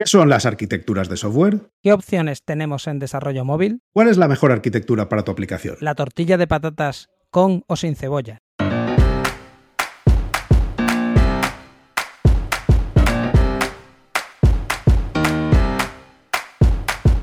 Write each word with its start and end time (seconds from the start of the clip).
¿Qué 0.00 0.06
son 0.06 0.28
las 0.28 0.46
arquitecturas 0.46 1.08
de 1.08 1.16
software? 1.16 1.72
¿Qué 1.82 1.92
opciones 1.92 2.44
tenemos 2.44 2.86
en 2.86 3.00
desarrollo 3.00 3.44
móvil? 3.44 3.80
¿Cuál 3.92 4.06
es 4.06 4.16
la 4.16 4.28
mejor 4.28 4.52
arquitectura 4.52 5.08
para 5.08 5.24
tu 5.24 5.32
aplicación? 5.32 5.76
¿La 5.80 5.96
tortilla 5.96 6.36
de 6.36 6.46
patatas 6.46 7.08
con 7.32 7.64
o 7.66 7.74
sin 7.74 7.96
cebolla? 7.96 8.38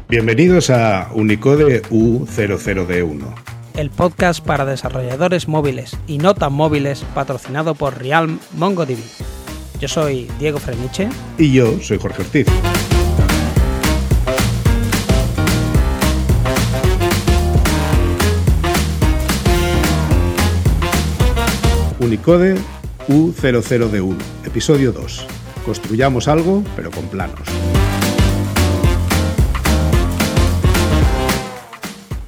Bienvenidos 0.09 0.69
a 0.69 1.11
Unicode 1.13 1.81
U00D1. 1.83 3.35
El 3.75 3.89
podcast 3.89 4.45
para 4.45 4.65
desarrolladores 4.65 5.47
móviles 5.47 5.97
y 6.07 6.17
no 6.17 6.35
tan 6.35 6.51
móviles 6.51 7.05
patrocinado 7.15 7.73
por 7.75 7.99
Realm 7.99 8.37
MongoDB. 8.51 9.44
Yo 9.79 9.89
soy 9.89 10.27
Diego 10.39 10.57
Freniche. 10.57 11.09
Y 11.37 11.51
yo 11.51 11.79
soy 11.81 11.97
Jorge 11.97 12.21
Ortiz. 12.21 12.47
Unicode 21.99 22.55
U00D1, 23.09 24.17
episodio 24.45 24.91
2. 24.91 25.27
Construyamos 25.65 26.27
algo, 26.27 26.63
pero 26.75 26.91
con 26.91 27.05
planos. 27.07 27.39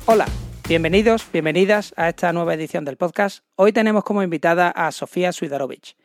Hola, 0.05 0.25
bienvenidos, 0.67 1.25
bienvenidas 1.31 1.93
a 1.95 2.09
esta 2.09 2.33
nueva 2.33 2.55
edición 2.55 2.83
del 2.83 2.97
podcast. 2.97 3.43
Hoy 3.55 3.71
tenemos 3.71 4.03
como 4.03 4.23
invitada 4.23 4.69
a 4.69 4.91
Sofía 4.91 5.31
Suidarovich. 5.31 5.95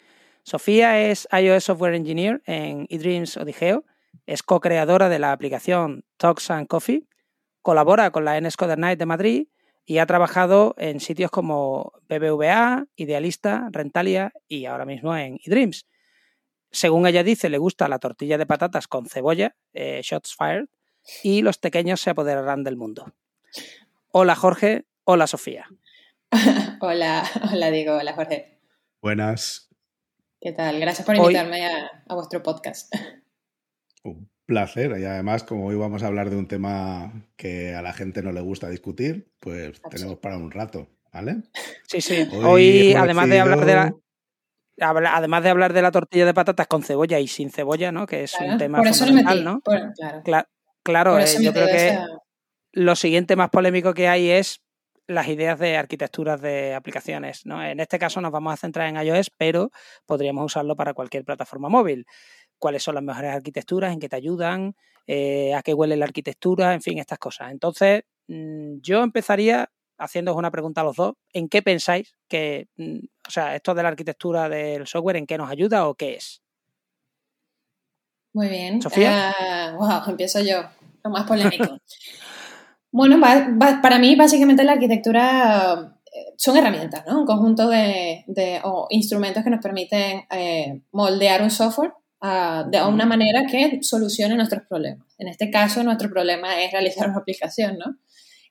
Sofía 0.45 1.09
es 1.09 1.29
iOS 1.33 1.65
Software 1.65 1.95
Engineer 1.95 2.43
en 2.47 2.87
eDreams 2.91 3.37
Odigeo, 3.37 3.85
es 4.27 4.43
co-creadora 4.43 5.09
de 5.09 5.19
la 5.19 5.33
aplicación 5.33 6.05
Talks 6.17 6.51
and 6.51 6.67
Coffee, 6.67 7.07
colabora 7.63 8.11
con 8.11 8.25
la 8.25 8.41
NSCoder 8.41 8.79
Night 8.79 8.99
de 8.99 9.07
Madrid 9.07 9.47
y 9.85 9.99
ha 9.99 10.07
trabajado 10.07 10.75
en 10.79 11.01
sitios 11.01 11.31
como 11.31 11.93
BBVA, 12.09 12.87
Idealista, 12.97 13.69
Rentalia 13.71 14.33
y 14.49 14.67
ahora 14.67 14.85
mismo 14.85 15.17
en 15.17 15.39
eDreams. 15.45 15.87
Según 16.71 17.07
ella 17.07 17.23
dice, 17.23 17.49
le 17.49 17.59
gusta 17.59 17.89
la 17.89 17.99
tortilla 17.99 18.39
de 18.39 18.47
patatas 18.47 18.89
con 18.89 19.07
cebolla, 19.07 19.55
eh, 19.75 20.01
Shots 20.03 20.35
Fired, 20.35 20.67
y 21.23 21.43
los 21.43 21.59
pequeños 21.59 22.01
se 22.01 22.11
apoderarán 22.11 22.65
del 22.65 22.77
mundo. 22.77 23.13
Hola 24.11 24.35
Jorge, 24.35 24.87
hola 25.05 25.27
Sofía. 25.27 25.69
hola, 26.81 27.25
hola 27.53 27.71
Diego, 27.71 27.97
hola 27.97 28.15
Jorge. 28.15 28.59
Buenas. 29.01 29.72
¿Qué 30.43 30.51
tal? 30.51 30.81
Gracias 30.81 31.07
por 31.07 31.15
invitarme 31.15 31.65
a, 31.65 32.03
a, 32.09 32.15
vuestro 32.17 32.43
podcast. 32.43 32.93
Un 34.03 34.29
placer. 34.45 34.99
Y 34.99 35.05
además, 35.05 35.45
como 35.45 35.67
hoy 35.67 35.77
vamos 35.77 36.03
a 36.03 36.09
hablar 36.09 36.31
de 36.31 36.37
un 36.37 36.49
tema 36.49 37.13
que 37.37 37.77
a 37.77 37.83
la 37.83 37.93
gente 37.93 38.25
no 38.25 38.33
le 38.33 38.41
gusta 38.41 38.69
discutir, 38.69 39.31
pues 39.39 39.81
tenemos 39.89 40.19
para 40.19 40.37
un 40.37 40.51
rato, 40.51 40.89
¿vale? 41.13 41.45
Sí, 41.87 42.01
sí. 42.01 42.27
Hoy, 42.45 42.93
además 42.93 43.29
de 43.29 43.39
hablar 43.39 43.65
de 43.65 43.75
la, 43.75 45.15
además 45.15 45.45
de 45.45 45.51
hablar 45.51 45.73
de 45.73 45.83
la 45.83 45.93
tortilla 45.93 46.27
de 46.27 46.35
patatas 46.35 46.67
con 46.67 46.83
cebolla 46.83 47.21
y 47.21 47.29
sin 47.29 47.53
cebolla, 47.53 47.93
¿no? 47.93 48.05
Que 48.05 48.25
es 48.25 48.35
un 48.41 48.59
tema 48.59 48.79
por 48.79 48.89
eso 48.89 49.05
fundamental, 49.05 49.45
¿no? 49.45 49.61
Por, 49.61 49.93
claro. 50.25 50.49
claro, 50.83 51.19
eh, 51.21 51.27
yo 51.41 51.53
creo 51.53 51.67
que 51.69 51.99
lo 52.73 52.97
siguiente 52.97 53.37
más 53.37 53.51
polémico 53.51 53.95
que 53.95 54.09
hay 54.09 54.31
es 54.31 54.61
las 55.07 55.29
ideas 55.29 55.59
de 55.59 55.77
arquitecturas 55.77 56.41
de 56.41 56.75
aplicaciones. 56.75 57.45
¿no? 57.47 57.63
En 57.63 57.81
este 57.81 57.99
caso 57.99 58.21
nos 58.21 58.33
vamos 58.33 58.55
a 58.55 58.57
centrar 58.57 58.89
en 58.89 58.97
iOS, 58.97 59.31
pero 59.37 59.71
podríamos 60.07 60.45
usarlo 60.47 60.77
para 60.77 60.95
cualquier 60.95 61.25
plataforma 61.25 61.69
móvil. 61.69 62.07
¿Cuáles 62.59 62.83
son 62.83 62.95
las 62.95 63.05
mejores 63.05 63.33
arquitecturas? 63.33 63.93
¿En 63.93 63.99
qué 63.99 64.09
te 64.09 64.17
ayudan? 64.17 64.77
Eh, 65.07 65.55
¿A 65.55 65.63
qué 65.63 65.75
huele 65.75 65.97
la 65.97 66.05
arquitectura? 66.05 66.75
En 66.75 66.83
fin, 66.83 66.99
estas 66.99 67.19
cosas. 67.19 67.51
Entonces, 67.51 68.05
mmm, 68.29 68.77
yo 68.81 69.03
empezaría 69.03 69.71
haciéndoos 69.99 70.37
una 70.37 70.51
pregunta 70.51 70.81
a 70.81 70.85
los 70.85 70.97
dos. 70.97 71.15
¿En 71.33 71.49
qué 71.49 71.63
pensáis 71.63 72.15
que, 72.29 72.69
mmm, 72.77 72.99
o 73.27 73.31
sea, 73.31 73.57
esto 73.57 73.75
de 73.75 73.83
la 73.83 73.89
arquitectura 73.89 74.49
del 74.49 74.87
software, 74.87 75.17
en 75.17 75.27
qué 75.27 75.37
nos 75.39 75.51
ayuda 75.51 75.89
o 75.89 75.95
qué 75.95 76.15
es? 76.15 76.43
Muy 78.33 78.49
bien. 78.49 78.81
¿Sofía? 78.81 79.35
Uh, 79.75 79.77
wow, 79.77 80.03
empiezo 80.09 80.41
yo. 80.41 80.63
Lo 81.05 81.11
más 81.11 81.27
polémico. 81.27 81.79
Bueno, 82.93 83.19
va, 83.19 83.49
va, 83.61 83.81
para 83.81 83.99
mí 83.99 84.15
básicamente 84.17 84.65
la 84.65 84.73
arquitectura 84.73 85.97
eh, 86.13 86.35
son 86.37 86.59
herramientas, 86.59 87.05
¿no? 87.07 87.21
Un 87.21 87.27
conjunto 87.27 87.69
de, 87.69 88.23
de 88.27 88.61
o 88.65 88.87
instrumentos 88.91 89.43
que 89.43 89.49
nos 89.49 89.63
permiten 89.63 90.25
eh, 90.31 90.83
moldear 90.93 91.43
un 91.43 91.51
software 91.51 91.93
uh, 92.21 92.69
de 92.71 92.83
una 92.83 93.07
manera 93.07 93.47
que 93.51 93.79
solucione 93.83 94.35
nuestros 94.37 94.65
problemas. 94.69 95.07
En 95.17 95.29
este 95.29 95.51
caso, 95.51 95.83
nuestro 95.83 96.11
problema 96.11 96.63
es 96.63 96.71
realizar 96.71 97.09
una 97.09 97.19
aplicación, 97.21 97.79
¿no? 97.79 97.97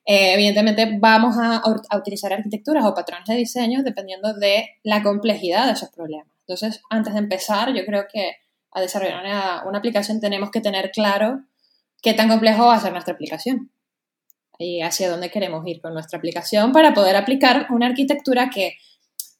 Eh, 0.04 0.34
evidentemente 0.34 0.98
vamos 0.98 1.36
a, 1.38 1.58
a, 1.58 1.96
utilizar 1.96 2.32
arquitecturas 2.32 2.84
o 2.84 2.94
patrones 2.94 3.28
de 3.28 3.36
diseño 3.36 3.84
dependiendo 3.84 4.34
de 4.34 4.70
la 4.82 5.04
complejidad 5.04 5.66
de 5.66 5.74
esos 5.74 5.90
problemas. 5.90 6.26
Entonces, 6.40 6.82
antes 6.90 7.12
de 7.12 7.20
empezar, 7.20 7.72
yo 7.72 7.84
creo 7.86 8.06
que 8.12 8.32
a 8.72 8.80
desarrollar 8.80 9.20
una, 9.20 9.62
una 9.68 9.78
aplicación 9.78 10.20
tenemos 10.20 10.50
que 10.50 10.60
tener 10.60 10.90
claro 10.90 11.44
qué 12.02 12.14
tan 12.14 12.28
complejo 12.28 12.66
va 12.66 12.74
a 12.74 12.80
ser 12.80 12.90
nuestra 12.90 13.14
aplicación 13.14 13.70
y 14.62 14.82
hacia 14.82 15.10
dónde 15.10 15.30
queremos 15.30 15.66
ir 15.66 15.80
con 15.80 15.94
nuestra 15.94 16.18
aplicación 16.18 16.72
para 16.72 16.94
poder 16.94 17.16
aplicar 17.16 17.66
una 17.70 17.86
arquitectura 17.86 18.50
que 18.50 18.76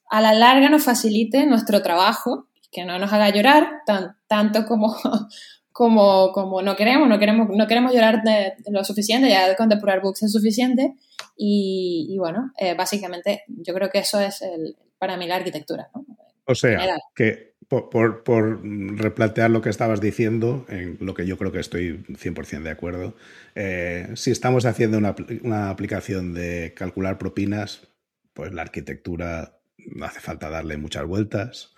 a 0.09 0.21
la 0.21 0.33
larga 0.33 0.69
nos 0.69 0.83
facilite 0.83 1.45
nuestro 1.45 1.81
trabajo, 1.81 2.47
que 2.71 2.85
no 2.85 2.99
nos 2.99 3.11
haga 3.13 3.29
llorar 3.29 3.81
tan, 3.85 4.17
tanto 4.27 4.65
como, 4.65 4.95
como, 5.71 6.31
como 6.31 6.61
no 6.61 6.75
queremos, 6.75 7.07
no 7.07 7.19
queremos, 7.19 7.47
no 7.49 7.67
queremos 7.67 7.93
llorar 7.93 8.21
de, 8.23 8.53
de 8.57 8.71
lo 8.71 8.83
suficiente, 8.83 9.29
ya 9.29 9.55
con 9.55 9.69
depurar 9.69 10.01
bugs 10.01 10.23
es 10.23 10.31
suficiente 10.31 10.95
y, 11.35 12.07
y 12.09 12.17
bueno, 12.19 12.51
eh, 12.57 12.75
básicamente 12.75 13.43
yo 13.47 13.73
creo 13.73 13.89
que 13.89 13.99
eso 13.99 14.19
es 14.19 14.41
el, 14.41 14.75
para 14.99 15.17
mí 15.17 15.27
la 15.27 15.37
arquitectura. 15.37 15.89
¿no? 15.95 16.05
O 16.45 16.55
sea, 16.55 16.71
General. 16.71 16.99
que 17.15 17.52
por, 17.73 17.89
por, 17.89 18.23
por, 18.23 18.61
replantear 18.99 19.49
lo 19.49 19.61
que 19.61 19.69
estabas 19.69 19.99
diciendo, 19.99 20.65
en 20.69 20.97
lo 20.99 21.15
que 21.15 21.25
yo 21.25 21.37
creo 21.37 21.51
que 21.51 21.59
estoy 21.59 22.03
100% 22.07 22.61
de 22.61 22.69
acuerdo, 22.69 23.15
eh, 23.55 24.11
si 24.15 24.29
estamos 24.29 24.65
haciendo 24.65 24.99
una, 24.99 25.15
una, 25.41 25.69
aplicación 25.71 26.33
de 26.33 26.73
calcular 26.75 27.17
propinas, 27.17 27.87
pues 28.33 28.53
la 28.53 28.61
arquitectura 28.61 29.57
no 29.77 30.05
hace 30.05 30.19
falta 30.19 30.49
darle 30.49 30.77
muchas 30.77 31.05
vueltas. 31.05 31.73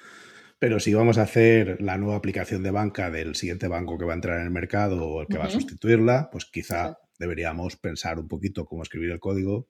Pero 0.59 0.79
si 0.79 0.93
vamos 0.93 1.17
a 1.17 1.23
hacer 1.23 1.81
la 1.81 1.97
nueva 1.97 2.17
aplicación 2.17 2.61
de 2.63 2.71
banca 2.71 3.09
del 3.09 3.35
siguiente 3.35 3.67
banco 3.67 3.97
que 3.97 4.05
va 4.05 4.13
a 4.13 4.15
entrar 4.15 4.39
en 4.39 4.45
el 4.45 4.51
mercado 4.51 5.05
o 5.05 5.21
el 5.21 5.27
que 5.27 5.35
uh 5.35 5.37
-huh. 5.37 5.43
va 5.43 5.47
a 5.47 5.51
sustituirla, 5.51 6.29
pues 6.31 6.45
quizá 6.45 6.97
deberíamos 7.19 7.77
pensar 7.77 8.19
un 8.19 8.27
poquito 8.27 8.65
cómo 8.65 8.83
escribir 8.83 9.11
el 9.11 9.19
código 9.19 9.67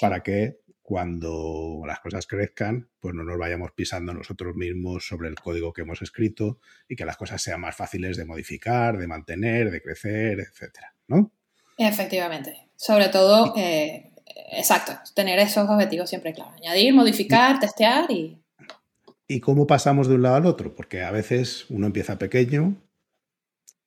para 0.00 0.22
que 0.22 0.58
cuando 0.84 1.82
las 1.86 1.98
cosas 2.00 2.26
crezcan, 2.26 2.88
pues 3.00 3.14
no 3.14 3.24
nos 3.24 3.38
vayamos 3.38 3.72
pisando 3.72 4.12
nosotros 4.12 4.54
mismos 4.54 5.08
sobre 5.08 5.30
el 5.30 5.34
código 5.34 5.72
que 5.72 5.80
hemos 5.80 6.02
escrito 6.02 6.58
y 6.86 6.94
que 6.94 7.06
las 7.06 7.16
cosas 7.16 7.40
sean 7.40 7.62
más 7.62 7.74
fáciles 7.74 8.18
de 8.18 8.26
modificar, 8.26 8.98
de 8.98 9.06
mantener, 9.06 9.70
de 9.70 9.80
crecer, 9.80 10.40
etcétera, 10.40 10.94
¿no? 11.08 11.32
Efectivamente. 11.78 12.68
Sobre 12.76 13.08
todo, 13.08 13.54
eh, 13.56 14.12
exacto, 14.52 14.92
tener 15.14 15.38
esos 15.38 15.66
objetivos 15.68 16.10
siempre 16.10 16.34
claros. 16.34 16.54
Añadir, 16.60 16.92
modificar, 16.92 17.58
testear 17.58 18.10
y... 18.10 18.38
¿Y 19.26 19.40
cómo 19.40 19.66
pasamos 19.66 20.06
de 20.06 20.16
un 20.16 20.22
lado 20.22 20.36
al 20.36 20.44
otro? 20.44 20.74
Porque 20.74 21.02
a 21.02 21.10
veces 21.10 21.64
uno 21.70 21.86
empieza 21.86 22.18
pequeño, 22.18 22.76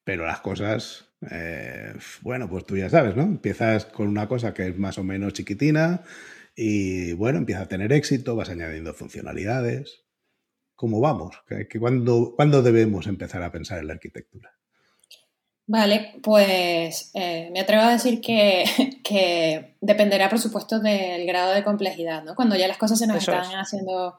pero 0.04 0.26
las 0.26 0.42
cosas 0.42 1.08
eh, 1.32 1.94
bueno, 2.22 2.50
pues 2.50 2.66
tú 2.66 2.78
ya 2.78 2.90
sabes, 2.90 3.16
¿no? 3.16 3.24
Empiezas 3.24 3.86
con 3.86 4.08
una 4.08 4.28
cosa 4.28 4.54
que 4.54 4.68
es 4.68 4.78
más 4.78 4.98
o 4.98 5.04
menos 5.04 5.34
chiquitina, 5.34 6.02
y 6.60 7.14
bueno, 7.14 7.38
empieza 7.38 7.62
a 7.62 7.68
tener 7.68 7.94
éxito, 7.94 8.36
vas 8.36 8.50
añadiendo 8.50 8.94
funcionalidades. 8.96 10.04
¿Cómo 10.76 11.00
vamos? 11.00 11.40
¿Que, 11.48 11.68
que 11.68 11.80
cuándo, 11.80 12.34
¿Cuándo 12.36 12.64
debemos 12.64 13.06
empezar 13.06 13.44
a 13.44 13.52
pensar 13.52 13.78
en 13.78 13.88
la 13.88 13.94
arquitectura? 13.94 14.58
Vale, 15.68 16.14
pues 16.24 17.12
eh, 17.14 17.50
me 17.52 17.60
atrevo 17.60 17.84
a 17.84 17.92
decir 17.92 18.22
que, 18.22 18.64
que, 19.04 19.76
dependerá, 19.82 20.30
por 20.30 20.40
supuesto, 20.40 20.80
del 20.80 21.28
grado 21.28 21.54
de 21.54 21.64
complejidad, 21.64 22.24
¿no? 22.24 22.34
Cuando 22.36 22.56
ya 22.56 22.68
las 22.68 22.78
cosas 22.78 22.98
se 22.98 23.06
nos 23.06 23.18
Eso 23.18 23.34
están 23.34 23.52
es. 23.52 23.58
haciendo 23.58 24.18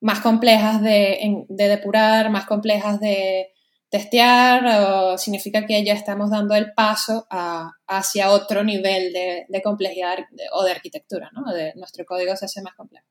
más 0.00 0.20
complejas 0.20 0.82
de, 0.82 1.46
de, 1.48 1.68
depurar, 1.68 2.28
más 2.28 2.44
complejas 2.44 3.00
de 3.00 3.52
testear, 3.92 5.18
significa 5.18 5.66
que 5.66 5.84
ya 5.84 5.92
estamos 5.92 6.30
dando 6.30 6.54
el 6.54 6.72
paso 6.72 7.26
hacia 7.86 8.30
otro 8.30 8.64
nivel 8.64 9.12
de, 9.12 9.62
complejidad 9.62 10.16
o 10.52 10.64
de 10.64 10.70
arquitectura, 10.70 11.30
¿no? 11.34 11.52
De, 11.52 11.74
nuestro 11.76 12.06
código 12.06 12.34
se 12.34 12.46
hace 12.46 12.62
más 12.62 12.74
complejo. 12.74 13.06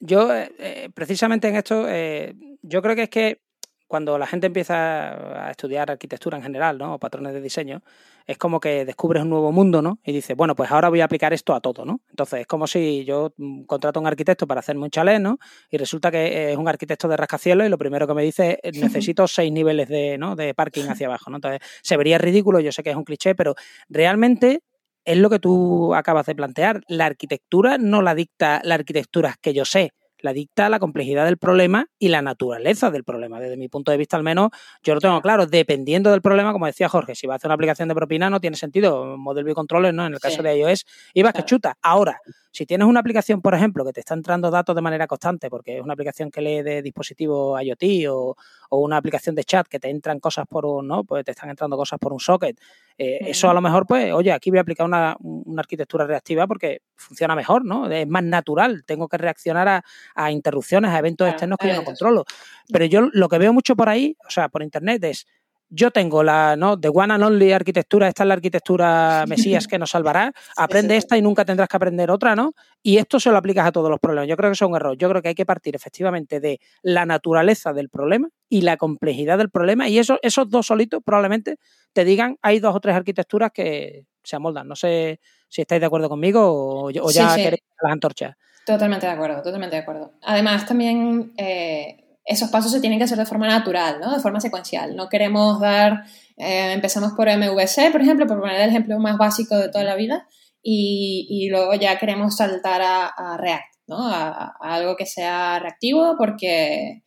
Yo, 0.00 0.34
eh, 0.34 0.88
precisamente 0.94 1.48
en 1.48 1.56
esto, 1.56 1.86
eh, 1.86 2.34
yo 2.62 2.80
creo 2.80 2.96
que 2.96 3.02
es 3.02 3.10
que 3.10 3.42
cuando 3.88 4.18
la 4.18 4.26
gente 4.26 4.46
empieza 4.46 5.46
a 5.46 5.50
estudiar 5.50 5.90
arquitectura 5.90 6.36
en 6.36 6.42
general, 6.42 6.78
¿no? 6.78 6.94
O 6.94 6.98
patrones 6.98 7.32
de 7.32 7.40
diseño, 7.40 7.82
es 8.26 8.36
como 8.36 8.60
que 8.60 8.84
descubres 8.84 9.22
un 9.22 9.30
nuevo 9.30 9.50
mundo, 9.50 9.80
¿no? 9.80 9.98
Y 10.04 10.12
dices, 10.12 10.36
bueno, 10.36 10.54
pues 10.54 10.70
ahora 10.70 10.90
voy 10.90 11.00
a 11.00 11.06
aplicar 11.06 11.32
esto 11.32 11.54
a 11.54 11.60
todo, 11.60 11.86
¿no? 11.86 12.02
Entonces, 12.10 12.42
es 12.42 12.46
como 12.46 12.66
si 12.66 13.04
yo 13.06 13.32
mm, 13.38 13.62
contrato 13.62 13.98
a 13.98 14.02
un 14.02 14.06
arquitecto 14.06 14.46
para 14.46 14.60
hacerme 14.60 14.84
un 14.84 14.90
chalet, 14.90 15.20
¿no? 15.20 15.38
Y 15.70 15.78
resulta 15.78 16.10
que 16.10 16.52
es 16.52 16.56
un 16.58 16.68
arquitecto 16.68 17.08
de 17.08 17.16
rascacielos 17.16 17.66
y 17.66 17.70
lo 17.70 17.78
primero 17.78 18.06
que 18.06 18.12
me 18.12 18.22
dice 18.22 18.60
es, 18.62 18.72
necesito 19.10 19.26
seis 19.26 19.50
niveles 19.50 19.88
de, 19.88 20.18
¿no? 20.18 20.36
de 20.36 20.52
parking 20.54 20.84
hacia 20.84 21.06
abajo, 21.06 21.30
¿no? 21.30 21.38
Entonces, 21.38 21.60
se 21.82 21.96
vería 21.96 22.18
ridículo, 22.18 22.60
yo 22.60 22.70
sé 22.70 22.82
que 22.82 22.90
es 22.90 22.96
un 22.96 23.04
cliché, 23.04 23.34
pero 23.34 23.54
realmente 23.88 24.60
es 25.06 25.16
lo 25.16 25.30
que 25.30 25.38
tú 25.38 25.94
acabas 25.94 26.26
de 26.26 26.34
plantear. 26.34 26.82
La 26.86 27.06
arquitectura 27.06 27.78
no 27.78 28.02
la 28.02 28.14
dicta 28.14 28.60
la 28.62 28.74
arquitectura 28.74 29.36
que 29.40 29.54
yo 29.54 29.64
sé 29.64 29.92
la 30.20 30.32
dicta 30.32 30.68
la 30.68 30.78
complejidad 30.78 31.24
del 31.24 31.38
problema 31.38 31.86
y 31.98 32.08
la 32.08 32.22
naturaleza 32.22 32.90
del 32.90 33.04
problema. 33.04 33.40
Desde 33.40 33.56
mi 33.56 33.68
punto 33.68 33.90
de 33.90 33.98
vista, 33.98 34.16
al 34.16 34.22
menos, 34.22 34.50
yo 34.82 34.94
lo 34.94 35.00
tengo 35.00 35.20
claro. 35.20 35.46
Dependiendo 35.46 36.10
del 36.10 36.22
problema, 36.22 36.52
como 36.52 36.66
decía 36.66 36.88
Jorge, 36.88 37.14
si 37.14 37.26
va 37.26 37.34
a 37.34 37.36
hacer 37.36 37.48
una 37.48 37.54
aplicación 37.54 37.88
de 37.88 37.94
propina, 37.94 38.30
no 38.30 38.40
tiene 38.40 38.56
sentido. 38.56 39.16
Model 39.16 39.44
View 39.44 39.54
Controller, 39.54 39.94
¿no? 39.94 40.06
En 40.06 40.14
el 40.14 40.20
caso 40.20 40.42
de 40.42 40.58
iOS, 40.58 40.86
ibas 41.14 41.32
que 41.32 41.44
chuta. 41.44 41.76
Ahora, 41.82 42.20
si 42.58 42.66
tienes 42.66 42.88
una 42.88 42.98
aplicación, 42.98 43.40
por 43.40 43.54
ejemplo, 43.54 43.84
que 43.84 43.92
te 43.92 44.00
está 44.00 44.14
entrando 44.14 44.50
datos 44.50 44.74
de 44.74 44.82
manera 44.82 45.06
constante, 45.06 45.48
porque 45.48 45.76
es 45.76 45.80
una 45.80 45.92
aplicación 45.92 46.28
que 46.28 46.40
lee 46.40 46.62
de 46.62 46.82
dispositivo 46.82 47.56
IoT 47.60 48.08
o, 48.10 48.34
una 48.70 48.96
aplicación 48.96 49.36
de 49.36 49.44
chat 49.44 49.68
que 49.68 49.78
te 49.78 49.88
entran 49.88 50.18
cosas 50.18 50.44
por 50.48 50.66
un, 50.66 50.88
¿no? 50.88 51.04
Pues 51.04 51.24
te 51.24 51.30
están 51.30 51.50
entrando 51.50 51.76
cosas 51.76 52.00
por 52.00 52.12
un 52.12 52.18
socket. 52.18 52.58
Eh, 52.98 53.18
eso 53.20 53.48
a 53.48 53.54
lo 53.54 53.60
mejor, 53.60 53.86
pues, 53.86 54.12
oye, 54.12 54.32
aquí 54.32 54.50
voy 54.50 54.58
a 54.58 54.62
aplicar 54.62 54.86
una, 54.86 55.16
arquitectura 55.56 56.04
reactiva 56.04 56.48
porque 56.48 56.82
funciona 56.96 57.36
mejor, 57.36 57.64
¿no? 57.64 57.88
Es 57.88 58.08
más 58.08 58.24
natural. 58.24 58.82
Tengo 58.84 59.06
que 59.06 59.18
reaccionar 59.18 59.84
a, 60.16 60.32
interrupciones, 60.32 60.90
a 60.90 60.98
eventos 60.98 61.28
externos 61.28 61.58
que 61.60 61.68
yo 61.68 61.76
no 61.76 61.84
controlo. 61.84 62.24
Pero 62.72 62.86
yo 62.86 63.08
lo 63.12 63.28
que 63.28 63.38
veo 63.38 63.52
mucho 63.52 63.76
por 63.76 63.88
ahí, 63.88 64.16
o 64.26 64.30
sea, 64.30 64.48
por 64.48 64.64
internet 64.64 65.04
es 65.04 65.28
yo 65.70 65.90
tengo 65.90 66.22
la, 66.22 66.56
¿no? 66.56 66.78
The 66.78 66.88
One 66.88 67.12
and 67.14 67.22
Only 67.22 67.52
arquitectura, 67.52 68.08
esta 68.08 68.22
es 68.22 68.28
la 68.28 68.34
arquitectura 68.34 69.24
Mesías 69.28 69.66
que 69.66 69.78
nos 69.78 69.90
salvará, 69.90 70.32
aprende 70.56 70.96
esta 70.96 71.16
y 71.16 71.22
nunca 71.22 71.44
tendrás 71.44 71.68
que 71.68 71.76
aprender 71.76 72.10
otra, 72.10 72.34
¿no? 72.34 72.54
Y 72.82 72.96
esto 72.96 73.20
se 73.20 73.30
lo 73.30 73.36
aplicas 73.36 73.66
a 73.66 73.72
todos 73.72 73.90
los 73.90 74.00
problemas. 74.00 74.28
Yo 74.28 74.36
creo 74.36 74.50
que 74.50 74.54
eso 74.54 74.64
es 74.64 74.70
un 74.70 74.76
error. 74.76 74.96
Yo 74.96 75.08
creo 75.08 75.22
que 75.22 75.28
hay 75.28 75.34
que 75.34 75.46
partir 75.46 75.76
efectivamente 75.76 76.40
de 76.40 76.60
la 76.82 77.04
naturaleza 77.06 77.72
del 77.72 77.90
problema 77.90 78.28
y 78.48 78.62
la 78.62 78.76
complejidad 78.76 79.38
del 79.38 79.50
problema 79.50 79.88
y 79.88 79.98
eso, 79.98 80.18
esos 80.22 80.48
dos 80.48 80.66
solitos 80.66 81.02
probablemente 81.04 81.56
te 81.92 82.04
digan, 82.04 82.38
hay 82.42 82.60
dos 82.60 82.74
o 82.74 82.80
tres 82.80 82.96
arquitecturas 82.96 83.50
que 83.52 84.06
se 84.22 84.36
amoldan. 84.36 84.68
No 84.68 84.76
sé 84.76 85.20
si 85.48 85.62
estáis 85.62 85.80
de 85.80 85.86
acuerdo 85.86 86.08
conmigo 86.08 86.40
o, 86.44 86.90
ya 87.10 87.34
queréis 87.34 87.62
las 87.82 87.92
antorchas. 87.92 88.36
Totalmente 88.64 89.06
de 89.06 89.12
acuerdo, 89.12 89.42
totalmente 89.42 89.76
de 89.76 89.82
acuerdo. 89.82 90.12
Además, 90.22 90.66
también... 90.66 91.32
Eh, 91.36 92.04
esos 92.28 92.50
pasos 92.50 92.70
se 92.70 92.80
tienen 92.80 92.98
que 92.98 93.06
hacer 93.06 93.16
de 93.16 93.24
forma 93.24 93.48
natural, 93.48 93.98
¿no? 94.00 94.14
de 94.14 94.20
forma 94.20 94.38
secuencial. 94.38 94.94
No 94.94 95.08
queremos 95.08 95.60
dar, 95.60 96.04
eh, 96.36 96.72
empezamos 96.74 97.12
por 97.12 97.26
MVC, 97.26 97.90
por 97.90 98.02
ejemplo, 98.02 98.26
por 98.26 98.38
poner 98.38 98.60
el 98.60 98.68
ejemplo 98.68 98.98
más 98.98 99.16
básico 99.16 99.56
de 99.56 99.70
toda 99.70 99.84
la 99.84 99.96
vida, 99.96 100.28
y, 100.62 101.48
luego 101.50 101.72
ya 101.74 101.98
queremos 101.98 102.36
saltar 102.36 102.82
a, 102.82 103.38
React, 103.38 103.74
¿no? 103.86 104.06
A, 104.06 104.52
algo 104.60 104.96
que 104.96 105.06
sea 105.06 105.58
reactivo 105.58 106.16
porque, 106.18 107.02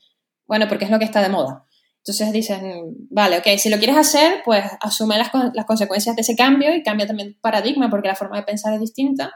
bueno, 0.48 0.68
porque 0.68 0.86
es 0.86 0.92
lo 0.92 0.98
que 0.98 1.06
está 1.06 1.22
de 1.22 1.30
moda. 1.30 1.66
Entonces 1.98 2.34
dicen, 2.34 2.96
vale, 3.12 3.38
ok, 3.38 3.60
si 3.60 3.70
lo 3.70 3.78
quieres 3.78 3.98
hacer, 3.98 4.42
pues 4.44 4.66
asume 4.80 5.20
las, 5.20 5.30
las 5.54 5.66
consecuencias 5.66 6.16
de 6.16 6.24
ese 6.24 6.36
cambio 6.36 6.74
y 6.74 6.82
cambia 6.82 7.06
también 7.06 7.38
paradigma 7.42 7.92
porque 7.92 8.08
la 8.08 8.16
forma 8.16 8.38
de 8.38 8.44
pensar 8.44 8.74
es 8.74 8.80
distinta 8.80 9.32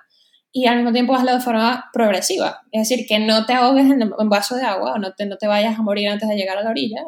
y 0.58 0.68
al 0.68 0.78
mismo 0.78 0.94
tiempo 0.94 1.14
hazlo 1.14 1.34
de 1.34 1.42
forma 1.42 1.90
progresiva. 1.92 2.62
Es 2.72 2.88
decir, 2.88 3.06
que 3.06 3.20
no 3.20 3.46
te 3.46 3.52
ahogues 3.52 3.92
en 3.92 4.14
un 4.18 4.30
vaso 4.30 4.56
de 4.56 4.64
agua 4.64 4.94
o 4.94 4.98
no 4.98 5.14
te, 5.14 5.26
no 5.26 5.36
te 5.38 5.48
vayas 5.48 5.78
a 5.78 5.82
morir 5.82 6.08
antes 6.08 6.30
de 6.30 6.38
llegar 6.38 6.58
a 6.58 6.64
la 6.64 6.70
orilla, 6.70 7.06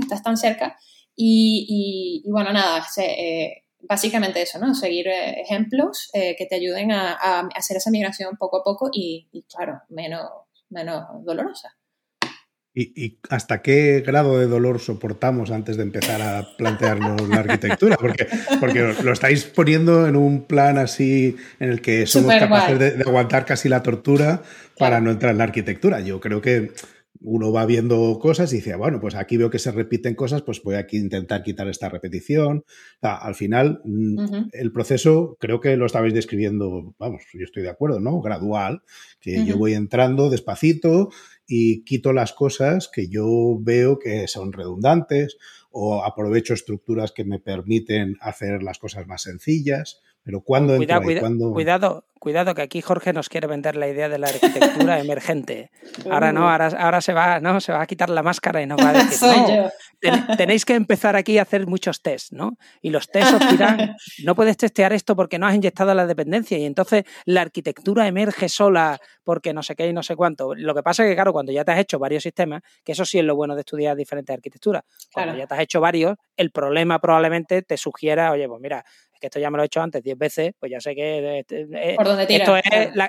estás 0.00 0.22
tan 0.22 0.36
cerca. 0.36 0.78
Y, 1.16 2.22
y, 2.24 2.30
bueno, 2.30 2.52
nada, 2.52 2.86
eh, 2.98 3.64
básicamente 3.80 4.40
eso, 4.40 4.60
¿no? 4.60 4.72
Seguir 4.76 5.08
eh, 5.08 5.40
ejemplos 5.40 6.10
eh, 6.12 6.36
que 6.38 6.46
te 6.46 6.54
ayuden 6.54 6.92
a, 6.92 7.10
a, 7.14 7.48
hacer 7.56 7.76
esa 7.76 7.90
migración 7.90 8.36
poco 8.36 8.58
a 8.58 8.62
poco 8.62 8.88
y, 8.92 9.26
y 9.32 9.42
claro, 9.42 9.82
menos, 9.88 10.30
menos 10.68 11.06
dolorosa. 11.24 11.76
¿Y, 12.72 13.18
hasta 13.30 13.62
qué 13.62 14.00
grado 14.06 14.38
de 14.38 14.46
dolor 14.46 14.78
soportamos 14.78 15.50
antes 15.50 15.76
de 15.76 15.82
empezar 15.82 16.22
a 16.22 16.46
plantearnos 16.56 17.28
la 17.28 17.40
arquitectura? 17.40 17.96
Porque, 18.00 18.28
porque 18.60 18.94
lo 19.02 19.12
estáis 19.12 19.44
poniendo 19.44 20.06
en 20.06 20.14
un 20.14 20.44
plan 20.44 20.78
así 20.78 21.36
en 21.58 21.70
el 21.70 21.80
que 21.80 22.06
somos 22.06 22.32
capaces 22.36 22.78
de, 22.78 23.02
aguantar 23.04 23.44
casi 23.44 23.68
la 23.68 23.82
tortura 23.82 24.42
para 24.78 25.00
no 25.00 25.10
entrar 25.10 25.32
en 25.32 25.38
la 25.38 25.44
arquitectura. 25.44 26.00
Yo 26.00 26.20
creo 26.20 26.40
que 26.40 26.70
uno 27.22 27.52
va 27.52 27.66
viendo 27.66 28.18
cosas 28.18 28.52
y 28.52 28.56
dice, 28.56 28.74
bueno, 28.76 29.00
pues 29.00 29.14
aquí 29.14 29.36
veo 29.36 29.50
que 29.50 29.58
se 29.58 29.72
repiten 29.72 30.14
cosas, 30.14 30.42
pues 30.42 30.62
voy 30.62 30.76
a 30.76 30.86
intentar 30.90 31.42
quitar 31.42 31.68
esta 31.68 31.88
repetición. 31.88 32.64
al 33.02 33.34
final, 33.34 33.80
mm, 33.84 34.48
el 34.52 34.72
proceso 34.72 35.36
creo 35.38 35.60
que 35.60 35.76
lo 35.76 35.86
estabais 35.86 36.14
describiendo, 36.14 36.94
vamos, 36.98 37.22
yo 37.34 37.44
estoy 37.44 37.62
de 37.62 37.70
acuerdo, 37.70 38.00
¿no? 38.00 38.20
Gradual, 38.20 38.82
que 39.20 39.44
yo 39.44 39.58
voy 39.58 39.74
entrando 39.74 40.30
despacito 40.30 41.10
y 41.52 41.82
quito 41.82 42.12
las 42.12 42.32
cosas 42.32 42.88
que 42.88 43.08
yo 43.08 43.58
veo 43.58 43.98
que 43.98 44.28
son 44.28 44.52
redundantes 44.52 45.36
o 45.72 46.04
aprovecho 46.04 46.54
estructuras 46.54 47.10
que 47.10 47.24
me 47.24 47.40
permiten 47.40 48.16
hacer 48.20 48.62
las 48.62 48.78
cosas 48.78 49.08
más 49.08 49.22
sencillas. 49.22 50.00
Pero 50.22 50.42
cuando 50.42 50.76
cuidado, 50.76 51.02
cuidado, 51.02 51.52
cuidado, 51.52 52.04
que 52.54 52.62
aquí 52.62 52.82
Jorge 52.82 53.12
nos 53.12 53.28
quiere 53.28 53.46
vender 53.46 53.76
la 53.76 53.88
idea 53.88 54.08
de 54.08 54.18
la 54.18 54.28
arquitectura 54.28 54.98
emergente. 55.00 55.70
Ahora 56.10 56.32
no, 56.32 56.50
ahora, 56.50 56.68
ahora 56.78 57.00
se 57.00 57.12
va, 57.12 57.40
no, 57.40 57.60
se 57.60 57.72
va 57.72 57.82
a 57.82 57.86
quitar 57.86 58.10
la 58.10 58.22
máscara 58.22 58.60
y 58.60 58.66
nos 58.66 58.78
va 58.78 58.90
a 58.90 58.92
decir, 58.92 59.28
no, 60.28 60.36
tenéis 60.36 60.64
que 60.64 60.74
empezar 60.74 61.16
aquí 61.16 61.38
a 61.38 61.42
hacer 61.42 61.66
muchos 61.66 62.02
tests, 62.02 62.32
¿no? 62.32 62.58
Y 62.82 62.90
los 62.90 63.08
tests 63.08 63.34
os 63.34 63.50
dirán, 63.50 63.96
no 64.24 64.34
puedes 64.34 64.56
testear 64.56 64.92
esto 64.92 65.16
porque 65.16 65.38
no 65.38 65.46
has 65.46 65.54
inyectado 65.54 65.94
la 65.94 66.06
dependencia 66.06 66.58
y 66.58 66.64
entonces 66.64 67.04
la 67.24 67.40
arquitectura 67.40 68.06
emerge 68.06 68.48
sola 68.48 68.98
porque 69.24 69.52
no 69.52 69.62
sé 69.62 69.74
qué 69.74 69.88
y 69.88 69.92
no 69.92 70.02
sé 70.02 70.16
cuánto. 70.16 70.54
Lo 70.54 70.74
que 70.74 70.82
pasa 70.82 71.04
es 71.04 71.10
que, 71.10 71.14
claro, 71.14 71.32
cuando 71.32 71.52
ya 71.52 71.64
te 71.64 71.72
has 71.72 71.78
hecho 71.78 71.98
varios 71.98 72.22
sistemas, 72.22 72.62
que 72.84 72.92
eso 72.92 73.04
sí 73.04 73.18
es 73.18 73.24
lo 73.24 73.34
bueno 73.34 73.54
de 73.54 73.60
estudiar 73.60 73.96
diferentes 73.96 74.34
arquitecturas, 74.34 74.82
cuando 75.12 75.36
ya 75.36 75.46
te 75.46 75.54
has 75.54 75.60
hecho 75.60 75.80
varios, 75.80 76.16
el 76.36 76.50
problema 76.50 76.98
probablemente 76.98 77.62
te 77.62 77.76
sugiera, 77.76 78.32
oye, 78.32 78.48
pues 78.48 78.60
mira, 78.60 78.84
que 79.20 79.26
esto 79.26 79.38
ya 79.38 79.50
me 79.50 79.58
lo 79.58 79.62
he 79.62 79.66
hecho 79.66 79.82
antes 79.82 80.02
10 80.02 80.18
veces, 80.18 80.52
pues 80.58 80.72
ya 80.72 80.80
sé 80.80 80.94
que 80.94 81.40
este, 81.40 81.66
eh, 81.72 81.96
esto, 82.18 82.56
es, 82.56 82.64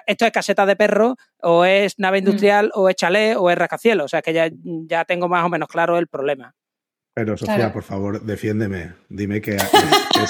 esto 0.05 0.25
es 0.25 0.31
caseta 0.31 0.65
de 0.65 0.75
perro, 0.75 1.15
o 1.41 1.65
es 1.65 1.97
nave 1.99 2.21
mm. 2.21 2.23
industrial, 2.25 2.71
o 2.73 2.89
es 2.89 2.95
chalet, 2.95 3.35
o 3.37 3.49
es 3.49 3.57
rascacielos. 3.57 4.05
O 4.05 4.07
sea 4.07 4.21
que 4.21 4.33
ya, 4.33 4.49
ya 4.63 5.05
tengo 5.05 5.27
más 5.27 5.45
o 5.45 5.49
menos 5.49 5.67
claro 5.67 5.97
el 5.97 6.07
problema. 6.07 6.55
Pero 7.13 7.37
Sofía, 7.37 7.73
por 7.73 7.83
favor, 7.83 8.23
defiéndeme. 8.23 8.93
Dime 9.09 9.41
que, 9.41 9.57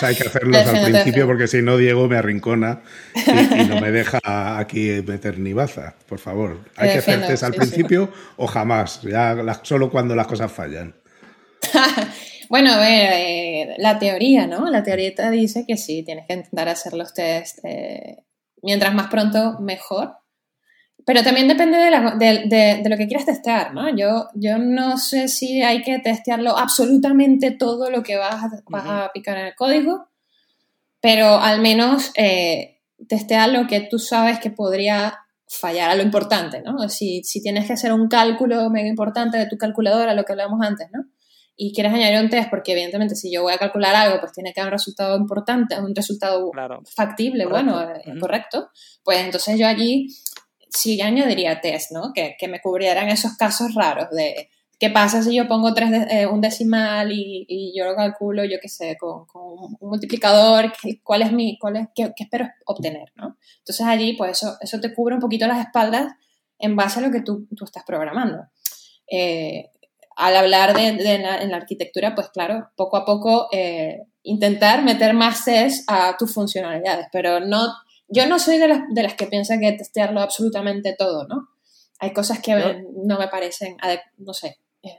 hay 0.01 0.15
que 0.15 0.27
hacerlos 0.27 0.65
al 0.65 0.91
principio 0.91 1.27
porque 1.27 1.47
si 1.47 1.61
no, 1.61 1.77
Diego 1.77 2.07
me 2.07 2.17
arrincona 2.17 2.81
y, 3.15 3.65
no 3.65 3.79
me 3.79 3.91
deja 3.91 4.57
aquí 4.57 5.03
meter 5.05 5.37
ni 5.37 5.53
baza. 5.53 5.93
Por 6.07 6.17
favor, 6.17 6.57
¿hay 6.75 6.93
que 6.93 6.97
hacer 6.97 7.27
test 7.27 7.43
al 7.43 7.53
principio 7.53 8.11
o 8.35 8.47
jamás? 8.47 9.03
Ya 9.03 9.37
solo 9.61 9.91
cuando 9.91 10.15
las 10.15 10.27
cosas 10.27 10.51
fallan. 10.51 10.95
Bueno, 12.51 12.73
a 12.73 12.79
ver, 12.79 13.13
eh, 13.13 13.75
la 13.77 13.97
teoría, 13.97 14.45
¿no? 14.45 14.69
La 14.69 14.83
teoría 14.83 15.15
te 15.15 15.31
dice 15.31 15.63
que 15.65 15.77
sí, 15.77 16.03
tienes 16.03 16.27
que 16.27 16.33
intentar 16.33 16.67
hacer 16.67 16.91
los 16.91 17.13
test 17.13 17.59
eh, 17.63 18.25
mientras 18.61 18.93
más 18.93 19.07
pronto, 19.07 19.59
mejor. 19.59 20.17
Pero 21.05 21.23
también 21.23 21.47
depende 21.47 21.77
de, 21.77 22.89
lo 22.89 22.97
que 22.97 23.07
quieras 23.07 23.25
testear, 23.25 23.73
¿no? 23.73 23.95
Yo, 23.95 24.27
yo 24.35 24.57
no 24.59 24.97
sé 24.97 25.27
si 25.27 25.63
hay 25.63 25.81
que 25.81 25.99
testearlo 25.99 26.57
absolutamente 26.57 27.51
todo 27.51 27.89
lo 27.89 28.03
que 28.03 28.17
vas 28.17 28.43
a, 28.43 29.05
a 29.05 29.11
picar 29.11 29.37
en 29.37 29.47
el 29.47 29.55
código, 29.55 30.07
pero 30.99 31.37
al 31.39 31.59
menos 31.59 32.11
eh, 32.15 32.81
testear 33.07 33.49
lo 33.49 33.67
que 33.67 33.81
tú 33.81 33.97
sabes 33.97 34.39
que 34.39 34.51
podría 34.51 35.17
fallar 35.47 35.89
a 35.89 35.95
lo 35.95 36.03
importante, 36.03 36.61
¿no? 36.61 36.87
Si, 36.87 37.23
si 37.23 37.41
tienes 37.41 37.67
que 37.67 37.73
hacer 37.73 37.91
un 37.91 38.07
cálculo 38.07 38.69
mega 38.69 38.87
importante 38.87 39.37
de 39.37 39.47
tu 39.47 39.57
calculadora, 39.57 40.13
lo 40.13 40.23
que 40.23 40.33
hablábamos 40.33 40.65
antes, 40.65 40.87
¿no? 40.93 41.05
Y 41.63 41.71
quieres 41.73 41.93
añadir 41.93 42.19
un 42.19 42.29
test, 42.31 42.49
porque 42.49 42.71
evidentemente 42.71 43.13
si 43.13 43.31
yo 43.31 43.43
voy 43.43 43.53
a 43.53 43.59
calcular 43.59 43.93
algo, 43.93 44.19
pues 44.19 44.31
tiene 44.31 44.51
que 44.51 44.61
haber 44.61 44.73
un 44.73 44.79
resultado 44.79 45.15
importante, 45.15 45.79
un 45.79 45.93
resultado 45.93 46.49
factible, 46.95 47.45
bueno, 47.45 47.79
eh, 47.83 48.01
correcto, 48.19 48.71
pues 49.03 49.19
entonces 49.19 49.59
yo 49.59 49.67
allí 49.67 50.07
sí 50.69 50.99
añadiría 51.01 51.61
test, 51.61 51.91
¿no? 51.91 52.13
Que, 52.15 52.35
que, 52.39 52.47
me 52.47 52.61
cubrieran 52.61 53.09
esos 53.09 53.37
casos 53.37 53.75
raros 53.75 54.09
de 54.09 54.49
qué 54.79 54.89
pasa 54.89 55.21
si 55.21 55.35
yo 55.35 55.47
pongo 55.47 55.71
tres 55.75 55.91
eh, 56.09 56.25
un 56.25 56.41
decimal 56.41 57.11
y, 57.11 57.45
y, 57.47 57.77
yo 57.77 57.85
lo 57.85 57.95
calculo, 57.95 58.43
yo 58.43 58.57
qué 58.59 58.67
sé, 58.67 58.97
con, 58.99 59.27
con 59.27 59.43
un 59.43 59.77
multiplicador, 59.87 60.73
cuál 61.03 61.21
es 61.21 61.31
mi, 61.31 61.59
cuál 61.59 61.75
es, 61.75 61.87
qué, 61.93 62.11
espero 62.17 62.47
obtener, 62.65 63.11
¿no? 63.15 63.37
Entonces 63.59 63.85
allí, 63.85 64.13
pues 64.13 64.31
eso, 64.31 64.57
eso 64.61 64.79
te 64.79 64.95
cubre 64.95 65.13
un 65.13 65.21
poquito 65.21 65.45
las 65.45 65.63
espaldas 65.63 66.11
en 66.57 66.75
base 66.75 66.97
a 66.97 67.03
lo 67.03 67.11
que 67.11 67.21
tú, 67.21 67.47
tú 67.55 67.65
estás 67.65 67.83
programando. 67.85 68.47
Eh, 69.11 69.69
al 70.15 70.35
hablar 70.35 70.73
de, 70.75 70.87
en, 70.87 71.51
la, 71.51 71.57
arquitectura, 71.57 72.13
pues 72.15 72.29
claro, 72.29 72.69
poco 72.75 72.97
a 72.97 73.05
poco 73.05 73.47
eh, 73.51 73.99
intentar 74.23 74.83
meter 74.83 75.13
más 75.13 75.45
test 75.45 75.83
a 75.89 76.15
tus 76.17 76.33
funcionalidades, 76.33 77.07
pero 77.11 77.39
no, 77.39 77.67
yo 78.07 78.27
no 78.27 78.37
soy 78.39 78.57
de 78.57 78.67
las, 78.67 78.81
de 78.93 79.03
las 79.03 79.13
que 79.15 79.27
piensa 79.27 79.57
que 79.59 79.71
testearlo 79.73 80.19
absolutamente 80.21 80.95
todo, 80.97 81.27
¿no? 81.27 81.47
Hay 81.99 82.13
cosas 82.13 82.39
que 82.39 82.83
no 83.05 83.19
me 83.19 83.27
parecen, 83.27 83.77
no 84.17 84.33
sé. 84.33 84.57
Eh, 84.81 84.97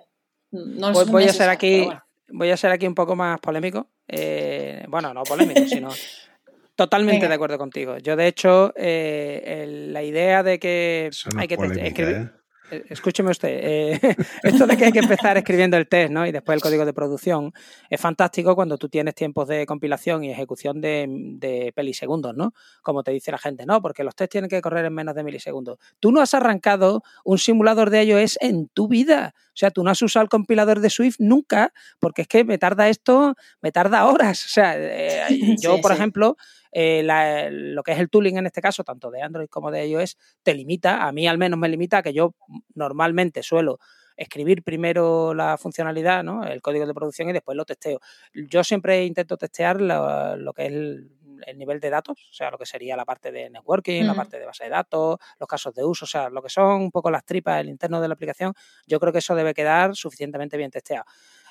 No 0.52 0.92
Voy, 0.92 1.04
voy 1.06 1.24
a 1.24 1.32
ser 1.32 1.48
aquí, 1.50 1.84
bueno. 1.84 2.00
voy 2.28 2.50
a 2.50 2.56
ser 2.56 2.70
aquí 2.70 2.86
un 2.86 2.94
poco 2.94 3.16
más 3.16 3.40
polémico. 3.40 3.88
Eh, 4.06 4.84
bueno, 4.88 5.12
no 5.12 5.22
polémico, 5.24 5.66
sino 5.66 5.88
totalmente 6.76 7.18
Venga. 7.22 7.28
de 7.28 7.34
acuerdo 7.34 7.58
contigo. 7.58 7.98
Yo, 7.98 8.14
de 8.16 8.26
hecho, 8.28 8.72
eh, 8.76 9.42
el- 9.64 9.92
la 9.92 10.02
idea 10.02 10.42
de 10.42 10.58
que 10.58 11.06
Eso 11.08 11.28
no 11.34 11.40
hay 11.40 11.44
es 11.46 11.48
que 11.48 11.56
polémica, 11.56 11.86
escribir. 11.86 12.32
¿Eh? 12.72 12.84
Escúcheme 12.88 13.30
usted, 13.30 13.48
eh, 13.50 14.00
esto 14.42 14.66
de 14.66 14.76
que 14.76 14.86
hay 14.86 14.92
que 14.92 14.98
empezar 15.00 15.36
escribiendo 15.36 15.76
el 15.76 15.86
test 15.88 16.10
¿no? 16.10 16.26
y 16.26 16.32
después 16.32 16.56
el 16.56 16.62
código 16.62 16.84
de 16.84 16.92
producción 16.92 17.52
es 17.88 18.00
fantástico 18.00 18.54
cuando 18.54 18.78
tú 18.78 18.88
tienes 18.88 19.14
tiempos 19.14 19.48
de 19.48 19.66
compilación 19.66 20.24
y 20.24 20.30
ejecución 20.30 20.80
de, 20.80 21.06
de 21.08 21.72
milisegundos, 21.76 22.34
¿no? 22.34 22.52
Como 22.82 23.02
te 23.02 23.10
dice 23.10 23.30
la 23.30 23.38
gente, 23.38 23.66
no, 23.66 23.80
porque 23.82 24.04
los 24.04 24.14
tests 24.14 24.32
tienen 24.32 24.48
que 24.48 24.60
correr 24.60 24.84
en 24.86 24.94
menos 24.94 25.14
de 25.14 25.24
milisegundos. 25.24 25.78
Tú 26.00 26.12
no 26.12 26.20
has 26.20 26.34
arrancado 26.34 27.02
un 27.24 27.38
simulador 27.38 27.90
de 27.90 28.04
iOS 28.04 28.38
en 28.40 28.68
tu 28.68 28.88
vida. 28.88 29.34
O 29.48 29.56
sea, 29.56 29.70
tú 29.70 29.84
no 29.84 29.90
has 29.90 30.00
usado 30.00 30.22
el 30.22 30.30
compilador 30.30 30.80
de 30.80 30.88
Swift 30.88 31.16
nunca, 31.18 31.72
porque 32.00 32.22
es 32.22 32.28
que 32.28 32.44
me 32.44 32.56
tarda 32.58 32.88
esto, 32.88 33.34
me 33.60 33.70
tarda 33.70 34.06
horas. 34.06 34.44
O 34.46 34.48
sea, 34.48 34.74
eh, 34.78 35.26
yo, 35.60 35.76
Sí, 35.76 35.82
por 35.82 35.92
sí. 35.92 35.96
ejemplo, 35.98 36.36
eh, 36.72 37.02
la- 37.02 37.50
lo 37.50 37.82
que 37.82 37.92
es 37.92 37.98
el 37.98 38.10
tooling 38.10 38.38
en 38.38 38.46
este 38.46 38.60
caso, 38.62 38.84
tanto 38.84 39.10
de 39.10 39.22
Android 39.22 39.48
como 39.48 39.70
de 39.70 39.86
iOS, 39.86 40.16
te 40.42 40.54
limita, 40.54 41.06
a 41.06 41.12
mí 41.12 41.26
al 41.28 41.38
menos 41.38 41.58
me 41.58 41.68
limita 41.68 41.98
a 41.98 42.02
que 42.02 42.12
yo 42.12 42.34
normalmente 42.74 43.42
suelo 43.42 43.78
escribir 44.16 44.62
primero 44.62 45.34
la 45.34 45.56
funcionalidad, 45.56 46.22
¿no? 46.22 46.44
el 46.44 46.60
código 46.62 46.86
de 46.86 46.94
producción 46.94 47.28
y 47.30 47.32
después 47.32 47.56
lo 47.56 47.64
testeo. 47.64 48.00
Yo 48.34 48.62
siempre 48.64 49.04
intento 49.04 49.36
testear 49.36 49.80
lo, 49.80 50.36
lo 50.36 50.52
que 50.52 50.66
es 50.66 50.72
el, 50.72 51.10
el 51.46 51.58
nivel 51.58 51.80
de 51.80 51.90
datos, 51.90 52.18
o 52.30 52.32
sea, 52.34 52.50
lo 52.50 52.58
que 52.58 52.66
sería 52.66 52.94
la 52.96 53.04
parte 53.04 53.32
de 53.32 53.50
networking, 53.50 54.04
la 54.04 54.14
parte 54.14 54.38
de 54.38 54.46
base 54.46 54.64
de 54.64 54.70
datos, 54.70 55.18
los 55.40 55.48
casos 55.48 55.74
de 55.74 55.84
uso, 55.84 56.04
o 56.04 56.08
sea, 56.08 56.28
lo 56.30 56.42
que 56.42 56.50
son 56.50 56.82
un 56.82 56.90
poco 56.90 57.10
las 57.10 57.24
tripas, 57.24 57.60
el 57.60 57.68
interno 57.68 58.00
de 58.00 58.08
la 58.08 58.14
aplicación, 58.14 58.52
yo 58.86 59.00
creo 59.00 59.12
que 59.12 59.18
eso 59.18 59.34
debe 59.34 59.54
quedar 59.54 59.96
suficientemente 59.96 60.56
bien 60.56 60.70
testeado. 60.70 61.04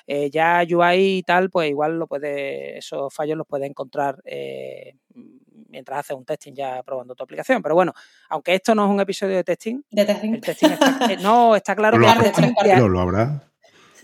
Eh, 0.06 0.30
ya 0.30 0.62
UI 0.68 1.18
y 1.18 1.22
tal, 1.22 1.48
pues 1.50 1.70
igual 1.70 1.98
lo 1.98 2.06
puede, 2.06 2.78
esos 2.78 3.12
fallos 3.14 3.36
los 3.38 3.46
puedes 3.46 3.68
encontrar 3.68 4.20
eh, 4.24 4.94
mientras 5.68 6.00
haces 6.00 6.16
un 6.16 6.24
testing 6.24 6.52
ya 6.54 6.82
probando 6.82 7.14
tu 7.14 7.22
aplicación. 7.24 7.62
Pero 7.62 7.74
bueno, 7.74 7.92
aunque 8.28 8.54
esto 8.54 8.74
no 8.74 8.84
es 8.86 8.90
un 8.90 9.00
episodio 9.00 9.36
de 9.36 9.44
testing, 9.44 9.80
De 9.90 10.04
testing. 10.04 10.34
el 10.34 10.40
testing 10.40 10.68
está, 10.70 10.98
eh, 11.10 11.16
no, 11.22 11.54
está 11.56 11.74
claro 11.76 11.98
Lo 11.98 12.06
que 12.06 12.12
Parte, 12.12 12.32
testing- 12.32 12.88
lo 12.88 13.00
habrá. 13.00 13.48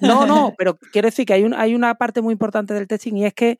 no, 0.01 0.25
no, 0.27 0.55
pero 0.57 0.77
quiero 0.93 1.07
decir 1.09 1.27
que 1.27 1.35
hay, 1.35 1.45
un- 1.45 1.55
hay 1.55 1.75
una 1.75 1.95
parte 1.97 2.23
muy 2.23 2.33
importante 2.33 2.75
del 2.75 2.87
testing 2.87 3.15
y 3.17 3.27
es 3.27 3.35
que 3.35 3.59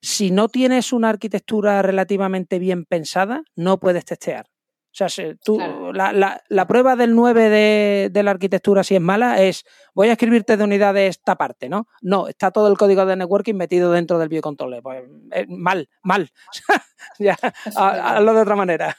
si 0.00 0.30
no 0.30 0.48
tienes 0.48 0.92
una 0.94 1.10
arquitectura 1.10 1.82
relativamente 1.82 2.58
bien 2.58 2.84
pensada, 2.86 3.42
no 3.56 3.78
puedes 3.78 4.04
testear. 4.06 4.46
O 4.46 4.92
sea, 4.92 5.08
si 5.08 5.34
tú, 5.44 5.56
Claro. 5.56 5.79
La, 5.92 6.42
la- 6.48 6.66
prueba 6.66 6.96
del 6.96 7.14
9 7.14 7.48
de, 7.48 8.08
de 8.12 8.22
la 8.22 8.30
arquitectura, 8.32 8.82
si 8.84 8.94
es 8.94 9.00
mala, 9.00 9.40
es 9.42 9.64
voy 9.94 10.08
a 10.08 10.12
escribirte 10.12 10.56
de 10.56 10.64
unidades 10.64 11.10
esta 11.18 11.36
parte, 11.36 11.68
¿no? 11.68 11.86
No, 12.02 12.28
está 12.28 12.50
todo 12.50 12.68
el 12.68 12.76
código 12.78 13.04
de 13.06 13.16
networking 13.16 13.54
metido 13.54 13.90
dentro 13.92 14.18
del 14.18 14.28
view 14.28 14.40
controller. 14.42 14.82
Pues, 14.82 15.02
eh, 15.32 15.46
mal, 15.48 15.88
mal. 16.02 16.30
ya, 17.18 17.36
ha- 17.76 18.16
hazlo 18.16 18.34
de 18.34 18.40
otra 18.40 18.56
manera. 18.56 18.96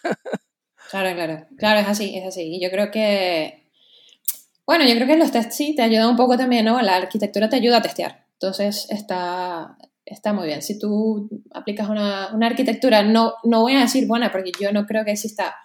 Claro, 0.89 1.15
claro. 1.15 1.45
Claro, 1.57 1.79
es 1.79 1.87
así, 1.87 2.17
es 2.17 2.25
así. 2.25 2.55
Y 2.55 2.61
yo 2.61 2.69
creo 2.69 2.91
que. 2.91 3.67
Bueno, 4.65 4.85
yo 4.85 4.95
creo 4.95 5.07
que 5.07 5.17
los 5.17 5.31
tests 5.31 5.55
sí 5.55 5.75
te 5.75 5.81
ayudan 5.81 6.09
un 6.09 6.15
poco 6.15 6.37
también, 6.37 6.65
¿no? 6.65 6.81
La 6.81 6.95
arquitectura 6.97 7.49
te 7.49 7.55
ayuda 7.57 7.77
a 7.77 7.81
testear. 7.81 8.25
Entonces 8.33 8.87
está, 8.89 9.77
está 10.05 10.33
muy 10.33 10.47
bien. 10.47 10.61
Si 10.61 10.79
tú 10.79 11.29
aplicas 11.53 11.89
una, 11.89 12.33
una 12.33 12.47
arquitectura, 12.47 13.03
no, 13.03 13.33
no 13.43 13.61
voy 13.61 13.75
a 13.75 13.81
decir 13.81 14.07
buena, 14.07 14.31
porque 14.31 14.51
yo 14.59 14.71
no 14.71 14.85
creo 14.85 15.03
que 15.05 15.11
exista 15.11 15.55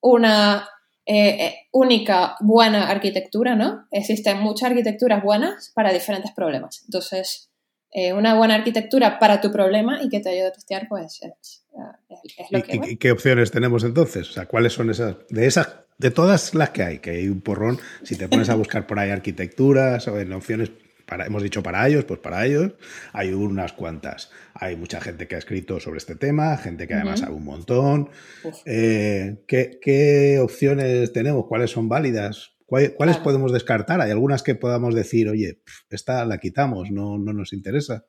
una 0.00 0.68
eh, 1.06 1.28
eh, 1.46 1.54
única 1.72 2.36
buena 2.40 2.88
arquitectura, 2.90 3.54
¿no? 3.56 3.86
Existen 3.90 4.40
muchas 4.40 4.70
arquitecturas 4.70 5.22
buenas 5.22 5.72
para 5.74 5.92
diferentes 5.92 6.32
problemas. 6.32 6.82
Entonces, 6.84 7.50
eh, 7.90 8.12
una 8.12 8.34
buena 8.34 8.54
arquitectura 8.56 9.18
para 9.18 9.40
tu 9.40 9.50
problema 9.50 10.02
y 10.02 10.10
que 10.10 10.20
te 10.20 10.28
ayude 10.28 10.48
a 10.48 10.52
testear, 10.52 10.86
pues 10.88 11.20
es, 11.22 11.32
es- 11.32 11.64
es 12.36 12.46
lo 12.50 12.58
¿Y, 12.58 12.62
que. 12.62 12.74
y- 12.74 12.78
bueno. 12.78 12.92
y 12.92 12.96
qué 12.98 13.10
opciones 13.12 13.50
tenemos 13.50 13.84
entonces? 13.84 14.28
O 14.28 14.32
sea, 14.32 14.44
¿cuáles 14.46 14.72
son 14.74 14.90
esas? 14.90 15.16
De 15.30 15.46
esas, 15.46 15.68
de 15.96 16.10
todas 16.10 16.54
las 16.54 16.70
que 16.70 16.82
hay, 16.82 16.98
que 16.98 17.10
hay 17.10 17.28
un 17.28 17.40
porrón, 17.40 17.78
si 18.02 18.16
te 18.16 18.28
pones 18.28 18.50
a 18.50 18.54
buscar 18.54 18.86
por 18.86 18.98
ahí 18.98 19.10
arquitecturas 19.10 20.06
o 20.08 20.18
en 20.20 20.32
opciones, 20.34 20.70
para, 21.08 21.26
hemos 21.26 21.42
dicho 21.42 21.62
para 21.62 21.86
ellos, 21.88 22.04
pues 22.04 22.20
para 22.20 22.44
ellos, 22.46 22.72
hay 23.12 23.32
unas 23.32 23.72
cuantas. 23.72 24.30
Hay 24.54 24.76
mucha 24.76 25.00
gente 25.00 25.26
que 25.26 25.34
ha 25.34 25.38
escrito 25.38 25.80
sobre 25.80 25.98
este 25.98 26.14
tema, 26.16 26.56
gente 26.58 26.86
que 26.86 26.94
además 26.94 27.20
Ujú. 27.20 27.26
sabe 27.26 27.36
un 27.36 27.44
montón. 27.44 28.10
Eh, 28.66 29.42
¿qué, 29.48 29.78
qué 29.80 30.38
opciones 30.40 31.12
tenemos? 31.12 31.46
¿Cuáles 31.48 31.70
son 31.70 31.88
válidas? 31.88 32.52
¿Cuál- 32.66 32.92
¿Cuáles 32.94 33.16
Claro. 33.16 33.24
podemos 33.24 33.52
descartar? 33.52 34.00
Hay 34.02 34.10
algunas 34.10 34.42
que 34.42 34.54
podamos 34.54 34.94
decir, 34.94 35.28
oye, 35.30 35.62
esta 35.90 36.24
la 36.26 36.38
quitamos, 36.38 36.90
no, 36.90 37.16
no 37.18 37.32
nos 37.32 37.52
interesa. 37.54 38.04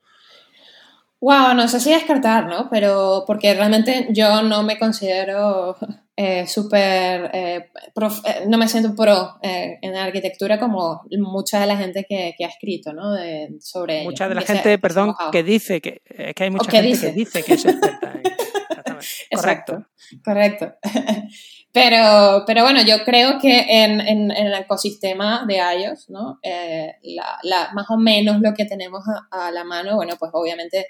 Wow, 1.22 1.54
no 1.54 1.68
sé 1.68 1.80
si 1.82 1.92
descartar, 1.92 2.46
¿no? 2.48 2.70
Pero 2.70 3.24
porque 3.28 3.54
realmente 3.54 4.08
yo 4.12 4.42
no 4.42 4.64
me 4.64 4.78
considero 4.80 5.76
eh, 6.22 6.46
súper, 6.48 7.30
eh, 7.34 7.70
prof- 7.96 8.22
eh, 8.26 8.44
no 8.48 8.58
me 8.58 8.68
siento 8.68 8.94
pro 8.94 9.38
eh, 9.42 9.78
en 9.82 9.94
la 9.94 10.04
arquitectura 10.04 10.60
como 10.60 11.02
mucha 11.18 11.62
de 11.62 11.66
la 11.68 11.78
gente 11.78 12.06
que, 12.10 12.34
que 12.38 12.44
ha 12.44 12.50
escrito, 12.50 12.92
¿no? 12.92 13.14
De- 13.14 13.56
sobre 13.62 14.02
ello, 14.02 14.10
Mucha 14.10 14.28
de 14.28 14.36
la 14.36 14.42
que 14.42 14.48
gente, 14.54 14.78
perdón, 14.80 15.08
mojado. 15.08 15.32
que 15.32 15.44
dice 15.44 15.80
que 15.80 16.02
es 16.06 16.36
que 16.36 16.44
hay 16.44 16.50
mucha 16.52 16.70
que 16.70 16.78
gente 16.82 16.90
dice. 16.90 17.08
que 17.08 17.14
dice 17.14 17.44
que 17.44 17.54
es 17.54 17.66
experta. 17.66 18.12
en- 18.12 18.22
Exactamente. 18.70 19.28
Exacto, 19.32 19.86
correcto. 20.26 20.74
Pero, 21.72 22.44
pero 22.48 22.64
bueno, 22.64 22.82
yo 22.82 23.04
creo 23.06 23.38
que 23.40 23.60
en, 23.84 24.02
en- 24.02 24.32
en 24.32 24.48
el 24.48 24.54
ecosistema 24.56 25.46
de 25.48 25.58
iOS, 25.58 26.10
¿no? 26.10 26.40
Eh, 26.42 26.96
la, 27.04 27.38
la- 27.44 27.70
más 27.74 27.86
o 27.92 27.98
menos 27.98 28.42
lo 28.42 28.54
que 28.56 28.66
tenemos 28.66 29.04
a, 29.08 29.46
a 29.48 29.52
la 29.52 29.64
mano, 29.64 29.96
bueno, 29.96 30.16
pues 30.20 30.32
obviamente 30.34 30.88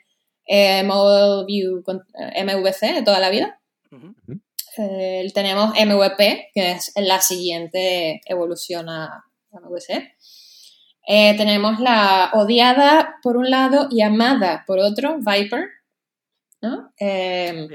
eh, 0.47 0.81
Model 0.83 1.45
View 1.45 1.83
con- 1.83 2.05
eh, 2.17 2.43
MVC 2.45 2.93
de 2.93 3.01
toda 3.03 3.19
la 3.19 3.29
vida. 3.29 3.59
Ujú. 3.91 4.15
Eh, 4.79 5.29
tenemos 5.33 5.73
MVP, 5.75 6.51
que 6.53 6.71
es 6.71 6.93
la 6.95 7.19
siguiente 7.19 8.21
evolución 8.25 8.87
a 8.89 9.25
a 9.53 9.59
MVC. 9.59 10.15
Eh, 11.07 11.35
tenemos 11.37 11.79
la 11.79 12.31
odiada 12.33 13.15
por 13.23 13.37
un 13.37 13.49
lado 13.49 13.87
y 13.89 14.01
amada 14.01 14.63
por 14.67 14.79
otro, 14.79 15.17
Viper, 15.17 15.65
¿no? 16.61 16.91
Eh, 16.99 17.67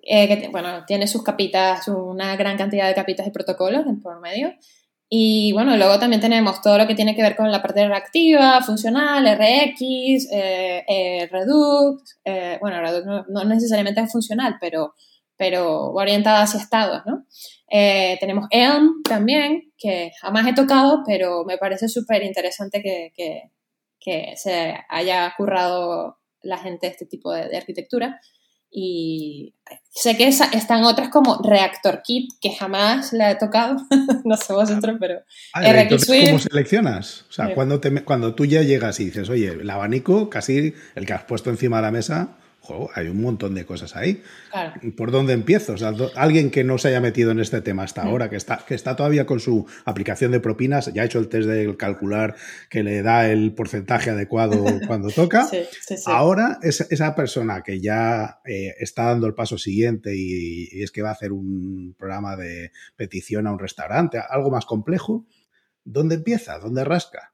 que 0.00 0.48
bueno, 0.50 0.84
tiene 0.86 1.06
sus 1.08 1.22
capitas, 1.22 1.88
una 1.88 2.36
gran 2.36 2.56
cantidad 2.56 2.86
de 2.86 2.94
capitas 2.94 3.26
y 3.26 3.30
protocolos 3.30 3.86
en 3.86 4.00
por 4.00 4.20
medio. 4.20 4.54
Y 5.08 5.52
bueno, 5.52 5.76
luego 5.76 5.98
también 6.00 6.20
tenemos 6.20 6.60
todo 6.62 6.78
lo 6.78 6.86
que 6.86 6.94
tiene 6.96 7.14
que 7.14 7.22
ver 7.22 7.36
con 7.36 7.50
la 7.52 7.62
parte 7.62 7.86
reactiva, 7.86 8.60
funcional, 8.62 9.24
RX, 9.24 10.28
eh, 10.32 10.84
eh, 10.88 11.28
Redux. 11.30 12.18
eh, 12.24 12.58
bueno, 12.60 12.80
Redux 12.80 13.06
no, 13.06 13.24
no 13.28 13.44
necesariamente 13.44 14.00
es 14.00 14.10
funcional, 14.10 14.56
pero, 14.60 14.94
pero 15.36 15.92
orientada 15.92 16.42
hacia 16.42 16.60
estados, 16.60 17.02
¿no? 17.06 17.24
Eh, 17.70 18.16
tenemos 18.20 18.46
Elm 18.50 19.02
también, 19.02 19.72
que 19.76 20.12
jamás 20.20 20.46
he 20.46 20.54
tocado, 20.54 21.02
pero 21.06 21.44
me 21.44 21.58
parece 21.58 21.88
súper 21.88 22.22
interesante 22.22 22.82
que, 22.82 23.12
que, 23.14 23.50
que 24.00 24.32
se 24.36 24.74
haya 24.88 25.32
currado 25.36 26.18
la 26.42 26.58
gente 26.58 26.86
este 26.86 27.06
tipo 27.06 27.32
de, 27.32 27.48
de 27.48 27.56
arquitectura. 27.56 28.20
Y 28.70 29.54
sé 29.90 30.16
que 30.16 30.26
esa- 30.26 30.50
están 30.52 30.84
otras 30.84 31.08
como 31.08 31.38
Reactor 31.42 32.02
Kit, 32.02 32.30
que 32.40 32.52
jamás 32.52 33.12
la 33.12 33.30
he 33.30 33.36
tocado, 33.36 33.76
no 34.24 34.36
sé 34.36 34.52
vosotros, 34.52 34.96
pero 35.00 35.20
Ah, 35.54 35.62
RX 35.62 35.82
entonces, 35.82 36.06
Swift. 36.08 36.26
¿cómo 36.26 36.38
seleccionas? 36.40 37.24
O 37.28 37.32
sea, 37.32 37.46
Sí. 37.46 37.54
cuando, 37.54 37.80
te, 37.80 38.04
cuando 38.04 38.34
tú 38.34 38.44
ya 38.44 38.62
llegas 38.62 39.00
y 39.00 39.06
dices, 39.06 39.28
oye, 39.30 39.48
el 39.48 39.70
abanico, 39.70 40.28
casi 40.28 40.74
el 40.94 41.06
que 41.06 41.12
has 41.12 41.24
puesto 41.24 41.48
encima 41.50 41.76
de 41.76 41.82
la 41.82 41.90
mesa, 41.90 42.36
jo, 42.66 42.90
hay 42.94 43.08
un 43.08 43.20
montón 43.22 43.54
de 43.54 43.64
cosas 43.64 43.94
ahí. 43.96 44.22
claro, 44.50 44.72
¿Por 44.96 45.10
dónde 45.12 45.32
empiezo? 45.32 45.74
O 45.74 45.76
sea, 45.78 45.92
alguien 46.16 46.50
que 46.50 46.64
no 46.64 46.78
se 46.78 46.88
haya 46.88 47.00
metido 47.00 47.30
en 47.30 47.38
este 47.40 47.60
tema 47.60 47.84
hasta 47.84 48.04
Mm. 48.04 48.08
ahora, 48.08 48.28
que 48.30 48.36
está, 48.36 48.64
que 48.66 48.74
está 48.74 48.96
todavía 48.96 49.24
con 49.26 49.38
su 49.40 49.66
aplicación 49.84 50.32
de 50.32 50.40
propinas, 50.40 50.92
ya 50.92 51.02
ha 51.02 51.04
hecho 51.04 51.18
el 51.18 51.28
test 51.28 51.48
del 51.48 51.76
calcular 51.76 52.34
que 52.68 52.82
le 52.82 53.02
da 53.02 53.28
el 53.30 53.52
porcentaje 53.54 54.10
adecuado 54.10 54.56
cuando 54.88 55.08
toca. 55.10 55.44
sí, 55.44 55.58
sí, 55.80 55.96
sí. 55.96 56.04
Ahora, 56.06 56.58
esa, 56.62 56.86
esa 56.90 57.14
persona 57.14 57.62
que 57.62 57.80
ya 57.80 58.40
eh, 58.44 58.74
está 58.78 59.04
dando 59.04 59.26
el 59.26 59.34
paso 59.34 59.58
siguiente 59.58 60.14
y, 60.16 60.68
y 60.72 60.82
es 60.82 60.90
que 60.90 61.02
va 61.02 61.10
a 61.10 61.12
hacer 61.12 61.32
un 61.32 61.94
programa 61.98 62.36
de 62.36 62.72
petición 62.96 63.46
a 63.46 63.52
un 63.52 63.58
restaurante, 63.58 64.18
algo 64.28 64.50
más 64.50 64.66
complejo, 64.66 65.26
¿dónde 65.84 66.16
empieza? 66.16 66.58
¿Dónde 66.58 66.84
rasca? 66.84 67.32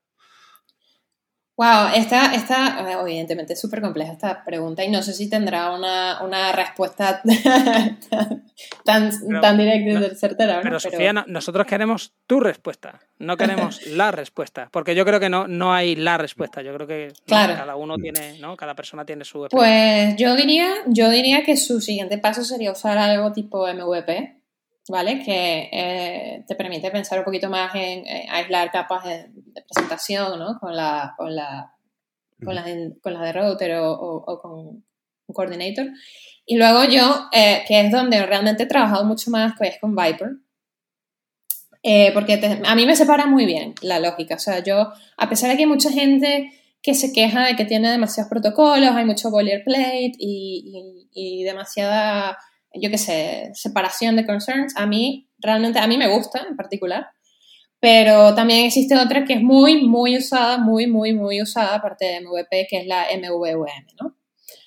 Wow, 1.54 1.88
esta, 1.94 2.34
esta 2.34 2.80
eh, 2.90 2.96
evidentemente 3.02 3.52
es 3.52 3.60
súper 3.60 3.82
compleja 3.82 4.12
esta 4.12 4.42
pregunta 4.42 4.82
y 4.84 4.90
no 4.90 5.02
sé 5.02 5.12
si 5.12 5.28
tendrá 5.28 5.70
una, 5.72 6.22
una 6.22 6.50
respuesta 6.52 7.20
tan, 8.84 9.12
Pero- 9.26 9.40
tan 9.40 9.58
directa 9.58 9.90
y 9.90 9.94
no, 9.94 10.14
certera. 10.14 10.56
¿no? 10.56 10.62
Pero 10.62 10.80
Sofía, 10.80 11.12
no- 11.12 11.24
nosotros 11.26 11.66
queremos 11.66 12.12
tu 12.26 12.40
respuesta, 12.40 13.00
no 13.18 13.36
queremos 13.36 13.86
la 13.86 14.10
respuesta, 14.10 14.68
porque 14.72 14.94
yo 14.94 15.04
creo 15.04 15.20
que 15.20 15.28
no, 15.28 15.46
no 15.46 15.72
hay 15.74 15.94
la 15.94 16.16
respuesta, 16.18 16.62
yo 16.62 16.74
creo 16.74 16.86
que 16.86 17.12
cada 17.26 17.76
uno 17.76 17.96
tiene, 17.96 18.38
¿no? 18.38 18.56
Cada 18.56 18.74
persona 18.74 19.04
tiene 19.04 19.24
su. 19.24 19.46
Pues 19.50 20.16
yo 20.16 20.34
diría, 20.36 20.72
yo 20.86 21.10
diría 21.10 21.44
que 21.44 21.56
su 21.56 21.80
siguiente 21.80 22.18
paso 22.18 22.44
sería 22.44 22.72
usar 22.72 22.96
algo 22.98 23.32
tipo 23.32 23.66
MVP, 23.66 24.40
¿vale? 24.88 25.22
Que 25.22 25.68
eh, 25.72 26.44
te 26.46 26.54
permite 26.54 26.90
pensar 26.90 27.18
un 27.18 27.24
poquito 27.24 27.48
más 27.50 27.74
en, 27.74 28.04
aislar 28.30 28.70
capas 28.70 29.04
de, 29.04 29.26
presentación, 29.60 30.38
¿no? 30.38 30.58
Con 30.58 30.74
la, 30.74 31.14
con 31.16 31.34
la, 31.34 31.74
con 32.42 32.54
la, 32.54 32.64
con 33.02 33.14
la 33.14 33.22
de 33.22 33.32
router 33.32 33.76
o, 33.80 34.38
con 34.40 34.52
un 34.52 34.84
coordinator. 35.34 35.88
Y 36.46 36.56
luego 36.56 36.84
yo, 36.84 37.28
eh, 37.32 37.64
que 37.68 37.80
es 37.80 37.90
donde 37.90 38.24
realmente 38.24 38.62
he 38.62 38.66
trabajado 38.66 39.04
mucho 39.04 39.30
más, 39.30 39.54
que 39.58 39.68
es 39.68 39.78
con 39.80 39.94
Viper. 39.94 40.30
Eh, 41.84 42.12
porque 42.14 42.60
a 42.64 42.74
mí 42.74 42.86
me 42.86 42.96
separa 42.96 43.26
muy 43.26 43.44
bien 43.44 43.74
la 43.82 43.98
lógica. 43.98 44.36
O 44.36 44.38
sea, 44.38 44.60
yo, 44.60 44.92
a 45.16 45.28
pesar 45.28 45.50
de 45.50 45.56
que 45.56 45.64
hay 45.64 45.68
mucha 45.68 45.90
gente 45.90 46.52
que 46.80 46.94
se 46.94 47.12
queja 47.12 47.46
de 47.46 47.56
que 47.56 47.64
tiene 47.64 47.90
demasiados 47.90 48.30
protocolos, 48.30 48.90
hay 48.90 49.04
mucho 49.04 49.30
boilerplate 49.30 50.12
y, 50.18 51.08
y, 51.12 51.40
y 51.40 51.44
demasiada 51.44 52.38
yo 52.74 52.90
qué 52.90 52.98
sé, 52.98 53.50
separación 53.54 54.16
de 54.16 54.26
concerns, 54.26 54.76
a 54.76 54.86
mí 54.86 55.28
realmente, 55.38 55.78
a 55.78 55.86
mí 55.86 55.98
me 55.98 56.08
gusta 56.08 56.44
en 56.48 56.56
particular, 56.56 57.08
pero 57.82 58.32
también 58.32 58.64
existe 58.64 58.96
otra 58.96 59.24
que 59.24 59.32
es 59.32 59.42
muy, 59.42 59.82
muy 59.84 60.16
usada, 60.16 60.56
muy, 60.56 60.86
muy, 60.86 61.12
muy 61.14 61.42
usada, 61.42 61.74
aparte 61.74 62.04
de 62.04 62.20
MVP, 62.20 62.68
que 62.70 62.78
es 62.78 62.86
la 62.86 63.06
MVVM, 63.12 63.86
¿no? 64.00 64.16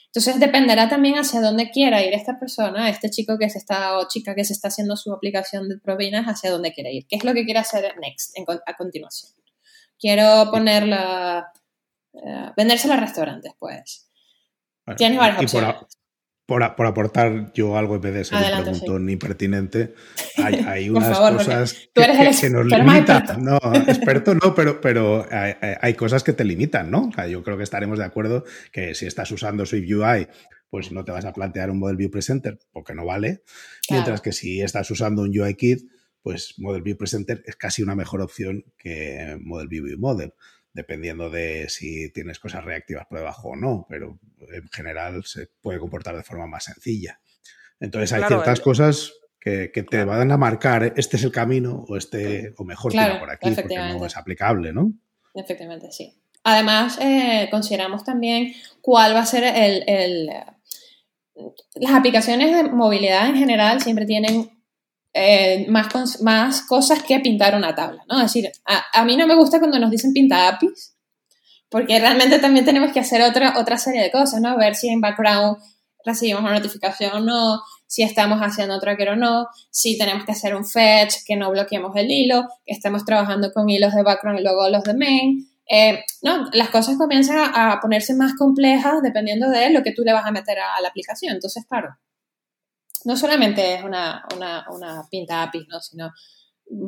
Entonces 0.08 0.38
dependerá 0.38 0.90
también 0.90 1.16
hacia 1.16 1.40
dónde 1.40 1.72
quiera 1.72 2.04
ir 2.04 2.14
esta 2.14 2.38
persona, 2.38 2.90
este 2.90 3.10
chico 3.10 3.38
que 3.38 3.50
se 3.50 3.58
está, 3.58 3.98
o 3.98 4.10
chica 4.10 4.36
que 4.36 4.44
se 4.44 4.52
está 4.52 4.68
haciendo 4.68 4.98
su 4.98 5.14
aplicación 5.14 5.70
de 5.70 5.78
provinas, 5.78 6.26
hacia 6.26 6.52
dónde 6.52 6.74
quiere 6.74 6.92
ir, 6.92 7.08
qué 7.08 7.16
es 7.16 7.24
lo 7.24 7.34
que 7.34 7.46
quiere 7.46 7.62
hacer 7.62 7.96
next, 8.02 8.36
a 8.66 8.76
continuación. 8.76 9.32
Quiero 9.98 10.52
ponerla, 10.52 11.54
uh, 12.12 12.50
vendérsela 12.58 12.96
a 12.96 13.00
restaurantes, 13.00 13.54
pues. 13.58 14.10
Tienes 14.98 15.18
varias 15.18 15.42
opciones 15.42 15.74
por, 15.76 15.88
aportar 16.48 17.52
yo 17.54 17.78
algo 17.78 17.96
en 17.96 18.02
vez 18.02 18.14
de 18.14 18.24
ser 18.24 18.38
un 18.38 18.64
preguntón 18.64 19.10
impertinente, 19.10 19.96
hay, 20.38 20.90
unas 20.90 21.18
cosas 21.18 21.90
que, 21.94 22.50
nos 22.50 22.66
limitan. 22.66 23.44
No, 23.44 23.58
experto 23.88 24.36
no, 24.36 24.54
pero, 24.54 24.80
pero 24.80 25.26
hay, 25.30 25.94
cosas 25.96 26.24
que 26.24 26.34
te 26.34 26.44
limitan, 26.44 26.92
¿no? 26.92 27.10
yo 27.28 27.44
creo 27.44 27.58
que 27.58 27.64
estaremos 27.64 27.98
de 27.98 28.06
acuerdo 28.06 28.44
que 28.72 28.94
si 28.94 29.08
estás 29.08 29.32
usando 29.32 29.66
Swift 29.66 29.92
UI, 29.92 30.28
pues 30.70 30.92
no 30.92 31.04
te 31.04 31.12
vas 31.12 31.26
a 31.26 31.34
plantear 31.34 31.70
un 31.70 31.80
Model 31.80 31.98
View 31.98 32.12
Presenter 32.12 32.60
porque 32.72 32.94
no 32.94 33.06
vale. 33.06 33.44
Mientras 33.90 34.22
que 34.22 34.32
si 34.32 34.62
estás 34.62 34.90
usando 34.92 35.24
un 35.24 35.30
UI 35.30 35.56
Kit, 35.56 35.90
pues 36.22 36.56
Model 36.58 36.82
View 36.82 36.98
Presenter 36.98 37.44
es 37.46 37.56
casi 37.56 37.82
una 37.82 37.96
mejor 37.96 38.22
opción 38.22 38.66
que 38.78 39.38
Model 39.42 39.68
View 39.68 39.86
View 39.86 40.00
Model 40.00 40.34
dependiendo 40.76 41.30
de 41.30 41.70
si 41.70 42.12
tienes 42.12 42.38
cosas 42.38 42.66
reactivas 42.66 43.08
por 43.08 43.18
debajo 43.18 43.50
o 43.50 43.56
no, 43.56 43.88
pero 43.90 44.20
en 44.52 44.68
general 44.68 45.24
se 45.24 45.48
puede 45.62 45.80
comportar 45.80 46.18
de 46.18 46.24
forma 46.24 46.48
más 46.48 46.66
sencilla. 46.66 47.22
Entonces 47.80 48.12
hay 48.12 48.24
ciertas 48.26 48.60
cosas 48.60 49.14
que, 49.40 49.70
te 49.70 50.04
van 50.04 50.32
a 50.32 50.38
marcar, 50.38 50.94
este 50.98 51.16
es 51.16 51.24
el 51.24 51.32
camino 51.32 51.86
o 51.88 51.96
este, 51.96 52.54
o 52.58 52.66
mejor 52.66 52.92
claro, 52.92 53.20
por 53.20 53.32
aquí, 53.32 53.52
porque 53.52 53.78
no 53.78 54.06
es 54.06 54.18
aplicable, 54.18 54.74
¿no? 54.74 54.92
Efectivamente, 55.34 55.92
sí. 55.92 56.14
Además, 56.44 57.00
eh, 57.02 57.48
consideramos 57.50 58.04
también 58.04 58.54
cuál 58.82 59.16
va 59.16 59.22
a 59.22 59.26
ser 59.26 59.44
el, 59.44 59.84
el... 59.88 60.30
Las 61.76 61.94
aplicaciones 61.94 62.54
de 62.54 62.64
movilidad 62.64 63.28
en 63.28 63.36
general 63.36 63.82
siempre 63.82 64.06
tienen 64.06 64.50
eh, 65.18 65.66
más, 65.70 66.22
más 66.22 66.62
cosas 66.64 67.02
que 67.02 67.22
pintar 67.22 67.56
una 67.56 67.74
tabla, 67.74 68.04
¿no? 68.10 68.18
Es 68.18 68.34
decir, 68.34 68.52
a, 68.66 69.06
mí 69.06 69.16
no 69.16 69.26
me 69.26 69.36
gusta 69.36 69.60
cuando 69.60 69.80
nos 69.80 69.90
dicen 69.90 70.12
pinta 70.12 70.50
APIs, 70.50 70.94
porque 71.70 71.98
realmente 72.00 72.38
también 72.40 72.66
tenemos 72.66 72.92
que 72.92 73.00
hacer 73.00 73.22
otra, 73.22 73.58
otra 73.58 73.78
serie 73.78 74.04
de 74.04 74.12
cosas, 74.12 74.42
¿no? 74.42 74.58
Ver 74.58 74.76
si 74.76 74.90
en 74.90 75.00
background 75.00 75.58
recibimos 76.04 76.42
una 76.42 76.56
notificación 76.56 77.14
o 77.14 77.20
no, 77.22 77.62
si 77.88 78.04
estamos 78.04 78.40
haciendo 78.42 78.78
tracker 78.82 79.12
o 79.12 79.16
no, 79.16 79.48
si 79.72 79.98
tenemos 79.98 80.26
que 80.26 80.34
hacer 80.34 80.54
un 80.54 80.66
fetch, 80.66 81.24
que 81.26 81.38
no 81.38 81.50
bloqueemos 81.50 81.96
el 81.96 82.12
hilo, 82.12 82.50
que 82.66 82.74
estemos 82.74 83.06
trabajando 83.06 83.54
con 83.54 83.70
hilos 83.70 83.94
de 83.94 84.04
background 84.04 84.42
y 84.42 84.44
luego 84.44 84.68
los 84.68 84.84
de 84.84 84.96
main. 84.96 85.48
Eh, 85.72 86.04
no, 86.24 86.50
las 86.52 86.70
cosas 86.72 86.98
comienzan 86.98 87.38
a, 87.38 87.72
a, 87.72 87.80
ponerse 87.80 88.14
más 88.16 88.34
complejas 88.34 89.02
dependiendo 89.02 89.50
de 89.50 89.70
lo 89.70 89.82
que 89.82 89.94
tú 89.94 90.04
le 90.04 90.12
vas 90.12 90.26
a 90.26 90.32
meter 90.32 90.60
a 90.60 90.82
la 90.82 90.90
aplicación. 90.90 91.36
Entonces, 91.36 91.66
claro, 91.70 91.96
no 93.06 93.16
solamente 93.16 93.76
es 93.76 93.84
una, 93.84 94.26
pinta 95.10 95.44
API, 95.44 95.68
¿no? 95.70 95.80
sino 95.80 96.12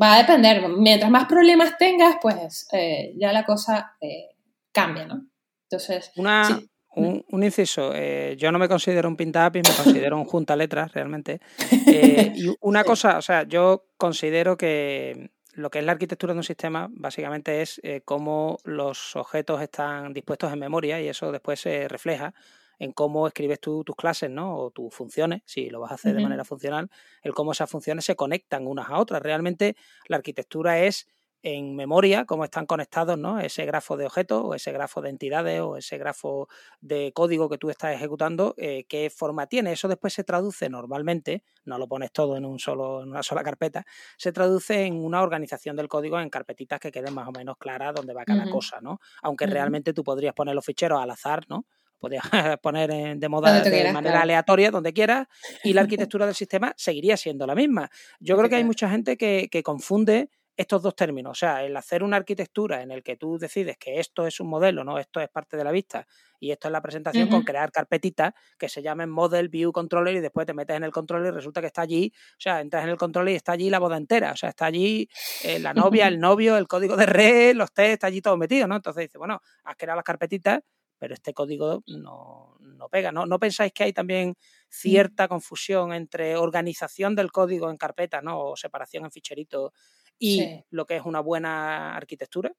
va 0.01 0.15
a 0.15 0.17
depender. 0.19 0.67
Mientras 0.69 1.12
más 1.12 1.25
problemas 1.27 1.77
tengas, 1.77 2.17
pues 2.21 2.67
eh, 2.74 3.13
ya 3.17 3.31
la 3.31 3.45
cosa 3.45 3.95
eh, 4.01 4.36
cambia, 4.71 5.05
¿no? 5.05 5.27
Entonces, 5.69 6.12
una, 6.15 6.59
un, 6.95 7.43
inciso, 7.43 7.91
eh, 7.93 8.36
yo 8.38 8.51
no 8.51 8.57
me 8.57 8.69
considero 8.69 9.09
un 9.09 9.17
pinta 9.17 9.45
API, 9.45 9.59
me 9.59 9.83
considero 9.83 10.17
un 10.17 10.25
junta 10.25 10.55
letras 10.55 10.93
realmente. 10.93 11.41
y 11.71 12.47
una 12.62 12.84
cosa, 12.86 13.17
o 13.17 13.21
sea, 13.21 13.43
yo 13.43 13.88
considero 13.97 14.58
que 14.58 15.32
lo 15.53 15.69
que 15.69 15.80
es 15.80 15.86
la 15.86 15.91
arquitectura 15.91 16.34
de 16.34 16.39
un 16.39 16.43
sistema 16.43 16.88
básicamente 16.91 17.62
es 17.62 17.82
cómo 18.06 18.60
los 18.63 19.15
objetos 19.15 19.62
están 19.62 20.13
dispuestos 20.13 20.53
en 20.53 20.60
memoria 20.60 21.01
y 21.01 21.10
eso 21.10 21.32
después 21.32 21.60
se 21.60 21.88
refleja 21.88 22.34
en 22.80 22.92
cómo 22.92 23.28
escribes 23.28 23.60
tú 23.60 23.84
tus 23.84 23.96
clases, 23.96 24.30
¿no? 24.30 24.58
O 24.58 24.72
tus 24.72 24.94
funciones, 24.94 25.42
si 25.46 25.70
lo 25.70 25.80
vas 25.80 25.92
a 25.92 25.96
hacer 25.96 26.16
de 26.16 26.22
manera 26.22 26.46
funcional, 26.46 26.90
el 27.22 27.34
cómo 27.34 27.52
esas 27.52 27.70
funciones 27.70 28.06
se 28.06 28.16
conectan 28.16 28.68
unas 28.68 28.90
a 28.90 28.98
otras. 28.98 29.22
Realmente 29.22 29.76
la 30.08 30.18
arquitectura 30.18 30.80
es 30.80 31.08
en 31.44 31.76
memoria 31.76 32.26
cómo 32.26 32.44
están 32.44 32.66
conectados, 32.66 33.18
¿no? 33.18 33.40
Ese 33.40 33.66
grafo 33.66 33.96
de 33.96 34.06
objetos 34.06 34.42
o 34.44 34.54
ese 34.56 34.72
grafo 34.72 35.02
de 35.02 35.10
entidades 35.10 35.62
o 35.62 35.78
ese 35.78 35.98
grafo 35.98 36.48
de 36.82 37.12
código 37.13 37.48
que 37.50 37.58
tú 37.58 37.70
estás 37.70 37.94
ejecutando, 37.96 38.54
eh, 38.58 38.86
qué 38.90 39.10
forma 39.10 39.48
tiene. 39.48 39.72
Eso 39.72 39.88
después 39.88 40.13
se 40.13 40.24
traduce 40.24 40.70
normalmente, 40.70 41.44
no 41.66 41.78
lo 41.78 41.88
pones 41.88 42.12
todo 42.12 42.38
en 42.38 42.46
un 42.46 42.60
solo, 42.60 43.04
en 43.04 43.10
una 43.10 43.24
sola 43.24 43.44
carpeta, 43.44 43.86
se 44.18 44.32
traduce 44.32 44.86
en 44.86 45.04
una 45.04 45.22
organización 45.22 45.76
del 45.76 45.88
código 45.88 46.20
en 46.20 46.30
carpetitas 46.30 46.80
que 46.80 46.92
queden 46.92 47.13
más 47.13 47.28
o 47.28 47.32
menos 47.32 47.58
claras 47.58 47.94
donde 47.94 48.13
va 48.13 48.26
cada 48.26 48.50
cosa, 48.50 48.82
¿no? 48.82 49.00
Aunque 49.22 49.46
realmente 49.46 49.94
tú 49.94 50.04
podrías 50.04 50.34
poner 50.34 50.56
los 50.56 50.66
ficheros 50.66 51.02
al 51.02 51.12
azar, 51.12 51.46
¿no? 51.50 51.66
Podías 51.97 52.23
poner 52.62 53.17
de 53.17 53.29
moda 53.29 53.62
de 53.62 53.91
manera 53.91 54.21
aleatoria, 54.21 54.71
donde 54.71 54.93
quieras, 54.93 55.27
y 55.63 55.73
la 55.73 55.81
arquitectura 56.07 56.25
del 56.25 56.36
sistema 56.36 56.73
seguiría 56.77 57.17
siendo 57.17 57.45
la 57.47 57.55
misma. 57.55 57.89
Yo 58.19 58.38
creo 58.38 58.49
que 58.49 58.55
hay 58.55 58.63
mucha 58.63 58.89
gente 58.89 59.17
que, 59.17 59.49
confunde 59.63 60.29
estos 60.55 60.81
dos 60.81 60.95
términos, 60.95 61.31
o 61.31 61.36
sea, 61.36 61.63
el 61.63 61.75
hacer 61.77 62.01
una 62.01 62.17
arquitectura 62.17 62.81
en 62.81 62.89
el 62.89 63.03
que 63.03 63.15
tú 63.15 63.38
decides 63.38 63.77
que 63.77 63.99
esto 63.99 64.25
es 64.25 64.39
un 64.39 64.47
modelo, 64.47 64.83
no, 64.83 64.97
esto 64.97 65.19
es 65.19 65.29
parte 65.29 65.55
de 65.55 65.63
la 65.63 65.71
vista 65.71 66.07
y 66.39 66.51
esto 66.51 66.67
es 66.67 66.71
la 66.71 66.81
presentación 66.81 67.29
con 67.29 67.43
crear 67.43 67.71
carpetitas 67.71 68.33
que 68.57 68.67
se 68.67 68.81
llamen 68.81 69.07
Model 69.07 69.49
View 69.49 69.71
Controller 69.71 70.15
y 70.15 70.19
después 70.19 70.47
te 70.47 70.55
metes 70.55 70.75
en 70.75 70.83
el 70.83 70.91
controller 70.91 71.31
y 71.31 71.36
resulta 71.36 71.62
que 71.62 71.67
está 71.67 71.83
allí, 71.83 72.12
o 72.15 72.39
sea, 72.39 72.62
entras 72.62 72.83
en 72.86 72.89
el 72.89 72.97
controller 72.97 73.33
y 73.33 73.38
está 73.38 73.51
allí 73.51 73.69
la 73.69 73.77
boda 73.77 73.97
entera, 73.97 74.31
o 74.31 74.36
sea, 74.36 74.49
está 74.49 74.65
allí 74.65 75.07
eh, 75.43 75.60
la 75.60 75.75
novia, 75.75 76.07
el 76.07 76.19
novio, 76.19 76.57
el 76.57 76.67
código 76.67 76.95
de 76.95 77.05
red, 77.05 77.55
los 77.55 77.71
test, 77.71 77.93
está 77.93 78.07
allí 78.07 78.21
todo 78.21 78.36
metido, 78.36 78.67
¿no? 78.67 78.77
Entonces 78.77 79.03
dice, 79.03 79.19
bueno, 79.19 79.41
has 79.63 79.75
creado 79.75 79.97
las 79.97 80.05
carpetitas 80.05 80.62
pero 80.97 81.13
este 81.13 81.33
código 81.33 81.83
no, 81.88 82.57
pega. 82.91 83.12
¿no? 83.12 83.25
¿no? 83.25 83.39
pensáis 83.39 83.73
que 83.73 83.83
hay 83.83 83.93
también 83.93 84.36
cierta 84.69 85.27
confusión 85.27 85.93
entre 85.93 86.36
organización 86.36 87.15
del 87.15 87.31
código 87.31 87.69
en 87.69 87.77
carpeta 87.77 88.21
¿no? 88.21 88.39
o 88.39 88.55
separación 88.55 89.05
en 89.05 89.12
ficherito 89.12 89.73
y 90.19 90.63
lo 90.69 90.86
que 90.86 90.95
es 90.95 91.03
una 91.05 91.19
buena 91.19 91.95
arquitectura? 91.95 92.51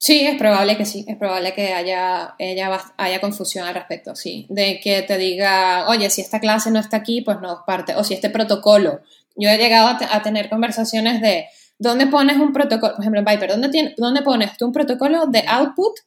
Sí, 0.00 0.24
es 0.24 0.38
probable 0.38 0.76
que 0.76 0.84
sí, 0.84 1.04
es 1.08 1.16
probable 1.16 1.52
que 1.54 1.74
haya, 1.74 2.36
haya 2.38 3.20
confusión 3.20 3.66
al 3.66 3.74
respecto, 3.74 4.14
sí. 4.14 4.46
De 4.48 4.78
que 4.78 5.02
te 5.02 5.18
diga, 5.18 5.88
oye, 5.88 6.08
si 6.08 6.20
esta 6.20 6.38
clase 6.38 6.70
no 6.70 6.78
está 6.78 6.98
aquí, 6.98 7.20
pues 7.20 7.40
no 7.40 7.64
parte. 7.66 7.96
O 7.96 8.04
si 8.04 8.14
este 8.14 8.30
protocolo. 8.30 9.00
Yo 9.34 9.50
he 9.50 9.58
llegado 9.58 9.88
a, 9.88 10.22
tener 10.22 10.48
conversaciones 10.48 11.20
de, 11.20 11.46
¿dónde 11.78 12.06
pones 12.06 12.38
un 12.38 12.52
protocolo? 12.52 12.94
Por 12.94 13.02
ejemplo, 13.02 13.20
en 13.20 13.24
Viper, 13.24 13.50
¿dónde, 13.50 13.94
¿dónde 13.96 14.22
pones 14.22 14.56
tú 14.56 14.66
un 14.66 14.72
protocolo 14.72 15.26
de 15.26 15.44
output 15.46 15.98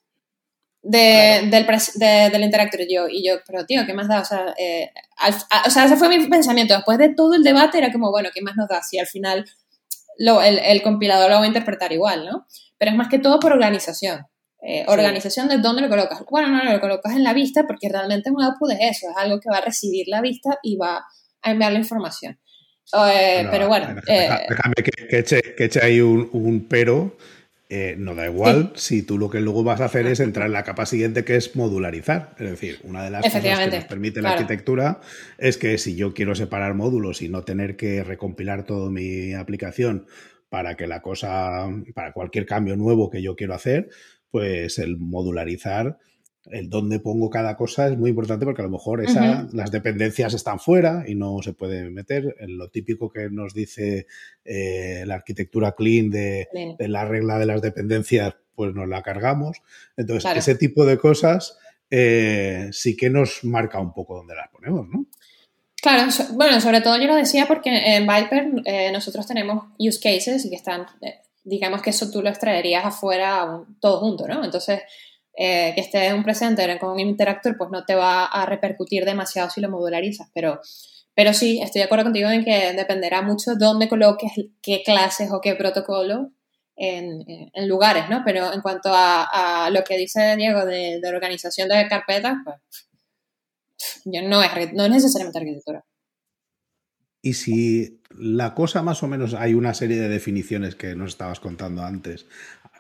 de, 0.84 1.48
del, 1.50 1.67
de, 1.96 2.30
del 2.32 2.44
interactor 2.44 2.82
yo, 2.89 3.08
y 3.08 3.28
yo, 3.28 3.36
pero 3.46 3.65
tío, 3.65 3.86
¿qué 3.86 3.94
más 3.94 4.08
da? 4.08 4.22
O 4.22 4.26
sea, 4.26 4.54
eh, 4.58 4.91
o 5.65 5.70
sea, 5.70 5.86
ese 5.86 5.96
fue 5.96 6.10
mi 6.10 6.28
pensamiento. 6.28 6.74
Después 6.74 6.98
de 6.98 7.10
todo 7.10 7.36
el 7.36 7.44
debate 7.44 7.78
era 7.78 7.91
como, 7.91 8.12
bueno, 8.12 8.30
¿qué 8.34 8.41
más 8.41 8.56
nos 8.56 8.67
da? 8.67 8.82
Si 8.82 8.98
al 8.98 9.08
final 9.08 9.46
lo, 10.17 10.41
el, 10.41 10.60
el, 10.60 10.82
compilador 10.82 11.30
lo 11.30 11.38
va 11.38 11.44
a 11.44 11.48
interpretar 11.48 11.91
igual, 11.91 12.26
¿no? 12.26 12.48
Pero 12.78 12.91
es 12.91 12.98
más 12.98 13.10
que 13.10 13.20
todo 13.20 13.39
por 13.39 13.54
organización. 13.54 14.26
Eh, 14.63 14.86
organización 14.88 15.48
de 15.48 15.58
dónde 15.58 15.82
lo 15.82 15.89
colocas. 15.89 16.24
Bueno, 16.30 16.50
no, 16.50 16.63
lo 16.72 16.80
colocas 16.80 17.13
en 17.13 17.24
la 17.24 17.34
vista 17.34 17.65
porque 17.65 17.89
realmente 17.89 18.30
un 18.30 18.44
output 18.44 18.72
es 18.72 18.98
eso, 18.98 19.10
es 19.10 19.17
algo 19.17 19.39
que 19.39 19.50
va 19.50 19.58
a 19.58 19.62
recibir 19.62 20.08
la 20.08 20.22
vista 20.22 20.60
y 20.62 20.78
va 20.78 21.04
a 21.41 21.52
enviar 21.52 21.72
la 21.72 21.80
información. 21.80 22.39
Eh, 22.94 23.48
pero 23.50 23.67
bueno. 23.67 23.96
Déjame 24.06 24.76
que, 24.84 25.08
que, 25.08 25.20
eche, 25.20 25.41
que 25.56 25.65
eche 25.65 25.84
ahí 25.84 26.00
un, 26.00 26.30
un 26.34 26.67
pero 26.67 27.17
eh, 27.73 27.95
no 27.97 28.15
da 28.15 28.25
igual 28.25 28.73
si 28.75 29.01
tú 29.01 29.17
lo 29.17 29.29
que 29.29 29.39
luego 29.39 29.63
vas 29.63 29.79
a 29.79 29.86
hacer 29.86 30.05
es 30.05 30.19
entrar 30.19 30.47
en 30.47 30.51
la 30.51 30.65
capa 30.65 30.86
siguiente 30.86 31.23
que 31.23 31.38
es 31.38 31.55
modularizar. 31.55 32.36
Es 32.38 32.49
decir, 32.49 32.79
una 32.84 33.01
de 33.01 33.12
las 33.12 33.23
cosas 33.23 33.41
que 33.41 33.77
nos 33.77 33.86
permite 33.86 34.21
la 34.21 34.34
arquitectura 34.34 34.99
es 35.38 35.57
que 35.57 35.77
si 35.77 35.95
yo 35.95 36.13
quiero 36.13 36.36
separar 36.36 36.73
módulos 36.73 37.21
y 37.21 37.29
no 37.29 37.45
tener 37.45 37.77
que 37.77 38.03
recompilar 38.03 38.65
toda 38.65 38.91
mi 38.91 39.34
aplicación 39.36 40.05
para 40.49 40.75
que 40.75 40.86
la 40.86 41.01
cosa, 41.01 41.69
para 41.93 42.12
cualquier 42.12 42.45
cambio 42.45 42.75
nuevo 42.75 43.10
que 43.10 43.21
yo 43.21 43.38
quiero 43.38 43.53
hacer, 43.53 43.88
pues 44.31 44.77
el 44.77 44.97
modularizar 44.97 45.97
el 46.49 46.69
dónde 46.69 46.99
pongo 46.99 47.30
cada 47.30 47.56
cosa 47.56 47.88
es 47.88 47.97
muy 47.97 48.10
importante 48.10 48.45
porque 48.45 48.62
a 48.62 48.65
lo 48.65 48.71
mejor 48.71 49.04
esa, 49.04 49.47
las 49.54 49.71
dependencias 49.71 50.34
están 50.34 50.60
fuera 50.60 51.04
y 51.08 51.13
no 51.13 51.38
se 51.43 51.54
puede 51.54 51.89
meter. 51.89 52.36
En 52.39 52.58
lo 52.58 52.69
típico 52.69 53.12
que 53.12 53.30
nos 53.30 53.54
dice 53.54 54.08
eh, 54.43 55.04
la 55.06 55.15
arquitectura 55.15 55.73
clean 55.73 56.10
de, 56.10 56.47
la 56.80 57.06
regla 57.06 57.38
de 57.38 57.45
las 57.45 57.62
dependencias, 57.62 58.36
pues 58.56 58.73
nos 58.73 58.88
la 58.88 59.04
cargamos. 59.04 59.62
Entonces, 59.97 60.32
ese 60.36 60.56
tipo 60.56 60.86
de 60.86 60.97
cosas 60.97 61.60
eh, 61.91 62.69
sí 62.71 62.97
que 62.97 63.10
nos 63.10 63.43
marca 63.43 63.80
un 63.80 63.93
poco 63.93 64.15
dónde 64.15 64.36
las 64.36 64.49
ponemos, 64.49 64.88
¿no? 64.89 65.06
Claro, 65.82 66.12
bueno, 66.34 66.62
sobre 66.62 66.82
todo 66.82 66.97
yo 66.97 67.08
lo 67.08 67.15
decía 67.15 67.47
porque 67.47 67.95
en 67.95 68.06
Viper 68.06 68.51
eh, 68.65 68.91
nosotros 68.91 69.25
tenemos 69.25 69.65
use 69.80 69.99
cases 69.99 70.45
y 70.45 70.49
que 70.51 70.56
están, 70.56 70.86
digamos 71.43 71.82
que 71.82 71.89
eso 71.89 72.12
tú 72.12 72.21
lo 72.21 72.30
extraerías 72.30 72.86
afuera 72.86 73.63
todo 73.80 73.99
junto, 73.99 74.27
¿no? 74.27 74.43
Entonces, 74.43 74.82
eh, 75.38 75.72
que 75.76 75.82
esté 75.82 76.13
un 76.13 76.24
presenter 76.24 76.78
con 76.80 76.91
un 76.91 77.00
interactor, 77.00 77.56
pues 77.58 77.70
no 77.72 77.86
te 77.86 77.96
va 77.96 78.26
a 78.26 78.46
repercutir 78.46 79.06
demasiado 79.06 79.50
si 79.50 79.62
lo 79.62 79.70
modularizas. 79.70 80.30
Pero, 80.34 80.60
pero 81.15 81.34
sí, 81.34 81.62
estoy 81.62 81.80
de 81.80 81.86
acuerdo 81.86 82.06
contigo 82.06 82.30
en 82.30 82.44
que 82.44 82.74
dependerá 82.74 83.22
mucho 83.22 83.56
dónde 83.56 83.88
coloques 83.88 84.32
qué 84.62 84.84
clases 84.84 85.32
o 85.32 85.39
qué 85.41 85.56
protocolo 85.56 86.32
en, 86.76 87.24
en 87.54 87.67
lugares, 87.70 88.10
¿no? 88.10 88.24
Pero 88.26 88.52
en 88.54 88.62
cuanto 88.62 88.89
a, 88.94 89.70
lo 89.72 89.84
que 89.84 89.98
dice 89.98 90.36
Diego 90.36 90.65
de, 90.65 91.00
de, 91.02 91.10
organización 91.10 91.70
de 91.70 91.88
carpetas, 91.88 92.38
pues 92.44 92.58
yo 94.06 94.22
no 94.24 94.44
es, 94.44 94.74
no 94.74 94.86
es 94.86 94.91
necesariamente 94.91 95.39
arquitectura. 95.39 95.86
Y 97.22 97.34
si 97.34 98.02
la 98.10 98.56
cosa 98.56 98.82
más 98.82 99.04
o 99.04 99.08
menos, 99.08 99.36
hay 99.36 99.54
una 99.54 99.74
serie 99.74 99.98
de 99.98 100.10
definiciones 100.10 100.76
que 100.76 100.96
nos 100.96 101.12
estabas 101.12 101.39
contando 101.39 101.84
antes, 101.84 102.26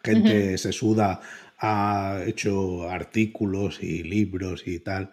gente 0.03 0.57
se 0.57 0.71
suda 0.71 1.21
ha 1.61 2.23
hecho 2.25 2.89
artículos 2.89 3.81
y 3.83 4.03
libros 4.03 4.67
y 4.67 4.79
tal. 4.79 5.11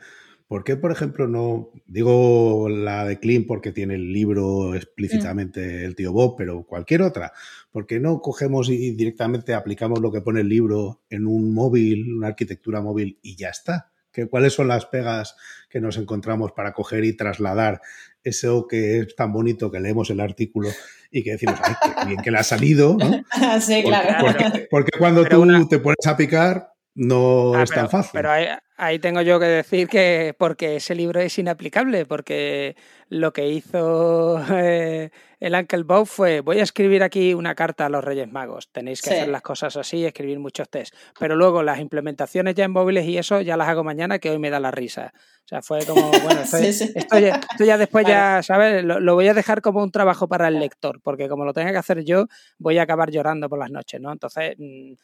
¿Por 0.48 0.64
qué, 0.64 0.76
por 0.76 0.90
ejemplo, 0.90 1.28
no 1.28 1.68
digo 1.87 2.70
la 2.70 3.04
de 3.04 3.20
Clean 3.20 3.44
porque 3.44 3.70
tiene 3.70 3.96
el 3.96 4.14
libro 4.14 4.74
explícitamente 4.74 5.84
el 5.84 5.94
tío 5.94 6.11
Bob, 6.11 6.37
pero 6.38 6.64
cualquier 6.64 7.02
otra? 7.02 7.32
¿Por 7.70 7.87
qué 7.87 8.00
no 8.00 8.22
cogemos 8.22 8.70
y 8.70 8.92
directamente 8.92 9.52
aplicamos 9.52 10.00
lo 10.00 10.11
que 10.11 10.22
pone 10.22 10.40
el 10.40 10.48
libro 10.48 11.02
en 11.11 11.26
un 11.26 11.52
móvil, 11.52 12.14
una 12.14 12.28
arquitectura 12.28 12.80
móvil 12.80 13.18
y 13.20 13.37
ya 13.37 13.50
está? 13.50 13.92
¿Qué, 14.11 14.26
¿Cuáles 14.26 14.54
son 14.54 14.68
las 14.68 14.87
pegas 14.87 15.37
que 15.68 15.82
nos 15.82 15.98
encontramos 15.98 16.52
para 16.52 16.72
coger 16.72 17.04
y 17.04 17.14
trasladar 17.14 17.82
eso 18.24 18.66
que 18.66 19.00
es 19.00 19.14
tan 19.14 19.34
bonito 19.34 19.70
que 19.70 19.80
leemos 19.80 20.08
el 20.08 20.20
artículo 20.20 20.70
y 21.10 21.22
que 21.22 21.32
decimos, 21.32 21.58
ay, 21.62 21.74
qué 21.82 22.06
bien 22.06 22.20
que 22.20 22.30
le 22.30 22.38
ha 22.38 22.42
salido, 22.42 22.96
¿no? 22.98 23.22
sí, 23.60 23.82
claro. 23.82 24.26
Porque, 24.70 24.92
cuando 24.98 25.24
tú 25.24 25.68
te 25.68 25.78
pones 25.78 26.06
a 26.06 26.16
picar, 26.16 26.68
no 26.98 27.54
ah, 27.54 27.62
es 27.62 27.70
tan 27.70 27.88
fácil. 27.88 28.11
Pero 28.12 28.28
ahí, 28.76 28.98
tengo 28.98 29.22
yo 29.22 29.38
que 29.38 29.46
decir 29.46 29.87
que 29.87 30.34
porque 30.37 30.76
ese 30.76 30.96
libro 30.96 31.20
es 31.20 31.38
inaplicable, 31.38 32.06
porque 32.06 32.74
lo 33.08 33.32
que 33.32 33.48
hizo 33.48 34.42
eh, 34.52 35.11
el 35.38 35.54
Uncle 35.54 35.84
Bob 35.84 36.06
fue, 36.06 36.40
voy 36.40 36.58
a 36.58 36.64
escribir 36.64 37.04
aquí 37.04 37.34
una 37.34 37.54
carta 37.54 37.87
a 37.87 37.88
los 37.88 38.02
Reyes 38.02 38.30
Magos, 38.32 38.72
tenéis 38.72 39.00
que 39.00 39.11
hacer 39.11 39.28
las 39.28 39.42
cosas 39.42 39.76
así, 39.76 40.04
escribir 40.04 40.40
muchos 40.40 40.68
test, 40.68 40.92
pero 41.20 41.37
luego 41.37 41.62
las 41.62 41.78
implementaciones 41.78 42.56
ya 42.56 42.64
en 42.64 42.72
móviles 42.72 43.06
y 43.06 43.16
eso 43.16 43.40
ya 43.42 43.56
las 43.56 43.68
hago 43.68 43.84
mañana 43.84 44.18
que 44.18 44.30
hoy 44.30 44.40
me 44.40 44.50
da 44.50 44.58
la 44.58 44.72
risa. 44.72 45.12
O 45.14 45.48
sea, 45.48 45.62
fue 45.62 45.87
como, 45.87 46.11
bueno, 46.11 46.40
esto, 46.40 46.58
ya, 47.64 47.78
después 47.78 48.06
ya, 48.06 48.42
¿sabes? 48.42 48.82
Lo, 48.82 49.14
voy 49.14 49.28
a 49.28 49.34
dejar 49.34 49.62
como 49.62 49.84
un 49.84 49.92
trabajo 49.92 50.26
para 50.26 50.48
el 50.48 50.58
lector, 50.58 51.00
porque 51.00 51.28
como 51.28 51.44
lo 51.44 51.52
tenga 51.52 51.70
que 51.70 51.78
hacer 51.78 52.04
yo, 52.04 52.26
voy 52.58 52.78
a 52.78 52.82
acabar 52.82 53.12
llorando 53.12 53.48
por 53.48 53.61
las 53.61 53.70
noches, 53.70 54.00
¿no? 54.00 54.12
Entonces, 54.12 54.56
mm, 54.58 54.94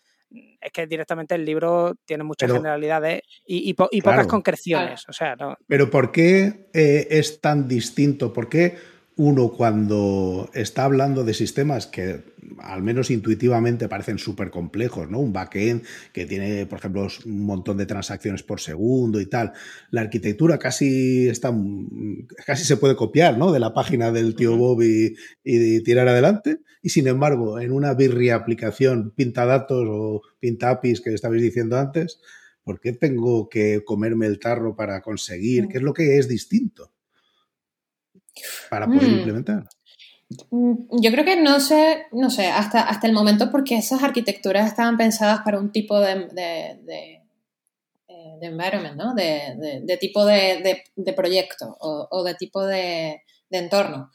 es 0.60 0.72
que 0.72 0.86
directamente 0.86 1.34
el 1.34 1.44
libro 1.44 1.94
tiene 2.04 2.24
muchas 2.24 2.50
generalidades 2.50 3.22
y, 3.46 3.72
pocas 3.74 4.26
concreciones. 4.26 5.08
O 5.08 5.12
sea, 5.12 5.36
no. 5.36 5.56
Pero 5.66 5.90
¿por 5.90 6.10
qué 6.10 6.68
eh, 6.72 7.06
es 7.10 7.40
tan 7.40 7.68
distinto? 7.68 8.32
¿Por 8.32 8.48
qué 8.48 8.76
uno 9.16 9.52
cuando 9.52 10.50
está 10.54 10.84
hablando 10.84 11.22
de 11.24 11.34
sistemas 11.34 11.86
que 11.86 12.34
al 12.58 12.82
menos 12.82 13.10
intuitivamente 13.10 13.88
parecen 13.88 14.18
súper 14.18 14.50
complejos, 14.50 15.08
¿no? 15.10 15.20
Un 15.20 15.32
backend 15.32 15.82
que 16.12 16.26
tiene, 16.26 16.66
por 16.66 16.78
ejemplo, 16.78 17.06
un 17.24 17.46
montón 17.46 17.76
de 17.76 17.86
transacciones 17.86 18.42
por 18.42 18.60
segundo 18.60 19.20
y 19.20 19.26
tal. 19.26 19.52
La 19.90 20.02
arquitectura 20.02 20.58
casi 20.58 21.28
está, 21.28 21.54
casi 22.44 22.64
se 22.64 22.76
puede 22.76 22.96
copiar, 22.96 23.38
¿no? 23.38 23.52
De 23.52 23.60
la 23.60 23.72
página 23.72 24.10
del 24.10 24.34
tío 24.34 24.56
Bob 24.56 24.82
y, 24.82 25.14
tirar 25.82 26.08
adelante. 26.08 26.60
Y 26.82 26.90
sin 26.90 27.06
embargo, 27.06 27.60
en 27.60 27.72
una 27.72 27.94
birria 27.94 28.34
aplicación 28.34 29.12
pinta 29.14 29.46
datos 29.46 29.86
o 29.88 30.22
pinta 30.40 30.70
APIs 30.70 31.00
que 31.00 31.14
estabais 31.14 31.42
diciendo 31.42 31.78
antes, 31.78 32.20
¿por 32.62 32.80
qué 32.80 32.92
tengo 32.92 33.48
que 33.48 33.82
comerme 33.84 34.26
el 34.26 34.38
tarro 34.38 34.74
para 34.74 35.00
conseguir? 35.02 35.64
Mm. 35.64 35.68
¿Qué 35.68 35.76
es 35.78 35.82
lo 35.82 35.92
que 35.92 36.18
es 36.18 36.28
distinto? 36.28 36.93
Para 38.70 38.86
poder 38.86 39.08
mm. 39.08 39.14
implementar? 39.18 39.64
Mm, 40.50 41.00
yo 41.00 41.10
creo 41.10 41.24
que 41.24 41.36
no 41.36 41.60
sé, 41.60 42.06
no 42.12 42.30
sé, 42.30 42.46
hasta, 42.46 42.80
hasta 42.82 43.06
el 43.06 43.12
momento 43.12 43.50
porque 43.50 43.76
esas 43.76 44.02
arquitecturas 44.02 44.66
estaban 44.66 44.96
pensadas 44.96 45.40
para 45.44 45.58
un 45.58 45.70
tipo 45.70 46.00
de, 46.00 46.26
de, 46.28 46.78
de, 46.82 47.22
eh, 48.08 48.38
environment, 48.42 48.96
¿no? 48.96 49.14
De, 49.14 49.96
tipo 50.00 50.24
de, 50.24 50.82
proyecto 51.14 51.76
o, 51.80 52.24
de 52.24 52.34
tipo 52.34 52.64
de, 52.64 53.22
entorno. 53.50 54.10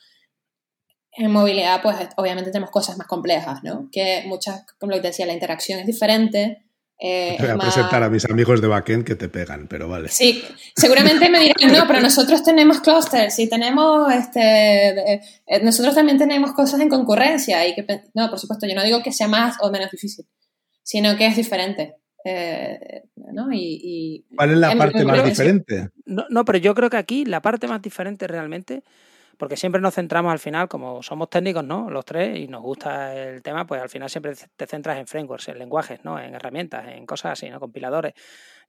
En 1.11 1.31
movilidad, 1.31 1.81
pues 1.81 1.95
obviamente 2.17 2.51
tenemos 2.51 2.71
cosas 2.71 2.97
más 2.97 3.07
complejas, 3.07 3.63
¿no? 3.63 3.89
Que 3.91 4.23
muchas, 4.27 4.65
como 4.79 4.91
lo 4.91 5.01
que 5.01 5.07
decía, 5.07 5.25
la 5.25 5.33
interacción 5.33 5.79
es 5.79 5.85
diferente, 5.85 6.65
eh, 7.01 7.37
voy 7.39 7.49
a 7.49 7.57
presentar 7.57 8.03
a 8.03 8.09
mis 8.09 8.25
amigos 8.25 8.61
de 8.61 8.67
backend 8.67 9.05
que 9.05 9.15
te 9.15 9.29
pegan, 9.29 9.67
pero 9.67 9.87
vale. 9.87 10.09
Sí, 10.09 10.43
seguramente 10.75 11.29
me 11.29 11.39
dirán, 11.39 11.71
no, 11.71 11.87
pero 11.87 12.01
nosotros 12.01 12.43
tenemos 12.43 12.81
clusters 12.81 13.39
y 13.39 13.47
tenemos, 13.47 14.13
este, 14.13 15.13
eh, 15.13 15.21
nosotros 15.63 15.95
también 15.95 16.17
tenemos 16.17 16.51
cosas 16.51 16.81
en 16.81 16.89
concurrencia 16.89 17.65
y 17.65 17.73
que, 17.73 17.85
no, 18.13 18.29
por 18.29 18.37
supuesto, 18.37 18.67
yo 18.67 18.75
no 18.75 18.83
digo 18.83 19.01
que 19.01 19.13
sea 19.13 19.29
más 19.29 19.55
o 19.61 19.71
menos 19.71 19.89
difícil, 19.91 20.25
sino 20.83 21.15
que 21.15 21.27
es 21.27 21.37
diferente. 21.37 21.95
Eh, 22.25 23.03
¿no? 23.15 23.47
y, 23.53 24.25
¿Cuál 24.35 24.51
es 24.51 24.57
la 24.57 24.75
parte 24.75 25.05
más 25.05 25.23
diferente? 25.23 25.89
No, 26.05 26.25
no, 26.29 26.43
pero 26.43 26.57
yo 26.57 26.75
creo 26.75 26.89
que 26.89 26.97
aquí 26.97 27.23
la 27.23 27.41
parte 27.41 27.69
más 27.69 27.81
diferente 27.81 28.27
realmente 28.27 28.83
porque 29.39 29.55
siempre 29.55 29.79
nos 29.79 29.95
centramos 29.95 30.33
al 30.33 30.39
final, 30.39 30.67
como 30.67 31.01
somos 31.01 31.29
técnicos, 31.29 31.63
¿no? 31.63 31.89
Los 31.89 32.03
tres, 32.03 32.37
y 32.37 32.49
nos 32.49 32.61
gusta 32.61 33.15
el 33.15 33.41
tema, 33.41 33.65
pues 33.65 33.81
al 33.81 33.87
final 33.87 34.09
siempre 34.09 34.33
te 34.35 34.67
centras 34.67 34.97
en 34.97 35.07
frameworks, 35.07 35.47
en 35.47 35.59
lenguajes, 35.59 36.03
¿no? 36.03 36.19
En 36.19 36.35
herramientas, 36.35 36.89
en 36.89 37.05
cosas 37.05 37.31
así, 37.31 37.49
¿no? 37.49 37.57
Compiladores. 37.57 38.13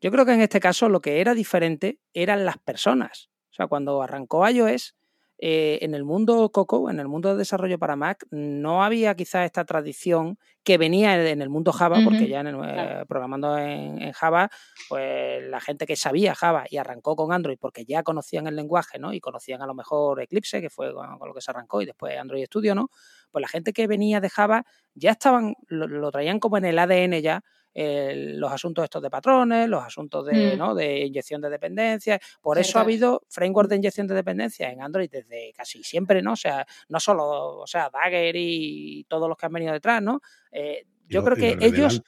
Yo 0.01 0.13
creo 0.13 0.25
que 0.25 0.33
en 0.33 0.41
este 0.43 0.61
caso 0.61 0.89
lo 0.89 1.01
que 1.01 1.21
era 1.21 1.35
diferente 1.35 1.99
eran 2.15 2.45
las 2.45 2.57
personas. 2.59 3.31
O 3.51 3.55
sea, 3.55 3.67
cuando 3.67 4.01
arrancó 4.01 4.49
iOS, 4.49 4.95
eh, 5.43 5.79
en 5.81 5.95
el 5.95 6.05
mundo 6.05 6.51
Coco, 6.53 6.91
en 6.91 7.01
el 7.01 7.09
mundo 7.09 7.31
de 7.31 7.37
desarrollo 7.37 7.79
para 7.79 7.97
Mac, 7.97 8.27
no 8.31 8.85
había 8.85 9.15
quizás 9.15 9.47
esta 9.47 9.65
tradición 9.65 10.39
que 10.63 10.77
venía 10.77 11.31
en 11.31 11.41
el 11.41 11.49
mundo 11.49 11.73
Java, 11.73 12.01
porque 12.05 12.29
ya 12.29 12.43
eh, 12.43 13.05
programando 13.09 13.57
en, 13.57 14.13
Java, 14.13 14.51
pues 14.91 15.43
la 15.49 15.59
gente 15.61 15.87
que 15.87 15.97
sabía 15.97 16.35
Java 16.35 16.67
y 16.69 16.77
arrancó 16.77 17.17
con 17.17 17.33
Android 17.33 17.57
porque 17.59 17.87
ya 17.87 18.03
conocían 18.03 18.49
el 18.49 18.57
lenguaje, 18.57 18.99
¿no? 18.99 19.15
Y 19.15 19.21
conocían 19.21 19.63
a 19.63 19.67
lo 19.67 19.73
mejor 19.73 20.21
Eclipse, 20.21 20.61
que 20.61 20.69
fue 20.69 20.93
con, 20.93 21.19
lo 21.19 21.33
que 21.33 21.41
se 21.41 21.51
arrancó, 21.51 21.81
y 21.81 21.87
después 21.87 22.19
Android 22.19 22.45
Studio, 22.45 22.75
¿no? 22.75 22.91
Pues 23.31 23.41
la 23.41 23.49
gente 23.49 23.73
que 23.73 23.87
venía 23.87 24.21
de 24.21 24.29
Java 24.29 24.65
ya 24.93 25.13
estaban, 25.13 25.55
lo 25.69 26.11
traían 26.11 26.39
como 26.39 26.59
en 26.59 26.67
el 26.67 26.79
ADN 26.79 27.23
ya, 27.23 27.43
los 27.75 28.53
asuntos 28.53 28.85
estos 28.85 29.03
de 29.03 29.11
patrones, 29.11 29.69
los 29.69 29.85
asuntos 29.85 30.27
de, 30.27 30.55
mm. 30.55 30.59
¿no? 30.59 30.75
de 30.75 31.07
inyección 31.07 31.41
de 31.41 31.51
dependencias. 31.51 32.21
Por 32.41 32.59
eso 32.59 32.79
ha 32.79 32.83
habido 32.83 33.23
framework 33.29 33.69
de 33.69 33.77
inyección 33.77 34.07
de 34.07 34.15
dependencias 34.15 34.73
en 34.73 34.83
Android 34.83 35.11
desde 35.11 35.53
casi 35.57 35.83
siempre, 35.83 36.23
¿no? 36.23 36.33
O 36.33 36.37
sea, 36.37 36.67
no 36.89 37.01
solo, 37.01 37.59
o 37.59 37.67
sea, 37.67 37.91
Dagger 37.91 38.35
y 38.37 39.05
todos 39.09 39.29
los 39.29 39.37
que 39.37 39.47
han 39.47 39.53
venido 39.53 39.73
detrás, 39.73 40.03
¿no? 40.03 40.21
Eh, 40.51 40.85
yo 41.09 41.25
creo 41.25 41.37
que 41.37 41.57
ellos... 41.61 42.03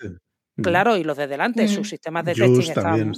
Claro, 0.54 0.98
y 0.98 1.02
los 1.02 1.16
de 1.16 1.26
delante, 1.26 1.66
sus 1.66 1.88
sistemas 1.88 2.26
de 2.26 2.34
testing 2.34 2.60
estaban. 2.60 3.12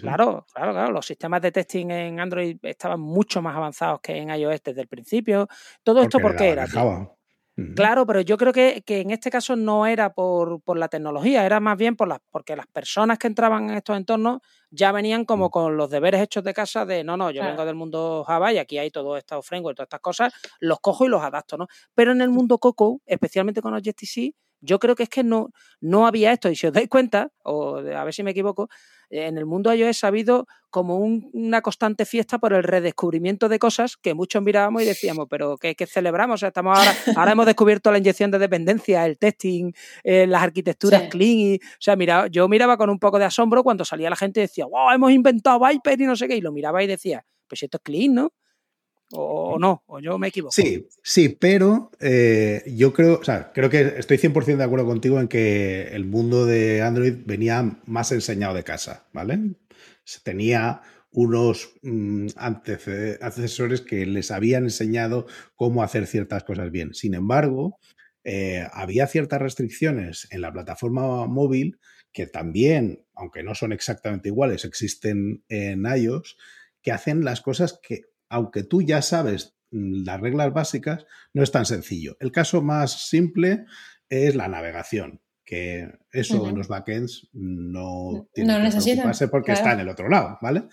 Claro, 0.00 0.46
claro, 0.52 0.72
claro. 0.72 0.90
Los 0.90 1.06
sistemas 1.06 1.40
de 1.40 1.52
testing 1.52 1.90
en 1.90 2.18
Android 2.18 2.56
estaban 2.62 3.00
mucho 3.00 3.40
más 3.40 3.54
avanzados 3.56 4.00
que 4.00 4.16
en 4.16 4.30
iOS 4.30 4.62
desde 4.64 4.80
el 4.80 4.88
principio. 4.88 5.46
Todo 5.84 6.02
esto, 6.02 6.18
¿por 6.18 6.34
qué 6.34 6.50
era? 6.50 6.66
Claro, 7.74 8.06
pero 8.06 8.20
yo 8.20 8.36
creo 8.36 8.52
que, 8.52 8.82
en 8.86 9.10
este 9.10 9.30
caso 9.30 9.56
no 9.56 9.86
era 9.86 10.12
por, 10.12 10.60
la 10.76 10.88
tecnología, 10.88 11.44
era 11.46 11.60
más 11.60 11.76
bien 11.76 11.96
por 11.96 12.08
las, 12.08 12.18
porque 12.30 12.56
las 12.56 12.66
personas 12.66 13.18
que 13.18 13.26
entraban 13.26 13.70
en 13.70 13.76
estos 13.76 13.96
entornos 13.96 14.40
ya 14.70 14.92
venían 14.92 15.24
como 15.24 15.46
mm. 15.46 15.50
con 15.50 15.76
los 15.76 15.90
deberes 15.90 16.22
hechos 16.22 16.44
de 16.44 16.54
casa 16.54 16.84
de 16.86 17.04
no, 17.04 17.16
no, 17.16 17.30
yo 17.30 17.42
vengo 17.42 17.64
del 17.64 17.74
mundo 17.74 18.24
Java 18.26 18.52
y 18.52 18.58
aquí 18.58 18.78
hay 18.78 18.90
todo 18.90 19.16
estos 19.16 19.46
frameworks, 19.46 19.76
todas 19.76 19.86
estas 19.86 20.00
cosas, 20.00 20.32
los 20.60 20.80
cojo 20.80 21.04
y 21.06 21.08
los 21.08 21.22
adapto, 21.22 21.56
¿no? 21.56 21.66
Pero 21.94 22.12
en 22.12 22.20
el 22.20 22.30
mundo 22.30 22.58
Coco, 22.58 23.00
especialmente 23.06 23.62
con 23.62 23.74
Objective-C, 23.74 24.34
yo 24.62 24.78
creo 24.78 24.94
que 24.94 25.02
es 25.02 25.08
que 25.08 25.24
no, 25.24 25.50
no 25.80 26.06
había 26.06 26.32
esto. 26.32 26.48
Y 26.48 26.56
si 26.56 26.66
os 26.66 26.72
dais 26.72 26.88
cuenta, 26.88 27.30
o 27.44 27.78
a 27.78 28.04
ver 28.04 28.14
si 28.14 28.22
me 28.22 28.30
equivoco, 28.30 28.68
en 29.12 29.36
el 29.36 29.46
mundo 29.46 29.72
iOS 29.72 30.04
ha 30.04 30.08
habido 30.08 30.46
como 30.70 30.96
una 30.96 31.60
constante 31.60 32.06
fiesta 32.06 32.38
por 32.38 32.54
el 32.54 32.62
redescubrimiento 32.62 33.50
de 33.50 33.58
cosas 33.58 33.98
que 33.98 34.14
muchos 34.14 34.42
mirábamos 34.42 34.82
y 34.82 34.86
decíamos, 34.86 35.26
pero 35.28 35.58
¿qué, 35.58 35.76
celebramos? 35.86 36.36
O 36.36 36.38
sea, 36.38 36.48
estamos 36.48 36.78
ahora, 36.78 36.92
ahora 37.16 37.32
hemos 37.32 37.44
descubierto 37.44 37.92
la 37.92 37.98
inyección 37.98 38.30
de 38.30 38.38
dependencia, 38.38 39.04
el 39.04 39.18
testing, 39.18 39.72
eh, 40.02 40.26
las 40.26 40.42
arquitecturas 40.42 41.10
clean. 41.10 41.38
Y, 41.38 41.54
o 41.56 41.78
sea, 41.78 41.94
mira, 41.94 42.26
yo 42.28 42.48
miraba 42.48 42.78
con 42.78 42.88
un 42.88 42.98
poco 42.98 43.18
de 43.18 43.26
asombro 43.26 43.62
cuando 43.62 43.84
salía 43.84 44.08
la 44.08 44.16
gente 44.16 44.40
y 44.40 44.44
decía, 44.44 44.64
wow, 44.64 44.90
hemos 44.94 45.12
inventado 45.12 45.60
Viper 45.60 46.00
y 46.00 46.06
no 46.06 46.16
sé 46.16 46.26
qué, 46.26 46.36
y 46.36 46.40
lo 46.40 46.50
miraba 46.50 46.82
y 46.82 46.86
decía, 46.86 47.26
pues 47.46 47.62
esto 47.62 47.76
es 47.76 47.82
clean, 47.82 48.14
¿no? 48.14 48.32
O, 49.12 49.58
no, 49.58 49.82
o 49.86 50.00
yo 50.00 50.18
me 50.18 50.28
equivoco. 50.28 50.52
Sí, 50.52 50.88
sí, 51.02 51.28
pero 51.28 51.90
eh, 52.00 52.62
yo 52.74 52.92
creo, 52.92 53.20
o 53.20 53.24
sea, 53.24 53.52
creo 53.52 53.68
que 53.70 53.94
estoy 53.98 54.18
100% 54.18 54.56
de 54.56 54.64
acuerdo 54.64 54.86
contigo 54.86 55.20
en 55.20 55.28
que 55.28 55.88
el 55.92 56.04
mundo 56.04 56.46
de 56.46 56.82
Android 56.82 57.14
venía 57.24 57.78
más 57.86 58.12
enseñado 58.12 58.54
de 58.54 58.64
casa, 58.64 59.06
¿vale? 59.12 59.54
Tenía 60.24 60.82
unos 61.10 61.74
mm, 61.82 62.28
antecesores 62.36 63.82
que 63.82 64.06
les 64.06 64.30
habían 64.30 64.64
enseñado 64.64 65.26
cómo 65.54 65.82
hacer 65.82 66.06
ciertas 66.06 66.44
cosas 66.44 66.70
bien. 66.70 66.94
Sin 66.94 67.14
embargo, 67.14 67.78
eh, 68.24 68.66
había 68.72 69.06
ciertas 69.06 69.42
restricciones 69.42 70.26
en 70.30 70.40
la 70.40 70.52
plataforma 70.52 71.26
móvil 71.26 71.78
que 72.12 72.26
también, 72.26 73.04
aunque 73.14 73.42
no 73.42 73.54
son 73.54 73.72
exactamente 73.72 74.28
iguales, 74.28 74.64
existen 74.64 75.44
en 75.48 75.84
iOS, 75.84 76.36
que 76.82 76.92
hacen 76.92 77.24
las 77.24 77.40
cosas 77.40 77.80
que 77.82 78.02
aunque 78.32 78.64
tú 78.64 78.82
ya 78.82 79.02
sabes 79.02 79.54
mm, 79.70 80.04
las 80.04 80.20
reglas 80.20 80.52
básicas, 80.52 81.06
no 81.34 81.42
es 81.42 81.52
tan 81.52 81.66
sencillo. 81.66 82.16
El 82.18 82.32
caso 82.32 82.62
más 82.62 83.06
simple 83.08 83.66
es 84.08 84.34
la 84.34 84.48
navegación, 84.48 85.20
que 85.44 85.88
eso 86.10 86.48
en 86.48 86.56
los 86.56 86.68
backends 86.68 87.28
no 87.32 88.28
tiene 88.32 88.54
que 88.54 88.80
preocuparse 88.80 89.28
porque 89.28 89.52
está 89.52 89.72
en 89.72 89.80
el 89.80 89.88
otro 89.88 90.08
lado, 90.08 90.38
¿vale? 90.40 90.64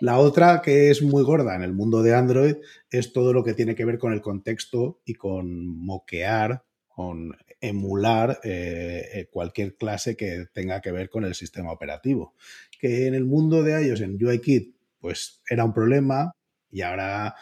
La 0.00 0.18
otra 0.18 0.62
que 0.62 0.90
es 0.90 1.02
muy 1.02 1.22
gorda 1.22 1.54
en 1.54 1.62
el 1.62 1.74
mundo 1.74 2.02
de 2.02 2.14
Android 2.14 2.56
es 2.90 3.12
todo 3.12 3.32
lo 3.32 3.44
que 3.44 3.54
tiene 3.54 3.74
que 3.74 3.84
ver 3.84 3.98
con 3.98 4.12
el 4.12 4.22
contexto 4.22 5.02
y 5.04 5.14
con 5.14 5.66
moquear, 5.66 6.64
con 6.88 7.36
emular 7.60 8.40
eh, 8.44 9.08
eh, 9.12 9.28
cualquier 9.30 9.76
clase 9.76 10.16
que 10.16 10.46
tenga 10.52 10.80
que 10.80 10.92
ver 10.92 11.10
con 11.10 11.24
el 11.24 11.34
sistema 11.34 11.72
operativo. 11.72 12.34
Que 12.78 13.06
en 13.06 13.14
el 13.14 13.24
mundo 13.24 13.62
de 13.62 13.86
iOS, 13.86 14.00
en 14.00 14.22
UIKit, 14.22 14.74
pues 15.00 15.42
era 15.50 15.64
un 15.64 15.74
problema, 15.74 16.32
y 16.74 16.82
ahora 16.82 17.36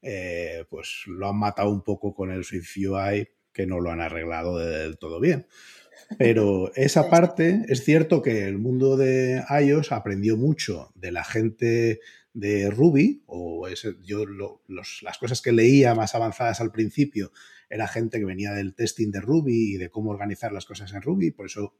eh, 0.00 0.64
pues 0.70 1.02
lo 1.06 1.28
han 1.28 1.38
matado 1.38 1.70
un 1.70 1.82
poco 1.82 2.14
con 2.14 2.32
el 2.32 2.42
Swift 2.42 2.74
UI 2.76 3.28
que 3.52 3.66
no 3.66 3.80
lo 3.80 3.90
han 3.90 4.00
arreglado 4.00 4.58
del 4.58 4.98
todo 4.98 5.20
bien. 5.20 5.46
Pero 6.16 6.72
esa 6.74 7.10
parte, 7.10 7.64
es 7.68 7.84
cierto 7.84 8.22
que 8.22 8.48
el 8.48 8.58
mundo 8.58 8.96
de 8.96 9.42
iOS 9.60 9.92
aprendió 9.92 10.36
mucho 10.36 10.90
de 10.94 11.12
la 11.12 11.24
gente 11.24 12.00
de 12.32 12.70
Ruby, 12.70 13.24
o 13.26 13.68
yo 14.02 14.24
las 14.68 15.18
cosas 15.18 15.42
que 15.42 15.52
leía 15.52 15.94
más 15.94 16.14
avanzadas 16.14 16.60
al 16.60 16.72
principio 16.72 17.32
era 17.68 17.88
gente 17.88 18.18
que 18.18 18.24
venía 18.24 18.52
del 18.52 18.74
testing 18.74 19.10
de 19.10 19.20
Ruby 19.20 19.74
y 19.74 19.76
de 19.76 19.90
cómo 19.90 20.10
organizar 20.10 20.52
las 20.52 20.64
cosas 20.64 20.94
en 20.94 21.02
Ruby, 21.02 21.32
por 21.32 21.46
eso 21.46 21.74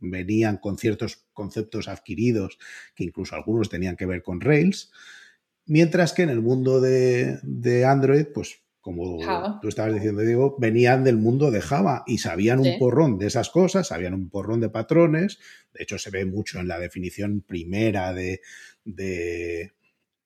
venían 0.00 0.58
con 0.58 0.76
ciertos 0.76 1.24
conceptos 1.32 1.88
adquiridos 1.88 2.58
que 2.94 3.04
incluso 3.04 3.36
algunos 3.36 3.70
tenían 3.70 3.96
que 3.96 4.06
ver 4.06 4.22
con 4.22 4.40
Rails. 4.40 4.90
Mientras 5.66 6.12
que 6.12 6.22
en 6.22 6.30
el 6.30 6.40
mundo 6.40 6.80
de, 6.80 7.84
Android, 7.86 8.26
pues 8.34 8.62
como 8.80 9.18
tú 9.60 9.68
estabas 9.68 9.94
diciendo, 9.94 10.22
Diego, 10.22 10.56
venían 10.58 11.04
del 11.04 11.16
mundo 11.16 11.52
de 11.52 11.60
Java 11.60 12.02
y 12.04 12.18
sabían 12.18 12.58
un 12.58 12.78
porrón 12.80 13.16
de 13.16 13.28
esas 13.28 13.48
cosas, 13.48 13.88
sabían 13.88 14.12
un 14.12 14.28
porrón 14.28 14.60
de 14.60 14.70
patrones. 14.70 15.38
De 15.72 15.84
hecho, 15.84 15.98
se 15.98 16.10
ve 16.10 16.24
mucho 16.24 16.58
en 16.58 16.66
la 16.66 16.80
definición 16.80 17.42
primera 17.42 18.12
de, 18.12 18.40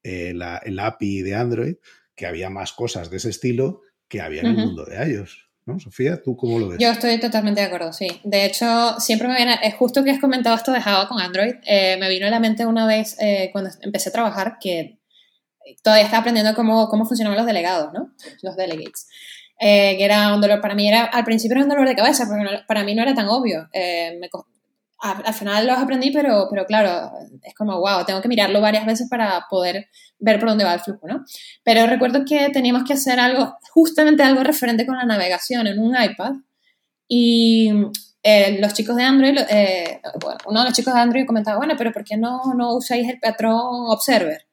eh, 0.03 0.33
la, 0.35 0.57
el 0.65 0.79
API 0.79 1.21
de 1.21 1.35
Android, 1.35 1.75
que 2.15 2.27
había 2.27 2.49
más 2.49 2.73
cosas 2.73 3.11
de 3.11 3.19
ese 3.19 3.29
estilo 3.29 3.83
que 4.09 4.23
había 4.23 4.41
en 4.41 4.47
el 4.47 4.57
mundo 4.57 4.85
de 4.85 5.13
iOS. 5.13 5.47
¿No? 5.67 5.81
Sofía, 5.81 6.23
¿tú 6.23 6.37
cómo 6.37 6.61
lo 6.61 6.69
ves? 6.69 6.79
Yo 6.79 6.93
estoy 6.93 7.19
totalmente 7.19 7.61
de 7.61 7.67
acuerdo, 7.67 7.93
sí. 7.93 8.07
De 8.23 8.47
hecho, 8.47 9.01
siempre 9.01 9.27
me 9.27 9.35
viene, 9.35 9.59
es 9.65 9.75
justo 9.75 10.05
que 10.05 10.13
has 10.13 10.21
comentado 10.21 10.55
esto 10.55 10.71
de 10.71 10.81
Java 10.81 11.09
con 11.09 11.21
Android, 11.21 11.57
eh, 11.67 11.97
me 11.99 12.09
vino 12.09 12.29
a 12.29 12.31
la 12.31 12.39
mente 12.39 12.65
una 12.65 12.87
vez 12.87 13.17
eh, 13.21 13.51
cuando 13.51 13.71
empecé 13.83 14.11
a 14.11 14.13
trabajar 14.13 14.59
que 14.61 15.01
todavía 15.83 16.05
estaba 16.05 16.21
aprendiendo 16.21 16.55
cómo, 16.55 16.89
cómo 16.89 17.05
funcionaban 17.05 17.37
los 17.37 17.47
delegados, 17.47 17.93
¿no? 17.93 18.13
Los 18.43 18.57
delegates. 18.57 19.09
Eh, 19.59 19.97
que 19.97 20.05
era 20.05 20.35
un 20.35 20.41
dolor, 20.41 20.61
para 20.61 20.75
mí 20.75 20.87
era, 20.87 21.05
al 21.05 21.25
principio 21.25 21.55
era 21.55 21.65
un 21.65 21.71
dolor 21.71 21.89
de 21.89 21.97
cabeza, 21.97 22.27
porque 22.27 22.45
para 22.67 22.85
mí 22.85 22.95
no 22.95 23.03
era 23.03 23.15
tan 23.15 23.29
obvio. 23.29 23.69
Eh, 23.73 24.21
al 24.99 25.35
final 25.35 25.67
los 25.67 25.79
aprendí, 25.79 26.11
pero, 26.11 26.47
pero 26.51 26.67
claro, 26.67 27.13
es 27.43 27.55
como, 27.55 27.79
wow, 27.79 28.05
tengo 28.05 28.21
que 28.21 28.29
mirarlo 28.29 28.61
varias 28.61 28.87
veces 28.87 29.09
para 29.09 29.47
poder 29.49 29.89
ver 30.19 30.39
por 30.39 30.49
dónde 30.49 30.65
va 30.65 30.75
el 30.75 30.81
flujo, 30.81 31.07
¿no? 31.07 31.25
Pero 31.63 31.87
recuerdo 31.87 32.25
que 32.25 32.49
teníamos 32.51 32.85
que 32.85 32.95
hacer 32.95 33.21
algo, 33.21 33.57
justamente 33.71 34.23
algo 34.23 34.43
referente 34.43 34.87
con 34.87 34.97
la 34.97 35.05
navegación 35.05 35.67
en 35.67 35.79
un 35.79 35.95
iPad 35.95 36.33
y 37.09 37.71
eh, 38.23 38.59
los 38.61 38.73
chicos 38.73 38.97
de 38.97 39.05
Android, 39.05 39.39
bueno, 40.21 40.39
uno 40.47 40.61
de 40.61 40.67
los 40.67 40.75
chicos 40.75 40.93
de 40.95 41.01
Android 41.01 41.27
comentaba, 41.27 41.59
bueno, 41.59 41.75
pero 41.79 41.93
¿por 41.93 42.03
qué 42.03 42.17
no, 42.17 42.41
no 42.57 42.75
usáis 42.75 43.09
el 43.09 43.21
patrón 43.21 43.91
Observer? 43.91 44.47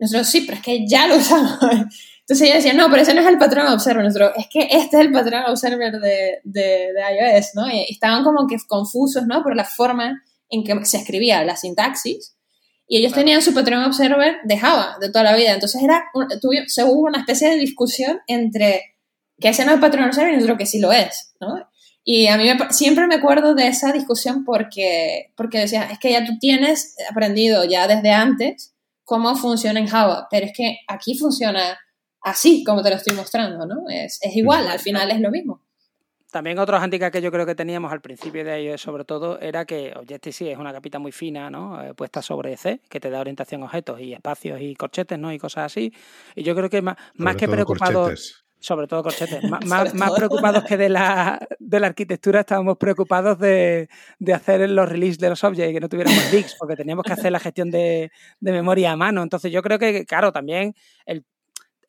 Nosotros 0.00 0.28
sí, 0.28 0.40
pero 0.40 0.56
es 0.56 0.62
que 0.62 0.86
ya 0.88 1.06
lo 1.06 1.16
usamos. 1.16 1.58
Entonces 2.30 2.46
ella 2.46 2.56
decía, 2.56 2.72
no, 2.72 2.88
pero 2.88 3.02
ese 3.02 3.12
no 3.12 3.20
es 3.20 3.26
el 3.26 3.38
patrón 3.38 3.66
observer. 3.66 4.04
Nosotros, 4.04 4.32
es 4.36 4.46
que 4.50 4.60
este 4.70 4.96
es 4.96 5.06
el 5.06 5.12
patrón 5.12 5.42
observer 5.48 5.92
de, 6.00 6.40
de, 6.44 6.92
iOS, 6.94 7.50
¿no? 7.54 7.68
Y 7.68 7.86
estaban 7.90 8.24
como 8.24 8.46
que 8.46 8.56
confusos, 8.66 9.26
¿no? 9.26 9.42
Por 9.42 9.56
la 9.56 9.64
forma 9.64 10.22
en 10.48 10.64
que 10.64 10.84
se 10.84 10.98
escribía 10.98 11.44
la 11.44 11.56
sintaxis. 11.56 12.36
Y 12.86 12.98
ellos 12.98 13.12
tenían 13.12 13.42
su 13.42 13.52
patrón 13.52 13.84
observer 13.84 14.38
de 14.44 14.58
Java, 14.58 14.96
de 15.00 15.10
toda 15.10 15.24
la 15.24 15.36
vida. 15.36 15.52
Entonces 15.52 15.82
era, 15.82 16.04
se 16.66 16.84
hubo 16.84 17.00
una 17.00 17.18
especie 17.18 17.50
de 17.50 17.56
discusión 17.56 18.20
entre 18.26 18.96
que 19.40 19.48
ese 19.48 19.64
no 19.64 19.72
es 19.72 19.76
el 19.76 19.80
patrón 19.80 20.04
observer 20.04 20.32
y 20.32 20.36
nosotros 20.36 20.58
que 20.58 20.66
sí 20.66 20.80
lo 20.80 20.92
es, 20.92 21.34
¿no? 21.40 21.68
Y 22.04 22.28
a 22.28 22.36
mí 22.36 22.48
siempre 22.70 23.06
me 23.06 23.16
acuerdo 23.16 23.54
de 23.54 23.66
esa 23.66 23.92
discusión 23.92 24.44
porque, 24.44 25.32
porque 25.36 25.58
decía, 25.58 25.88
es 25.90 25.98
que 25.98 26.12
ya 26.12 26.24
tú 26.24 26.38
tienes 26.38 26.96
aprendido 27.10 27.64
ya 27.64 27.86
desde 27.86 28.10
antes 28.10 28.74
cómo 29.10 29.34
funciona 29.34 29.80
en 29.80 29.88
Java, 29.88 30.28
pero 30.30 30.46
es 30.46 30.52
que 30.56 30.78
aquí 30.86 31.18
funciona 31.18 31.76
así, 32.20 32.62
como 32.62 32.80
te 32.80 32.90
lo 32.90 32.94
estoy 32.94 33.16
mostrando, 33.16 33.66
¿no? 33.66 33.82
Es, 33.88 34.20
igual, 34.36 34.68
al 34.68 34.78
final 34.78 35.10
es 35.10 35.20
lo 35.20 35.32
mismo. 35.32 35.64
También 36.30 36.60
otro 36.60 36.76
handicap 36.76 37.12
que 37.12 37.20
yo 37.20 37.32
creo 37.32 37.44
que 37.44 37.56
teníamos 37.56 37.90
al 37.90 38.00
principio 38.00 38.44
de 38.44 38.60
ello, 38.60 38.78
sobre 38.78 39.04
todo, 39.04 39.40
era 39.40 39.64
que 39.64 39.92
Objective-C 39.96 40.52
es 40.52 40.58
una 40.58 40.72
capita 40.72 41.00
muy 41.00 41.10
fina, 41.10 41.50
¿no? 41.50 41.82
Eh, 41.82 41.92
puesta 41.92 42.22
sobre 42.22 42.56
C, 42.56 42.82
que 42.88 43.00
te 43.00 43.10
da 43.10 43.18
orientación 43.18 43.62
a 43.62 43.64
objetos 43.64 44.00
y 44.00 44.12
espacios 44.12 44.60
y 44.60 44.76
corchetes, 44.76 45.18
¿no? 45.18 45.32
Y 45.32 45.40
cosas 45.40 45.64
así. 45.64 45.92
Y 46.36 46.44
yo 46.44 46.54
creo 46.54 46.70
que 46.70 46.80
más, 46.80 46.96
más 47.14 47.34
que 47.34 47.48
preocupados 47.48 48.44
sobre 48.60 48.86
todo 48.86 49.02
corchetes. 49.02 49.42
más, 49.66 49.94
más, 49.94 50.12
preocupados 50.12 50.64
que 50.64 50.76
de 50.76 50.88
la, 50.88 51.38
de 51.58 51.80
la 51.80 51.88
arquitectura, 51.88 52.40
estábamos 52.40 52.78
preocupados 52.78 53.38
de, 53.38 53.88
de 54.18 54.32
hacer 54.32 54.68
los 54.70 54.88
release 54.88 55.18
de 55.18 55.30
los 55.30 55.42
objects 55.42 55.70
y 55.70 55.74
que 55.74 55.80
no 55.80 55.88
tuviéramos 55.88 56.30
digs, 56.30 56.56
porque 56.58 56.76
teníamos 56.76 57.04
que 57.04 57.12
hacer 57.12 57.32
la 57.32 57.40
gestión 57.40 57.70
de, 57.70 58.10
de, 58.38 58.52
memoria 58.52 58.92
a 58.92 58.96
mano. 58.96 59.22
Entonces 59.22 59.50
yo 59.50 59.62
creo 59.62 59.78
que, 59.78 60.04
claro, 60.04 60.32
también 60.32 60.74
el 61.06 61.24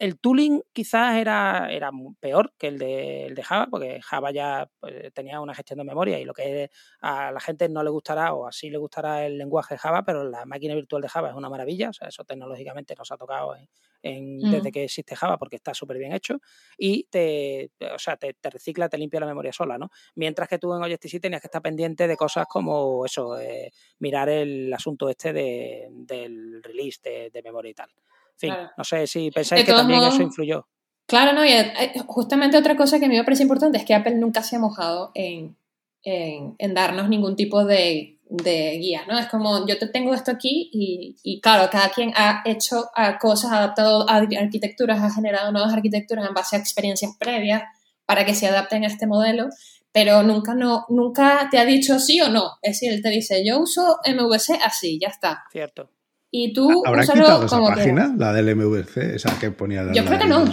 el 0.01 0.17
tooling 0.19 0.63
quizás 0.73 1.17
era, 1.17 1.71
era 1.71 1.91
peor 2.19 2.53
que 2.57 2.69
el 2.69 2.79
de, 2.79 3.27
el 3.27 3.35
de 3.35 3.43
Java, 3.43 3.67
porque 3.69 4.01
Java 4.01 4.31
ya 4.31 4.67
pues, 4.79 5.13
tenía 5.13 5.39
una 5.39 5.53
gestión 5.53 5.77
de 5.77 5.85
memoria 5.85 6.19
y 6.19 6.25
lo 6.25 6.33
que 6.33 6.71
a 7.01 7.31
la 7.31 7.39
gente 7.39 7.69
no 7.69 7.83
le 7.83 7.91
gustará 7.91 8.33
o 8.33 8.47
así 8.47 8.71
le 8.71 8.79
gustará 8.79 9.27
el 9.27 9.37
lenguaje 9.37 9.77
Java, 9.77 10.01
pero 10.03 10.23
la 10.23 10.43
máquina 10.45 10.73
virtual 10.73 11.03
de 11.03 11.07
Java 11.09 11.29
es 11.29 11.35
una 11.35 11.51
maravilla, 11.51 11.89
o 11.89 11.93
sea, 11.93 12.07
eso 12.07 12.23
tecnológicamente 12.23 12.95
nos 12.95 13.11
ha 13.11 13.17
tocado 13.17 13.55
en, 13.55 13.69
desde 14.01 14.69
mm. 14.69 14.71
que 14.71 14.83
existe 14.85 15.15
Java 15.15 15.37
porque 15.37 15.57
está 15.57 15.73
súper 15.73 15.97
bien 15.97 16.13
hecho 16.13 16.39
y 16.77 17.03
te, 17.03 17.71
o 17.93 17.99
sea, 17.99 18.17
te, 18.17 18.35
recicla, 18.49 18.89
te 18.89 18.97
limpia 18.97 19.19
la 19.19 19.27
memoria 19.27 19.53
sola, 19.53 19.77
¿no? 19.77 19.89
Mientras 20.15 20.49
que 20.49 20.57
tú 20.57 20.73
en 20.73 20.81
Objective-C 20.81 21.19
tenías 21.19 21.41
que 21.41 21.47
estar 21.47 21.61
pendiente 21.61 22.07
de 22.07 22.17
cosas 22.17 22.45
como 22.47 23.05
eso, 23.05 23.39
eh, 23.39 23.71
mirar 23.99 24.29
el 24.29 24.73
asunto 24.73 25.09
este 25.09 25.33
de, 25.33 25.87
del 25.91 26.63
release 26.63 26.99
de, 27.03 27.29
de 27.29 27.41
memoria 27.43 27.71
y 27.71 27.73
tal 27.73 27.89
no 28.77 28.83
sé 28.83 29.07
si 29.07 29.31
pensáis 29.31 29.65
que 29.65 29.71
también 29.71 30.03
eso 30.03 30.21
influyó. 30.21 30.67
Claro, 31.05 31.33
no, 31.33 31.45
y 31.45 31.49
eh, 31.49 31.93
justamente 32.07 32.57
otra 32.57 32.77
cosa 32.77 32.99
que 32.99 33.05
a 33.05 33.09
mí 33.09 33.17
me 33.17 33.23
parece 33.23 33.43
importante 33.43 33.77
es 33.77 33.85
que 33.85 33.93
Apple 33.93 34.15
nunca 34.15 34.43
se 34.43 34.55
ha 34.55 34.59
mojado 34.59 35.11
en, 35.13 35.57
en, 36.03 36.73
darnos 36.73 37.09
ningún 37.09 37.35
tipo 37.35 37.65
de, 37.65 38.17
de, 38.31 38.77
guía, 38.79 39.01
¿no? 39.07 39.19
Es 39.19 39.27
como, 39.27 39.67
yo 39.67 39.77
te 39.77 39.87
tengo 39.87 40.13
esto 40.13 40.31
aquí 40.31 40.69
y, 40.71 41.17
y 41.21 41.41
claro, 41.41 41.69
cada 41.69 41.89
quien 41.89 42.13
ha 42.15 42.41
hecho 42.45 42.89
cosas, 43.19 43.51
ha 43.51 43.57
adaptado 43.57 44.09
a 44.09 44.15
arquitecturas, 44.15 45.01
ha 45.03 45.13
generado 45.13 45.51
nuevas 45.51 45.73
arquitecturas 45.73 46.27
en 46.27 46.33
base 46.33 46.55
a 46.55 46.59
experiencias 46.59 47.11
previas 47.19 47.63
para 48.05 48.25
que 48.25 48.33
se 48.33 48.47
adapten 48.47 48.83
a 48.85 48.87
este 48.87 49.05
modelo, 49.05 49.49
pero 49.91 50.23
nunca, 50.23 50.53
no, 50.55 50.85
nunca 50.89 51.49
te 51.51 51.59
ha 51.59 51.65
dicho 51.65 51.99
sí 51.99 52.21
o 52.21 52.29
no. 52.29 52.57
Es 52.61 52.79
decir, 52.79 52.93
él 52.93 53.01
te 53.01 53.09
dice, 53.09 53.45
yo 53.45 53.59
uso 53.59 53.99
MVC 54.05 54.59
así, 54.63 54.97
ya 54.99 55.09
está. 55.09 55.43
Cierto. 55.51 55.89
Y 56.29 56.53
tú 56.53 56.83
¿Habrá 56.85 57.03
quitado 57.03 57.45
esa 57.45 57.59
página, 57.59 58.15
la 58.17 58.31
del 58.31 58.55
MVC, 58.55 59.15
esa 59.15 59.37
que 59.37 59.51
ponía 59.51 59.83
Yo 59.93 60.05
creo 60.05 60.17
que 60.17 60.27
no. 60.27 60.45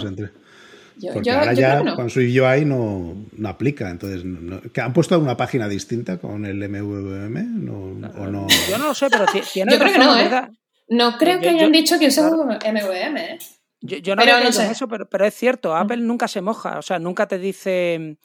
Porque 1.13 1.31
ahora 1.31 1.53
ya 1.53 1.95
con 1.95 2.09
Swift 2.09 2.39
UI 2.39 2.65
no, 2.65 3.15
no 3.37 3.49
aplica. 3.49 3.89
Entonces, 3.89 4.23
¿han 4.77 4.93
puesto 4.93 5.17
una 5.19 5.37
página 5.37 5.67
distinta 5.67 6.17
con 6.17 6.45
el 6.45 6.57
MVVM? 6.57 7.65
No, 7.65 8.09
¿o 8.17 8.27
no? 8.27 8.47
Yo 8.69 8.77
no 8.77 8.87
lo 8.87 8.93
sé, 8.93 9.07
pero 9.09 9.25
tiene 9.53 9.71
Yo 9.71 9.79
creo 9.79 9.93
que 9.93 9.99
no, 9.99 10.19
¿eh? 10.19 10.29
No 10.89 11.17
creo 11.17 11.39
que 11.39 11.49
hayan 11.49 11.71
dicho 11.71 11.99
que 11.99 12.07
usen 12.07 12.25
MVM, 12.25 13.17
¿eh? 13.17 13.39
Yo, 13.81 14.15
no 14.15 14.23
pero 14.23 14.51
sé. 14.51 14.71
eso, 14.71 14.89
pero, 14.89 15.07
pero, 15.07 15.25
es 15.25 15.33
cierto, 15.33 15.69
mm. 15.69 15.77
Apple 15.77 15.97
nunca 15.97 16.27
se 16.27 16.41
moja, 16.41 16.77
o 16.79 16.81
sea, 16.81 16.99
nunca 16.99 17.27
te 17.27 17.37
dice 17.37 18.17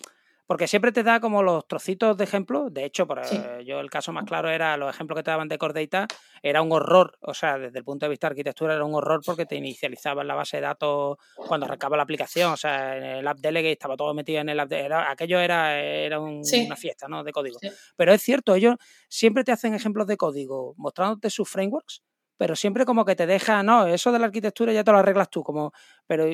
porque 0.46 0.68
siempre 0.68 0.92
te 0.92 1.02
da 1.02 1.20
como 1.20 1.42
los 1.42 1.66
trocitos 1.66 2.16
de 2.16 2.24
ejemplo. 2.24 2.68
De 2.70 2.84
hecho, 2.84 3.06
por, 3.06 3.20
eh, 3.20 3.64
yo 3.66 3.80
el 3.80 3.90
caso 3.90 4.12
más 4.12 4.24
claro 4.24 4.50
era 4.50 4.76
los 4.76 4.94
ejemplos 4.94 5.18
que 5.18 5.22
te 5.22 5.30
daban 5.30 5.48
de 5.48 5.58
Core 5.58 5.86
Data, 5.86 6.06
era 6.42 6.62
un 6.62 6.72
horror. 6.72 7.16
O 7.20 7.32
sea, 7.32 7.58
desde 7.58 7.78
el 7.78 7.84
punto 7.84 8.06
de 8.06 8.10
vista 8.10 8.28
de 8.28 8.32
arquitectura 8.32 8.74
era 8.74 8.84
un 8.84 8.94
horror 8.94 9.20
porque 9.24 9.46
te 9.46 9.56
inicializaba 9.56 10.22
en 10.22 10.28
la 10.28 10.34
base 10.34 10.58
de 10.58 10.62
datos 10.62 11.16
cuando 11.34 11.66
arrancaba 11.66 11.96
la 11.96 12.02
aplicación. 12.02 12.52
O 12.52 12.56
sea, 12.56 12.96
en 12.96 13.04
el 13.04 13.26
app 13.26 13.38
delegate 13.38 13.72
estaba 13.72 13.96
todo 13.96 14.12
metido 14.12 14.40
en 14.40 14.50
el 14.50 14.60
app. 14.60 14.72
Era, 14.72 15.10
aquello 15.10 15.38
era, 15.40 15.80
era 15.80 16.20
una 16.20 16.76
fiesta 16.76 17.08
¿no? 17.08 17.24
de 17.24 17.32
código. 17.32 17.58
Pero 17.96 18.12
es 18.12 18.22
cierto, 18.22 18.54
ellos 18.54 18.76
siempre 19.08 19.44
te 19.44 19.52
hacen 19.52 19.74
ejemplos 19.74 20.06
de 20.06 20.16
código 20.16 20.74
mostrándote 20.76 21.30
sus 21.30 21.48
frameworks 21.48 22.02
pero 22.36 22.56
siempre 22.56 22.84
como 22.84 23.04
que 23.04 23.14
te 23.14 23.26
deja, 23.26 23.62
no, 23.62 23.86
eso 23.86 24.12
de 24.12 24.18
la 24.18 24.26
arquitectura 24.26 24.72
ya 24.72 24.84
te 24.84 24.92
lo 24.92 24.98
arreglas 24.98 25.30
tú, 25.30 25.42
como, 25.42 25.72
pero 26.06 26.26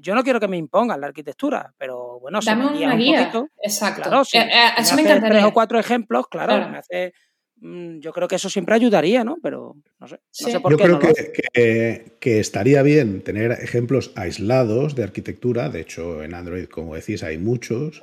yo 0.00 0.14
no 0.14 0.22
quiero 0.22 0.40
que 0.40 0.48
me 0.48 0.56
impongan 0.56 1.00
la 1.00 1.08
arquitectura, 1.08 1.72
pero 1.76 2.18
bueno, 2.20 2.40
Dame 2.44 2.64
me 2.64 2.84
una 2.84 2.96
guía. 2.96 3.18
Un 3.18 3.24
poquito, 3.26 3.48
Exacto. 3.62 4.02
Claro, 4.02 4.24
sí, 4.24 4.38
eh, 4.38 4.42
eh, 4.42 4.70
eso 4.78 4.96
me, 4.96 5.02
encantaría. 5.02 5.38
Tres 5.38 5.44
o 5.44 5.52
cuatro 5.52 5.78
ejemplos, 5.78 6.26
claro, 6.28 6.68
me 6.68 6.78
hace 6.78 7.12
mm, 7.56 7.98
yo 7.98 8.12
creo 8.12 8.26
que 8.26 8.36
eso 8.36 8.48
siempre 8.48 8.74
ayudaría, 8.74 9.22
¿no? 9.22 9.36
Pero 9.42 9.76
no 9.98 10.08
sé, 10.08 10.20
no 10.40 10.48
sé 10.50 10.60
por 10.60 10.72
yo 10.72 10.78
qué. 10.78 10.88
Yo 10.88 10.98
creo 10.98 11.14
que, 11.52 12.16
que, 12.18 12.40
estaría 12.40 12.82
bien 12.82 13.22
tener 13.22 13.52
ejemplos 13.52 14.12
aislados 14.16 14.94
de 14.94 15.04
arquitectura. 15.04 15.68
De 15.68 15.80
hecho, 15.80 16.22
en 16.22 16.34
Android, 16.34 16.66
como 16.66 16.94
decís, 16.94 17.22
hay 17.22 17.38
muchos. 17.38 18.02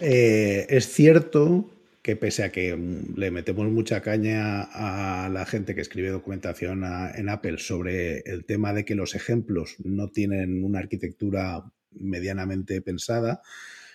Eh, 0.00 0.66
es 0.68 0.92
cierto 0.92 1.71
que 2.02 2.16
pese 2.16 2.42
a 2.42 2.52
que 2.52 2.76
mm, 2.76 3.14
le 3.16 3.30
metemos 3.30 3.70
mucha 3.70 4.02
caña 4.02 4.62
a 4.62 5.28
la 5.28 5.46
gente 5.46 5.74
que 5.74 5.80
escribe 5.80 6.10
documentación 6.10 6.84
en 6.84 7.28
Apple 7.28 7.58
sobre 7.58 8.18
el 8.20 8.44
tema 8.44 8.72
de 8.72 8.84
que 8.84 8.94
los 8.94 9.14
ejemplos 9.14 9.76
no 9.84 10.08
tienen 10.08 10.64
una 10.64 10.80
arquitectura 10.80 11.64
medianamente 11.92 12.80
pensada, 12.82 13.40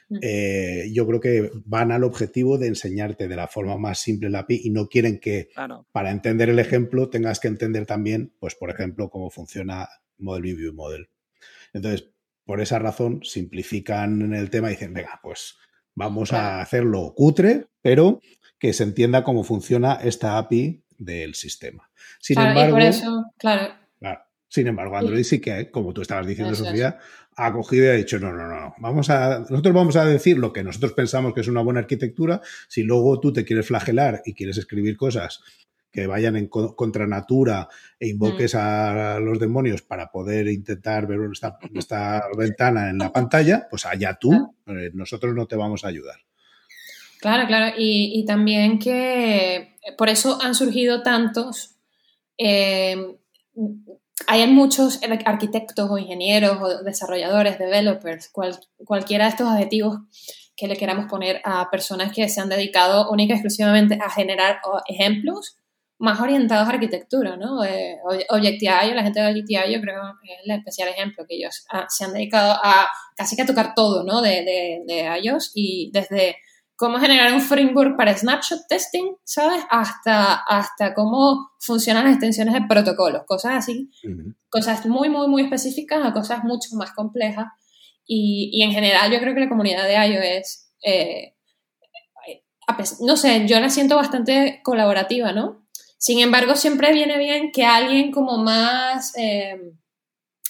mm. 0.08 0.18
eh, 0.22 0.90
yo 0.94 1.06
creo 1.06 1.20
que 1.20 1.52
van 1.66 1.92
al 1.92 2.06
objetivo 2.06 2.58
de 2.58 2.68
enseñarte 2.68 3.28
de 3.28 3.36
la 3.36 3.48
forma 3.48 3.78
más 3.78 4.00
simple 4.00 4.30
la 4.30 4.40
API 4.40 4.62
y 4.64 4.70
no 4.70 4.88
quieren 4.88 5.20
que 5.20 5.50
para 5.92 6.12
entender 6.12 6.50
el 6.50 6.60
ejemplo 6.60 7.10
tengas 7.10 7.42
que 7.42 7.50
entender 7.50 7.86
también, 7.86 8.34
pues 8.40 8.56
por 8.56 8.70
ejemplo, 8.70 9.10
cómo 9.10 9.30
funciona 9.30 9.90
Model 10.18 10.56
View 10.56 10.74
Model. 10.74 11.10
Entonces, 11.74 12.10
por 12.46 12.62
esa 12.62 12.80
razón, 12.80 13.20
simplifican 13.24 14.34
el 14.34 14.50
tema 14.50 14.70
y 14.70 14.76
dicen, 14.76 14.94
venga, 14.94 15.20
pues 15.22 15.58
Vamos 15.98 16.32
a 16.32 16.62
hacerlo 16.62 17.12
cutre, 17.16 17.66
pero 17.82 18.22
que 18.60 18.72
se 18.72 18.84
entienda 18.84 19.24
cómo 19.24 19.44
funciona 19.44 19.96
esta 19.96 20.38
API 20.38 20.84
del 21.00 21.34
sistema. 21.34 21.90
Sin 22.20 22.40
embargo, 22.40 22.74
por 22.74 22.82
eso, 22.84 23.26
claro. 23.36 23.74
Sin 24.48 24.68
embargo, 24.68 24.96
Android 24.96 25.24
sí 25.24 25.42
que, 25.42 25.72
como 25.72 25.94
tú 25.94 26.04
estabas 26.04 26.28
diciendo, 26.28 26.54
Sofía, 26.54 27.00
ha 27.36 27.52
cogido 27.52 27.86
y 27.86 27.88
ha 27.90 27.94
dicho, 27.94 28.20
no, 28.20 28.32
no, 28.32 28.48
no, 28.48 28.76
vamos 28.78 29.10
a, 29.10 29.40
nosotros 29.40 29.74
vamos 29.74 29.96
a 29.96 30.06
decir 30.06 30.38
lo 30.38 30.54
que 30.54 30.64
nosotros 30.64 30.94
pensamos 30.94 31.34
que 31.34 31.42
es 31.42 31.48
una 31.48 31.62
buena 31.62 31.80
arquitectura. 31.80 32.42
Si 32.70 32.84
luego 32.84 33.20
tú 33.20 33.34
te 33.34 33.44
quieres 33.44 33.66
flagelar 33.66 34.22
y 34.24 34.36
quieres 34.36 34.58
escribir 34.58 34.98
cosas 34.98 35.42
que 35.92 36.08
vayan 36.08 36.36
en 36.36 36.48
contra 36.48 37.08
natura 37.08 37.68
e 38.00 38.08
invoques 38.08 38.54
mm. 38.54 38.58
a 38.58 39.20
los 39.20 39.40
demonios 39.40 39.82
para 39.82 40.12
poder 40.12 40.48
intentar 40.48 41.08
ver 41.08 41.20
esta, 41.32 42.28
ventana 42.38 42.90
en 42.90 42.98
la 42.98 43.12
pantalla, 43.12 43.68
pues 43.70 43.86
allá 43.86 44.18
tú, 44.20 44.56
eh, 44.68 44.92
nosotros 44.94 45.34
no 45.34 45.48
te 45.48 45.56
vamos 45.56 45.84
a 45.84 45.88
ayudar. 45.88 46.18
Claro, 47.20 47.48
claro, 47.48 47.76
y, 47.78 48.24
también 48.26 48.78
que 48.78 49.76
por 49.98 50.10
eso 50.10 50.38
han 50.42 50.54
surgido 50.54 51.02
tantos, 51.02 51.76
eh, 52.38 53.18
hay 54.28 54.48
muchos 54.48 55.00
arquitectos 55.26 55.90
o 55.90 55.98
ingenieros 55.98 56.60
o 56.62 56.84
desarrolladores, 56.84 57.58
developers, 57.58 58.32
cualquiera 58.86 59.26
de 59.26 59.30
estos 59.32 59.48
adjetivos 59.48 60.00
que 60.56 60.68
le 60.68 60.76
queramos 60.76 61.06
poner 61.10 61.42
a 61.44 61.70
personas 61.70 62.12
que 62.12 62.28
se 62.30 62.42
han 62.42 62.50
dedicado 62.50 63.10
única 63.12 63.34
y 63.34 63.38
exclusivamente 63.38 63.98
a 64.02 64.10
generar 64.10 64.60
ejemplos 64.88 65.58
más 66.00 66.20
orientados 66.20 66.68
a 66.68 66.72
arquitectura, 66.72 67.38
¿no? 67.38 67.64
Eh, 67.64 67.98
Objective 68.30 68.94
la 68.94 69.04
gente 69.04 69.20
de 69.20 69.30
Objective 69.30 69.74
yo 69.74 69.82
creo 69.82 70.02
que 70.22 70.34
es 70.34 70.40
el 70.46 70.52
especial 70.52 70.90
ejemplo 70.90 71.26
que 71.28 71.36
ellos 71.36 71.66
ah, 71.72 71.86
se 71.90 72.06
han 72.06 72.14
dedicado 72.14 72.54
a 72.64 72.88
casi 73.16 73.36
que 73.36 73.42
a 73.42 73.46
tocar 73.46 73.74
todo, 73.76 74.04
¿no? 74.04 74.22
De, 74.22 74.44
de, 74.44 74.84
de 74.86 75.18
ellos 75.18 75.52
y 75.56 75.90
desde 75.92 76.38
cómo 76.78 77.00
generar 77.00 77.34
un 77.34 77.42
framework 77.42 77.98
para 77.98 78.16
snapshot 78.16 78.68
testing, 78.70 79.16
¿sabes? 79.24 79.64
Hasta, 79.72 80.36
hasta 80.36 80.94
cómo 80.94 81.50
funcionan 81.60 82.04
las 82.04 82.14
extensiones 82.14 82.54
de 82.54 82.68
protocolos, 82.70 83.24
cosas 83.26 83.54
así, 83.56 83.90
cosas 84.50 84.86
muy, 84.86 85.10
muy, 85.10 85.28
muy 85.28 85.42
específicas 85.42 86.06
a 86.06 86.14
cosas 86.14 86.44
mucho 86.44 86.70
más 86.76 86.92
complejas. 86.92 87.48
Y, 88.06 88.52
y 88.54 88.62
en 88.62 88.72
general 88.72 89.12
yo 89.12 89.20
creo 89.20 89.34
que 89.34 89.42
la 89.42 89.50
comunidad 89.50 89.86
de 89.86 89.96
iOS, 89.96 90.70
eh, 90.86 91.34
no 93.02 93.18
sé, 93.18 93.48
yo 93.48 93.60
la 93.60 93.70
siento 93.70 93.96
bastante 93.96 94.62
colaborativa, 94.64 95.32
¿no? 95.32 95.67
Sin 95.98 96.20
embargo, 96.20 96.56
siempre 96.56 96.94
viene 96.94 97.18
bien 97.18 97.52
que 97.52 97.66
alguien 97.66 98.12
como 98.12 98.38
más, 98.38 99.18
eh, 99.18 99.74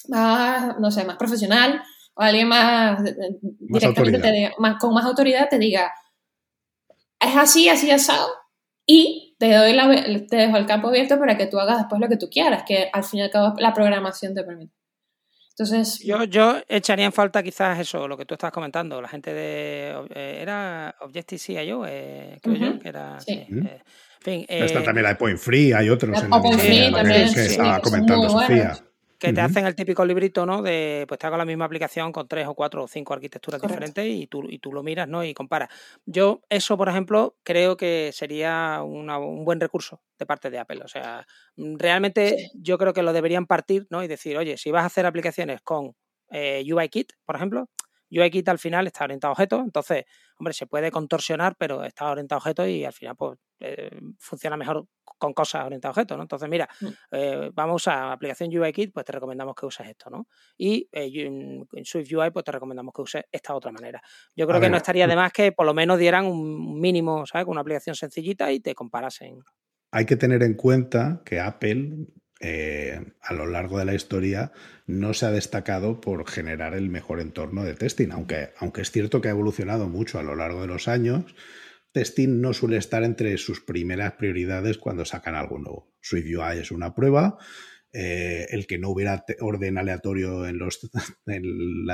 más 0.09 0.77
no 0.79 0.91
sé, 0.91 1.05
más 1.05 1.17
profesional 1.17 1.81
o 2.15 2.21
alguien 2.21 2.47
más, 2.47 3.05
eh, 3.05 3.15
directamente 3.41 4.19
te 4.19 4.31
diga, 4.31 4.53
más, 4.57 4.77
con 4.79 4.93
más 4.93 5.05
autoridad 5.05 5.47
te 5.49 5.57
diga, 5.57 5.91
es 7.19 7.35
así, 7.35 7.69
así 7.69 7.89
asado, 7.89 8.27
y 8.85 9.35
te, 9.39 9.53
doy 9.53 9.73
la, 9.73 9.89
te 10.27 10.35
dejo 10.35 10.57
el 10.57 10.65
campo 10.65 10.89
abierto 10.89 11.17
para 11.17 11.37
que 11.37 11.47
tú 11.47 11.59
hagas 11.59 11.77
después 11.77 12.01
lo 12.01 12.09
que 12.09 12.17
tú 12.17 12.29
quieras, 12.29 12.63
que 12.67 12.89
al 12.91 13.03
fin 13.03 13.19
y 13.19 13.23
al 13.23 13.31
cabo 13.31 13.53
la 13.57 13.73
programación 13.73 14.33
te 14.33 14.43
permite. 14.43 14.73
Entonces, 15.51 15.99
yo, 16.03 16.23
yo 16.25 16.57
echaría 16.67 17.05
en 17.05 17.11
falta 17.11 17.41
quizás 17.41 17.79
eso, 17.79 18.07
lo 18.07 18.15
que 18.15 18.25
tú 18.25 18.35
estás 18.35 18.51
comentando, 18.51 19.01
la 19.01 19.07
gente 19.07 19.33
de... 19.33 20.07
Eh, 20.13 20.37
¿Era 20.39 20.95
Objective-CIO? 21.01 21.83
Eh, 21.87 22.39
creo 22.43 22.55
yo, 22.55 22.79
que 22.79 22.89
era... 22.89 23.19
Sí. 23.19 23.47
Esta 24.27 24.83
también 24.83 25.03
la 25.03 25.09
de 25.09 25.15
Point 25.15 25.37
Free, 25.37 25.73
hay 25.73 25.89
otros 25.89 26.17
en 26.17 26.25
el, 26.25 26.29
también, 26.91 27.33
que 27.33 27.45
estaba 27.45 27.79
comentando 27.79 28.29
Sofía. 28.29 28.77
Que 29.17 29.33
te 29.33 29.41
hacen 29.41 29.65
el 29.65 29.73
típico 29.73 30.05
librito, 30.05 30.45
¿no? 30.45 30.61
De 30.61 31.05
pues 31.07 31.19
te 31.19 31.25
hago 31.25 31.37
la 31.37 31.45
misma 31.45 31.65
aplicación 31.65 32.11
con 32.11 32.27
tres 32.27 32.45
o 32.45 32.53
cuatro 32.53 32.83
o 32.83 32.87
cinco 32.87 33.15
arquitecturas 33.15 33.59
diferentes 33.59 34.05
y 34.05 34.27
tú, 34.27 34.43
y 34.47 34.59
tú 34.59 34.71
lo 34.71 34.83
miras, 34.83 35.07
¿no? 35.07 35.23
Y 35.23 35.33
comparas. 35.33 35.69
Yo, 36.05 36.41
eso, 36.49 36.77
por 36.77 36.87
ejemplo, 36.87 37.35
creo 37.41 37.77
que 37.77 38.11
sería 38.13 38.83
un 38.83 39.43
buen 39.43 39.59
recurso 39.59 40.01
de 40.19 40.27
parte 40.27 40.51
de 40.51 40.59
Apple. 40.59 40.81
O 40.83 40.87
sea, 40.87 41.25
realmente 41.55 42.51
yo 42.53 42.77
creo 42.77 42.93
que 42.93 43.01
lo 43.01 43.11
deberían 43.11 43.47
partir, 43.47 43.87
¿no? 43.89 44.03
Y 44.03 44.07
decir, 44.07 44.37
oye, 44.37 44.55
si 44.55 44.69
vas 44.69 44.83
a 44.83 44.87
hacer 44.87 45.07
aplicaciones 45.07 45.61
con 45.61 45.95
eh, 46.29 46.63
UIKit, 46.71 47.13
por 47.25 47.37
ejemplo, 47.37 47.69
UIKit 48.11 48.47
al 48.49 48.59
final 48.59 48.87
está 48.87 49.03
orientado 49.03 49.31
a 49.31 49.33
objetos, 49.33 49.61
entonces, 49.61 50.05
hombre, 50.37 50.53
se 50.53 50.67
puede 50.67 50.91
contorsionar, 50.91 51.55
pero 51.57 51.83
está 51.83 52.09
orientado 52.09 52.37
a 52.37 52.39
objetos 52.39 52.67
y 52.67 52.85
al 52.85 52.93
final, 52.93 53.15
pues, 53.15 53.39
eh, 53.59 53.89
funciona 54.19 54.55
mejor 54.55 54.85
con 55.03 55.33
cosas 55.33 55.65
orientadas 55.65 55.97
a 55.97 55.99
objetos, 55.99 56.17
¿no? 56.17 56.23
Entonces, 56.23 56.47
mira, 56.47 56.69
mm. 56.79 56.87
eh, 57.11 57.51
vamos 57.53 57.87
a 57.87 58.11
aplicación 58.11 58.55
UIKit, 58.55 58.93
pues 58.93 59.05
te 59.05 59.11
recomendamos 59.11 59.55
que 59.55 59.65
uses 59.65 59.87
esto, 59.87 60.09
¿no? 60.09 60.27
Y 60.57 60.87
eh, 60.91 61.09
en, 61.15 61.67
Swift 61.83 62.11
UI, 62.13 62.31
pues 62.31 62.45
te 62.45 62.51
recomendamos 62.51 62.93
que 62.93 63.01
uses 63.01 63.23
esta 63.31 63.55
otra 63.55 63.71
manera. 63.71 64.01
Yo 64.35 64.47
creo 64.47 64.61
que 64.61 64.69
no 64.69 64.77
estaría 64.77 65.07
de 65.07 65.15
más 65.15 65.31
que 65.31 65.51
por 65.51 65.65
lo 65.65 65.73
menos 65.73 65.97
dieran 65.97 66.25
un 66.25 66.79
mínimo, 66.79 67.25
¿sabes? 67.25 67.45
Con 67.45 67.53
una 67.53 67.61
aplicación 67.61 67.95
sencillita 67.95 68.51
y 68.51 68.59
te 68.59 68.75
comparasen. 68.75 69.39
Hay 69.91 70.05
que 70.05 70.17
tener 70.17 70.43
en 70.43 70.55
cuenta 70.55 71.21
que 71.25 71.39
Apple 71.39 72.07
a 72.39 73.33
lo 73.33 73.47
largo 73.47 73.79
de 73.79 73.85
la 73.85 73.95
historia 73.95 74.51
no 74.85 75.13
se 75.13 75.25
ha 75.25 75.31
destacado 75.31 75.99
por 76.01 76.29
generar 76.29 76.75
el 76.75 76.89
mejor 76.89 77.19
entorno 77.19 77.63
de 77.63 77.73
testing, 77.73 78.11
aunque, 78.11 78.49
aunque 78.57 78.81
es 78.81 78.91
cierto 78.91 79.21
que 79.21 79.29
ha 79.29 79.31
evolucionado 79.31 79.89
mucho 79.89 80.19
a 80.19 80.23
lo 80.23 80.35
largo 80.35 80.61
de 80.61 80.67
los 80.67 80.87
años 80.87 81.25
testing 81.97 82.41
no 82.41 82.53
suele 82.53 82.77
estar 82.77 83.03
entre 83.03 83.37
sus 83.37 83.61
primeras 83.61 84.13
prioridades 84.13 84.77
cuando 84.77 85.03
sacan 85.03 85.33
algo 85.33 85.57
nuevo. 85.57 85.95
SwiftUI 86.01 86.59
es 86.59 86.71
una 86.71 86.93
prueba. 86.93 87.39
Eh, 87.91 88.45
el 88.51 88.67
que 88.67 88.77
no 88.77 88.89
hubiera 88.89 89.25
orden 89.39 89.79
aleatorio 89.79 90.45
en 90.45 90.59
los 90.59 90.79
en 91.25 91.87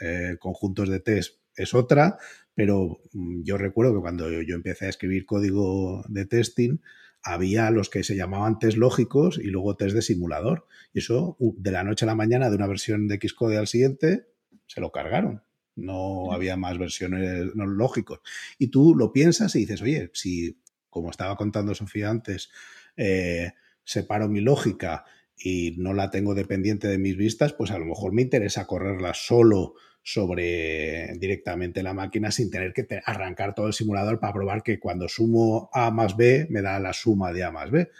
eh, 0.00 0.36
conjuntos 0.40 0.88
de 0.88 0.98
test 0.98 1.38
es 1.54 1.74
otra, 1.74 2.18
pero 2.54 3.02
mm, 3.12 3.44
yo 3.44 3.56
recuerdo 3.56 3.94
que 3.94 4.00
cuando 4.00 4.30
yo, 4.30 4.54
empecé 4.56 4.86
a 4.86 4.88
escribir 4.88 5.26
código 5.26 6.04
de 6.08 6.26
testing, 6.26 6.78
había 7.26 7.70
los 7.70 7.90
que 7.90 8.04
se 8.04 8.16
llamaban 8.16 8.58
test 8.58 8.78
lógicos 8.78 9.38
y 9.38 9.48
luego 9.48 9.76
test 9.76 9.94
de 9.94 10.02
simulador. 10.02 10.66
Y 10.92 11.00
eso, 11.00 11.36
de 11.38 11.70
la 11.70 11.84
noche 11.84 12.04
a 12.04 12.06
la 12.06 12.14
mañana, 12.14 12.48
de 12.50 12.56
una 12.56 12.66
versión 12.66 13.08
de 13.08 13.18
Xcode 13.20 13.58
al 13.58 13.66
siguiente, 13.66 14.26
se 14.66 14.80
lo 14.80 14.92
cargaron 14.92 15.42
no 15.76 16.32
había 16.32 16.56
más 16.56 16.78
versiones 16.78 17.54
no 17.54 17.66
lógicos. 17.66 18.20
Y 18.58 18.68
tú 18.68 18.94
lo 18.96 19.12
piensas 19.12 19.54
y 19.54 19.60
dices, 19.60 19.82
oye, 19.82 20.10
si, 20.14 20.58
como 20.90 21.10
estaba 21.10 21.36
contando 21.36 21.74
Sofía 21.74 22.10
antes, 22.10 22.50
eh, 22.96 23.52
separo 23.84 24.28
mi 24.28 24.40
lógica 24.40 25.04
y 25.36 25.74
no 25.78 25.92
la 25.92 26.10
tengo 26.10 26.34
dependiente 26.34 26.88
de 26.88 26.98
mis 26.98 27.16
vistas, 27.16 27.52
pues 27.52 27.70
a 27.70 27.78
lo 27.78 27.84
mejor 27.84 28.12
me 28.12 28.22
interesa 28.22 28.66
correrla 28.66 29.12
solo 29.14 29.74
sobre 30.08 31.08
directamente 31.18 31.82
la 31.82 31.92
máquina 31.92 32.30
sin 32.30 32.48
tener 32.48 32.72
que 32.72 32.86
arrancar 33.04 33.56
todo 33.56 33.66
el 33.66 33.72
simulador 33.72 34.20
para 34.20 34.32
probar 34.32 34.62
que 34.62 34.78
cuando 34.78 35.08
sumo 35.08 35.68
A 35.72 35.90
más 35.90 36.16
B 36.16 36.46
me 36.48 36.62
da 36.62 36.78
la 36.78 36.92
suma 36.92 37.32
de 37.32 37.42
A 37.42 37.50
más 37.50 37.72
B. 37.72 37.90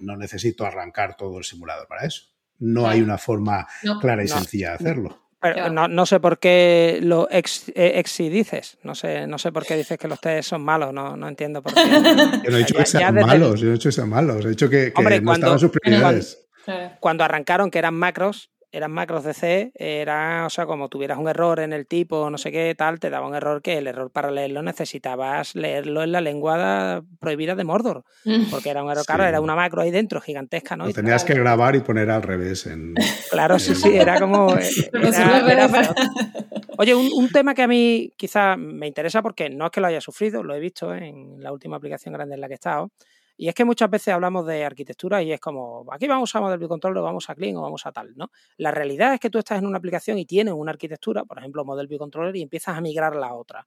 No 0.00 0.16
necesito 0.16 0.66
arrancar 0.66 1.16
todo 1.16 1.38
el 1.38 1.44
simulador 1.44 1.86
para 1.86 2.06
eso. 2.06 2.24
No 2.58 2.88
hay 2.88 3.02
una 3.02 3.18
forma 3.18 3.68
clara 4.00 4.24
y 4.24 4.28
sencilla 4.28 4.70
de 4.70 4.74
hacerlo. 4.74 5.20
Pero 5.40 5.70
no, 5.70 6.06
sé 6.06 6.18
por 6.18 6.40
qué 6.40 6.98
lo 7.00 7.28
ex, 7.30 7.70
eh, 7.76 8.02
dices. 8.18 8.78
No 8.82 8.96
sé, 8.96 9.28
no 9.28 9.38
sé 9.38 9.52
por 9.52 9.64
qué 9.64 9.76
dices 9.76 9.96
que 9.96 10.08
los 10.08 10.20
test 10.20 10.48
son 10.48 10.62
malos. 10.62 10.92
No, 10.92 11.16
no 11.16 11.28
entiendo 11.28 11.62
por 11.62 11.72
qué. 11.72 11.82
yo 12.44 12.50
no 12.50 12.56
he 12.56 12.60
dicho 12.60 12.74
que 12.74 12.86
sean 12.86 13.14
malos. 13.14 13.60
Yo 13.60 13.66
no 13.66 13.70
he 13.70 13.74
dicho 13.74 13.90
que 13.90 13.92
sean 13.92 14.08
malos. 14.08 14.44
He 14.44 14.48
dicho 14.48 14.68
que, 14.68 14.92
no 15.22 15.32
estaban 15.32 15.60
sus 15.60 15.70
prioridades. 15.70 16.48
cuando 16.98 17.22
arrancaron, 17.22 17.70
que 17.70 17.78
eran 17.78 17.94
macros, 17.94 18.50
eran 18.74 18.90
macros 18.90 19.22
de 19.22 19.34
C, 19.34 19.70
era, 19.76 20.44
o 20.46 20.50
sea, 20.50 20.66
como 20.66 20.88
tuvieras 20.88 21.16
un 21.18 21.28
error 21.28 21.60
en 21.60 21.72
el 21.72 21.86
tipo, 21.86 22.28
no 22.28 22.38
sé 22.38 22.50
qué, 22.50 22.74
tal, 22.76 22.98
te 22.98 23.08
daba 23.08 23.28
un 23.28 23.36
error 23.36 23.62
que 23.62 23.78
el 23.78 23.86
error 23.86 24.10
para 24.10 24.32
leerlo 24.32 24.62
necesitabas 24.62 25.54
leerlo 25.54 26.02
en 26.02 26.10
la 26.10 26.20
lengua 26.20 27.04
prohibida 27.20 27.54
de 27.54 27.62
Mordor, 27.62 28.02
porque 28.50 28.70
era 28.70 28.82
un 28.82 28.90
error, 28.90 29.06
claro, 29.06 29.24
era 29.24 29.40
una 29.40 29.54
macro 29.54 29.82
ahí 29.82 29.92
dentro, 29.92 30.20
gigantesca, 30.20 30.76
¿no? 30.76 30.86
Lo 30.86 30.92
tenías 30.92 31.22
que 31.22 31.34
grabar 31.34 31.76
y 31.76 31.80
poner 31.80 32.10
al 32.10 32.22
revés. 32.22 32.66
En, 32.66 32.94
claro, 33.30 33.60
sí, 33.60 33.76
sí, 33.76 33.96
era 33.96 34.18
como... 34.18 34.48
Oye, 36.76 36.92
un, 36.96 37.08
un, 37.14 37.28
tema 37.28 37.54
que 37.54 37.62
a 37.62 37.68
mí 37.68 38.12
quizás 38.16 38.58
me 38.58 38.88
interesa 38.88 39.22
porque 39.22 39.48
no 39.48 39.66
es 39.66 39.70
que 39.70 39.80
lo 39.80 39.86
haya 39.86 40.00
sufrido, 40.00 40.42
lo 40.42 40.56
he 40.56 40.58
visto 40.58 40.92
en 40.92 41.40
la 41.40 41.52
última 41.52 41.76
aplicación 41.76 42.12
grande 42.12 42.34
en 42.34 42.40
la 42.40 42.48
que 42.48 42.54
he 42.54 42.56
estado, 42.56 42.90
y 43.36 43.48
es 43.48 43.54
que 43.54 43.64
muchas 43.64 43.90
veces 43.90 44.14
hablamos 44.14 44.46
de 44.46 44.64
arquitectura 44.64 45.22
y 45.22 45.32
es 45.32 45.40
como, 45.40 45.84
aquí 45.92 46.06
vamos 46.06 46.34
a 46.34 46.40
Model 46.40 46.58
View 46.58 46.68
Controller, 46.68 46.98
o 46.98 47.02
vamos 47.02 47.28
a 47.28 47.34
Clean 47.34 47.56
o 47.56 47.62
vamos 47.62 47.84
a 47.86 47.92
tal, 47.92 48.14
¿no? 48.16 48.30
La 48.58 48.70
realidad 48.70 49.14
es 49.14 49.20
que 49.20 49.30
tú 49.30 49.38
estás 49.38 49.58
en 49.58 49.66
una 49.66 49.78
aplicación 49.78 50.18
y 50.18 50.24
tienes 50.24 50.54
una 50.54 50.70
arquitectura, 50.70 51.24
por 51.24 51.38
ejemplo, 51.38 51.64
Model 51.64 51.88
View 51.88 51.98
Controller, 51.98 52.34
y 52.36 52.42
empiezas 52.42 52.76
a 52.76 52.80
migrar 52.80 53.16
la 53.16 53.34
otra. 53.34 53.66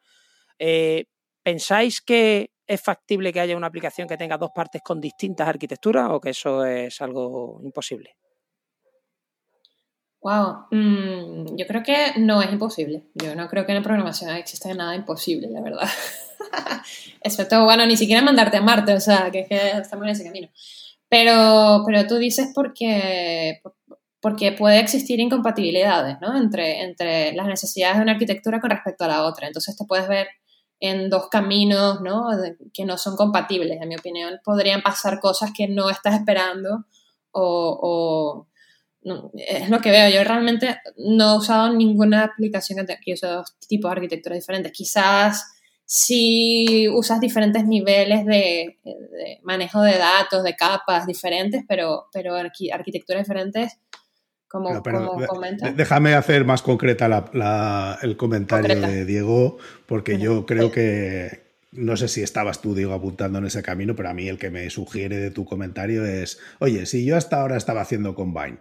Eh, 0.58 1.06
¿Pensáis 1.44 2.02
que 2.02 2.52
es 2.66 2.82
factible 2.82 3.32
que 3.32 3.40
haya 3.40 3.56
una 3.56 3.68
aplicación 3.68 4.08
que 4.08 4.18
tenga 4.18 4.38
dos 4.38 4.52
partes 4.54 4.82
con 4.82 5.00
distintas 5.00 5.48
arquitecturas 5.48 6.10
o 6.12 6.20
que 6.20 6.32
eso 6.32 6.66
es 6.66 7.02
algo 7.02 7.60
imposible? 7.64 8.16
Wow, 10.22 10.66
mm, 10.72 11.56
yo 11.56 11.66
creo 11.68 11.84
que 11.84 12.20
no 12.20 12.42
es 12.42 12.52
imposible. 12.52 13.04
Yo 13.14 13.36
no 13.36 13.48
creo 13.48 13.66
que 13.66 13.72
en 13.72 13.78
la 13.78 13.84
programación 13.84 14.36
exista 14.36 14.74
nada 14.74 14.96
imposible, 14.96 15.50
la 15.50 15.62
verdad. 15.62 15.88
Excepto, 17.22 17.64
bueno, 17.64 17.86
ni 17.86 17.98
siquiera 17.98 18.22
mandarte 18.22 18.58
a 18.58 18.62
Marte, 18.62 18.94
o 18.94 19.00
sea, 19.00 19.30
que, 19.32 19.46
que 19.46 19.70
estamos 19.78 20.06
en 20.06 20.12
ese 20.12 20.24
camino. 20.24 20.50
Pero, 21.10 21.84
pero 21.86 22.06
tú 22.08 22.16
dices 22.16 22.52
porque, 22.54 23.62
porque 24.20 24.52
puede 24.52 24.80
existir 24.80 25.20
incompatibilidades, 25.20 26.18
¿no? 26.22 26.38
Entre, 26.38 26.84
entre 26.84 27.34
las 27.34 27.48
necesidades 27.48 27.98
de 27.98 28.04
una 28.04 28.14
arquitectura 28.14 28.60
con 28.60 28.72
respecto 28.72 29.06
a 29.06 29.08
la 29.08 29.24
otra. 29.24 29.48
Entonces 29.48 29.78
te 29.78 29.86
puedes 29.86 30.08
ver 30.08 30.28
en 30.80 31.10
dos 31.10 31.28
caminos, 31.30 32.02
¿no? 32.02 32.28
Que 32.74 32.86
no 32.86 32.98
son 32.98 33.16
compatibles, 33.16 33.82
en 33.82 33.90
mi 33.90 33.96
opinión. 33.96 34.40
Podrían 34.44 34.82
pasar 34.82 35.20
cosas 35.20 35.52
que 35.56 35.68
no 35.68 35.90
estás 35.90 36.16
esperando 36.16 36.86
o, 37.32 38.48
es 39.34 39.70
lo 39.70 39.80
que 39.80 39.92
veo. 39.92 40.10
Yo 40.10 40.24
realmente 40.24 40.78
no 40.98 41.34
he 41.34 41.38
usado 41.38 41.74
ninguna 41.74 42.26
aplicación 42.26 42.86
que, 42.86 43.14
use 43.14 43.26
dos 43.26 43.58
tipos 43.68 43.90
de 43.90 43.96
arquitectura 43.96 44.36
diferentes. 44.36 44.72
Quizás 44.74 45.57
si 45.90 46.90
usas 46.90 47.22
diferentes 47.22 47.66
niveles 47.66 48.26
de, 48.26 48.78
manejo 49.44 49.82
de 49.82 49.98
datos, 49.98 50.44
de 50.44 50.54
capas 50.54 51.08
diferentes, 51.08 51.64
pero, 51.66 52.10
pero 52.12 52.36
arquitecturas 52.36 53.24
diferentes, 53.24 53.80
como, 54.50 54.82
Déjame 55.76 56.14
hacer 56.14 56.44
más 56.44 56.62
concreta 56.62 57.26
el 58.02 58.18
comentario 58.18 58.82
de 58.82 59.06
Diego, 59.06 59.58
porque 59.86 60.18
yo 60.20 60.46
creo 60.46 60.72
que, 60.74 61.44
no 61.72 61.96
sé 61.96 62.10
si 62.10 62.22
estabas 62.22 62.62
tú, 62.62 62.76
Diego, 62.76 62.94
apuntando 62.94 63.40
en 63.40 63.46
ese 63.46 63.64
camino, 63.64 63.96
pero 63.96 64.10
a 64.10 64.14
mí 64.14 64.28
el 64.28 64.38
que 64.38 64.52
me 64.52 64.70
sugiere 64.70 65.18
de 65.18 65.32
tu 65.32 65.46
comentario 65.46 66.06
es, 66.06 66.38
oye, 66.60 66.86
si 66.86 67.06
yo 67.06 67.16
hasta 67.16 67.40
ahora 67.40 67.56
estaba 67.56 67.80
haciendo 67.80 68.14
Combine, 68.14 68.60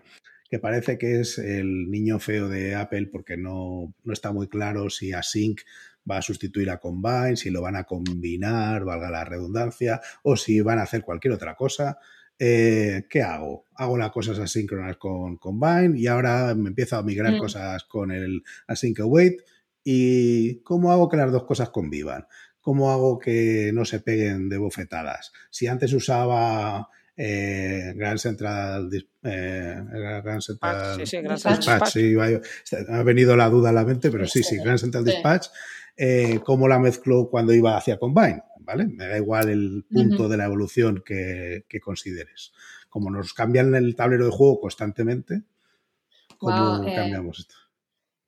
que 0.48 0.60
parece 0.60 0.96
que 0.96 1.20
es 1.20 1.38
el 1.38 1.90
niño 1.90 2.20
feo 2.20 2.48
de 2.48 2.76
Apple 2.76 3.08
porque 3.10 3.36
no, 3.36 3.92
no 4.04 4.12
está 4.12 4.32
muy 4.32 4.46
claro 4.46 4.90
si 4.90 5.12
Async 5.12 5.60
va 6.10 6.18
a 6.18 6.22
sustituir 6.22 6.70
a 6.70 6.78
Combine, 6.78 7.36
si 7.36 7.50
lo 7.50 7.62
van 7.62 7.76
a 7.76 7.84
combinar, 7.84 8.84
valga 8.84 9.10
la 9.10 9.24
redundancia, 9.24 10.00
o 10.22 10.36
si 10.36 10.60
van 10.60 10.78
a 10.78 10.82
hacer 10.82 11.02
cualquier 11.02 11.34
otra 11.34 11.54
cosa. 11.54 11.98
Eh, 12.38 13.06
¿Qué 13.08 13.22
hago? 13.22 13.64
Hago 13.74 13.96
las 13.96 14.10
cosas 14.10 14.38
asíncronas 14.38 14.96
con 14.98 15.38
Combine 15.38 15.98
y 15.98 16.06
ahora 16.06 16.54
me 16.54 16.68
empiezo 16.68 16.96
a 16.96 17.02
migrar 17.02 17.32
mm. 17.32 17.38
cosas 17.38 17.84
con 17.84 18.10
el 18.10 18.42
Async 18.66 19.00
Await. 19.00 19.40
¿Y 19.82 20.60
cómo 20.62 20.90
hago 20.90 21.08
que 21.08 21.16
las 21.16 21.32
dos 21.32 21.44
cosas 21.44 21.70
convivan? 21.70 22.26
¿Cómo 22.60 22.90
hago 22.90 23.18
que 23.18 23.70
no 23.72 23.84
se 23.84 24.00
peguen 24.00 24.48
de 24.48 24.58
bofetadas? 24.58 25.32
Si 25.50 25.68
antes 25.68 25.92
usaba 25.92 26.88
eh, 27.16 27.94
Grand 27.94 28.18
Central, 28.18 28.90
eh, 29.22 29.80
Grand 29.88 30.42
Central 30.42 30.98
Dispatch, 30.98 31.96
ha 32.88 33.02
venido 33.04 33.36
la 33.36 33.48
duda 33.48 33.70
a 33.70 33.72
la 33.72 33.84
mente, 33.84 34.10
pero 34.10 34.26
sí, 34.26 34.42
sí, 34.42 34.58
Grand 34.58 34.78
Central 34.78 35.04
Dispatch 35.04 35.46
eh, 35.96 36.40
cómo 36.44 36.68
la 36.68 36.78
mezclo 36.78 37.28
cuando 37.30 37.52
iba 37.52 37.76
hacia 37.76 37.98
Combine, 37.98 38.42
¿vale? 38.60 38.86
Me 38.86 39.06
da 39.06 39.16
igual 39.16 39.48
el 39.48 39.84
punto 39.90 40.28
de 40.28 40.36
la 40.36 40.44
evolución 40.44 41.02
que, 41.04 41.64
consideres. 41.82 42.52
Como 42.88 43.10
nos 43.10 43.32
cambian 43.32 43.74
el 43.74 43.94
tablero 43.96 44.26
de 44.26 44.30
juego 44.30 44.60
constantemente, 44.60 45.42
¿cómo 46.38 46.86
eh, 46.86 46.94
cambiamos 46.94 47.38
esto? 47.40 47.54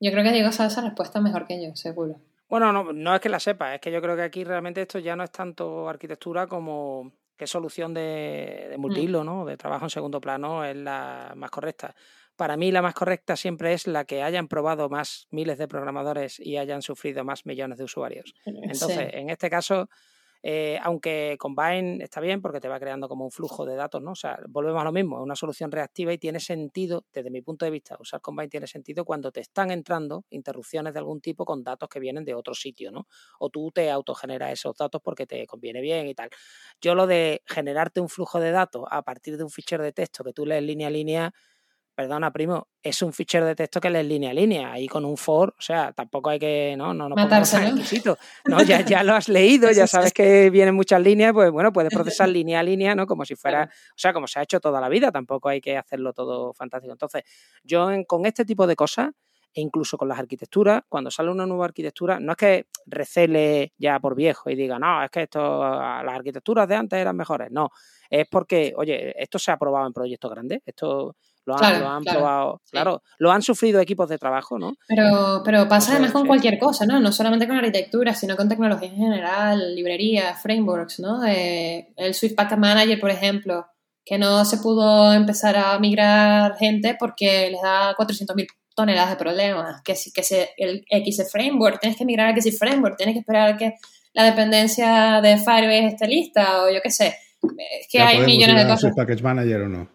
Yo 0.01 0.13
creo 0.13 0.25
que 0.25 0.33
Diego 0.33 0.53
sabe 0.53 0.69
esa 0.69 0.83
respuesta 0.83 1.21
mejor 1.21 1.47
que 1.47 1.63
yo, 1.63 1.75
seguro. 1.75 2.21
Bueno, 2.49 2.73
no, 2.73 2.93
no 2.93 3.15
es 3.15 3.21
que 3.21 3.29
la 3.29 3.41
sepa, 3.41 3.75
es 3.75 3.81
que 3.81 3.93
yo 3.93 4.01
creo 4.01 4.17
que 4.17 4.23
aquí 4.23 4.45
realmente 4.45 4.81
esto 4.81 4.99
ya 4.99 5.17
no 5.17 5.25
es 5.25 5.31
tanto 5.31 5.89
arquitectura 5.89 6.47
como 6.47 7.13
qué 7.37 7.47
solución 7.47 7.93
de, 7.93 8.67
de 8.71 8.79
multihilo, 8.79 9.23
mm. 9.23 9.27
¿no? 9.27 9.45
De 9.45 9.57
trabajo 9.57 9.85
en 9.85 9.91
segundo 9.91 10.21
plano 10.21 10.65
es 10.65 10.77
la 10.77 11.33
más 11.37 11.51
correcta. 11.51 11.95
Para 12.39 12.57
mí 12.57 12.71
la 12.71 12.83
más 12.83 12.95
correcta 12.95 13.35
siempre 13.35 13.73
es 13.73 13.89
la 13.89 14.05
que 14.05 14.23
hayan 14.23 14.47
probado 14.47 14.89
más 14.89 15.27
miles 15.33 15.59
de 15.59 15.67
programadores 15.67 16.39
y 16.39 16.57
hayan 16.57 16.83
sufrido 16.83 17.25
más 17.25 17.45
millones 17.47 17.79
de 17.79 17.85
usuarios. 17.85 18.33
Entonces, 18.47 19.11
en 19.13 19.29
este 19.29 19.51
caso, 19.51 19.89
eh, 20.41 20.79
aunque 20.85 21.35
Combine 21.37 22.01
está 22.01 22.21
bien 22.21 22.41
porque 22.41 22.61
te 22.61 22.69
va 22.69 22.79
creando 22.79 23.09
como 23.09 23.25
un 23.25 23.33
flujo 23.33 23.67
de 23.67 23.75
datos, 23.75 24.01
¿no? 24.03 24.13
O 24.13 24.15
sea, 24.15 24.39
volvemos 24.49 24.81
a 24.81 24.85
lo 24.85 24.93
mismo, 24.93 25.17
es 25.17 25.25
una 25.25 25.35
solución 25.35 25.73
reactiva 25.73 26.13
y 26.13 26.19
tiene 26.19 26.39
sentido, 26.39 27.07
desde 27.13 27.29
mi 27.29 27.43
punto 27.43 27.65
de 27.65 27.73
vista, 27.73 27.97
usar 27.99 28.21
Combine 28.21 28.49
tiene 28.49 28.69
sentido 28.69 29.05
cuando 29.05 29.33
te 29.33 29.41
están 29.41 29.73
entrando 29.73 30.25
interrupciones 30.31 30.93
de 30.93 31.01
algún 31.01 31.21
tipo 31.21 31.45
con 31.45 31.65
datos 31.65 31.89
que 31.89 31.99
vienen 31.99 32.25
de 32.25 32.35
otro 32.35 32.55
sitio, 32.55 32.93
¿no? 32.93 33.09
O 33.41 33.51
tú 33.51 33.73
te 33.73 33.91
autogeneras 33.91 34.53
esos 34.53 34.77
datos 34.77 35.01
porque 35.03 35.27
te 35.27 35.45
conviene 35.49 35.81
bien 35.81 36.07
y 36.07 36.15
tal. 36.15 36.31
Yo 36.81 36.95
lo 36.95 37.09
de 37.09 37.43
generarte 37.47 38.01
un 38.01 38.09
flujo 38.09 38.39
de 38.39 38.53
datos 38.53 38.85
a 38.89 39.03
partir 39.03 39.39
de 39.39 39.43
un 39.43 39.51
fichero 39.51 39.83
de 39.83 39.93
texto 39.93 40.23
que 40.23 40.33
tú 40.33 40.47
lees 40.47 40.63
línea 40.63 40.87
a 40.87 40.91
línea, 40.91 41.35
perdona, 41.99 42.31
primo, 42.31 42.69
es 42.81 43.03
un 43.03 43.13
fichero 43.13 43.45
de 43.45 43.57
texto 43.57 43.81
que 43.81 43.91
lees 43.91 44.07
línea 44.07 44.31
a 44.31 44.33
línea, 44.33 44.71
ahí 44.71 44.87
con 44.87 45.05
un 45.05 45.17
for, 45.17 45.53
o 45.59 45.61
sea, 45.61 45.93
tampoco 45.93 46.31
hay 46.31 46.39
que, 46.39 46.77
no, 46.79 46.95
no, 46.95 47.09
no 47.09 47.17
Matarse, 47.17 47.73
¿no? 47.73 48.17
No, 48.47 48.63
ya, 48.63 48.83
ya 48.83 49.03
lo 49.03 49.15
has 49.15 49.29
leído, 49.29 49.69
ya 49.73 49.89
sabes 49.89 50.13
que 50.13 50.49
vienen 50.49 50.77
muchas 50.77 51.03
líneas, 51.03 51.33
pues 51.33 51.51
bueno, 51.51 51.73
puedes 51.73 51.93
procesar 51.93 52.29
línea 52.29 52.61
a 52.61 52.63
línea, 52.63 52.95
¿no? 52.95 53.05
Como 53.05 53.25
si 53.25 53.35
fuera, 53.35 53.65
o 53.65 53.99
sea, 53.99 54.13
como 54.13 54.29
se 54.29 54.39
ha 54.39 54.45
hecho 54.45 54.61
toda 54.61 54.81
la 54.81 54.89
vida, 54.89 55.11
tampoco 55.11 55.49
hay 55.49 55.61
que 55.61 55.77
hacerlo 55.77 56.13
todo 56.13 56.55
fantástico. 56.55 56.93
Entonces, 56.93 57.25
yo 57.65 57.89
con 58.07 58.27
este 58.27 58.45
tipo 58.45 58.69
de 58.69 58.77
cosas, 58.77 59.11
e 59.53 59.61
incluso 59.61 59.99
con 59.99 60.07
las 60.07 60.21
arquitecturas, 60.21 60.83
cuando 60.89 61.11
sale 61.11 61.33
una 61.33 61.47
nueva 61.47 61.65
arquitectura, 61.65 62.21
no 62.21 62.31
es 62.31 62.37
que 62.37 62.67
recele 62.87 63.73
ya 63.77 63.99
por 63.99 64.15
viejo 64.15 64.51
y 64.51 64.55
diga, 64.55 64.79
no, 64.79 65.03
es 65.03 65.11
que 65.11 65.23
esto, 65.23 65.41
las 65.69 66.15
arquitecturas 66.15 66.69
de 66.69 66.77
antes 66.77 66.97
eran 66.97 67.17
mejores, 67.17 67.51
no, 67.51 67.71
es 68.09 68.29
porque, 68.29 68.73
oye, 68.77 69.21
esto 69.21 69.39
se 69.41 69.51
ha 69.51 69.57
probado 69.57 69.87
en 69.89 69.93
proyectos 69.93 70.31
grandes, 70.31 70.61
esto 70.65 71.17
lo 71.57 71.89
han, 71.89 72.05
probado, 72.05 72.61
claro, 72.71 73.03
lo 73.19 73.33
han 73.33 73.43
sufrido 73.43 73.81
equipos 73.81 74.09
de 74.09 74.19
trabajo, 74.19 74.59
¿no? 74.59 74.75
Pero, 74.87 75.43
pero 75.45 75.69
pasa 75.69 75.93
además 75.93 76.13
con 76.13 76.27
cualquier 76.27 76.59
cosa, 76.59 76.87
¿no? 76.87 77.01
No 77.01 77.13
solamente 77.13 77.49
con 77.49 77.57
arquitectura, 77.57 78.15
sino 78.15 78.37
con 78.37 78.49
tecnología 78.49 78.89
en 78.89 78.97
general, 78.97 79.75
librerías, 79.75 80.41
frameworks, 80.43 81.01
¿no? 81.01 81.25
Eh, 81.27 81.93
el 81.97 82.15
Swift 82.15 82.35
Packet 82.35 82.59
Manager, 82.59 83.01
por 83.01 83.11
ejemplo, 83.11 83.67
que 84.05 84.19
no 84.19 84.45
se 84.45 84.59
pudo 84.59 85.13
empezar 85.13 85.57
a 85.57 85.79
migrar 85.79 86.57
gente 86.57 86.97
porque 86.99 87.51
les 87.51 87.61
da 87.61 87.95
400.000 87.95 88.47
toneladas 88.75 89.11
de 89.11 89.17
problemas. 89.17 89.83
Que 89.83 89.95
si 89.95 90.13
que 90.13 90.23
se, 90.23 90.51
el 90.57 90.85
X 90.89 91.29
Framework, 91.31 91.81
tienes 91.81 91.99
que 91.99 92.05
migrar 92.05 92.29
al 92.29 92.39
X 92.39 92.59
Framework, 92.59 92.97
tienes 92.97 93.15
que 93.15 93.21
esperar 93.21 93.55
a 93.55 93.57
que 93.57 93.75
la 94.15 94.25
dependencia 94.25 95.21
de 95.21 95.37
Firebase 95.37 95.87
esté 95.87 96.07
lista 96.09 96.63
o 96.63 96.71
yo 96.71 96.81
qué 96.83 96.91
sé. 96.91 97.15
Es 97.43 97.89
que 97.91 98.01
hay 98.01 98.21
millones 98.21 98.65
de 98.65 98.69
cosas. 98.69 98.95
Package 98.95 99.23
Manager 99.23 99.63
o 99.63 99.69
no? 99.69 99.89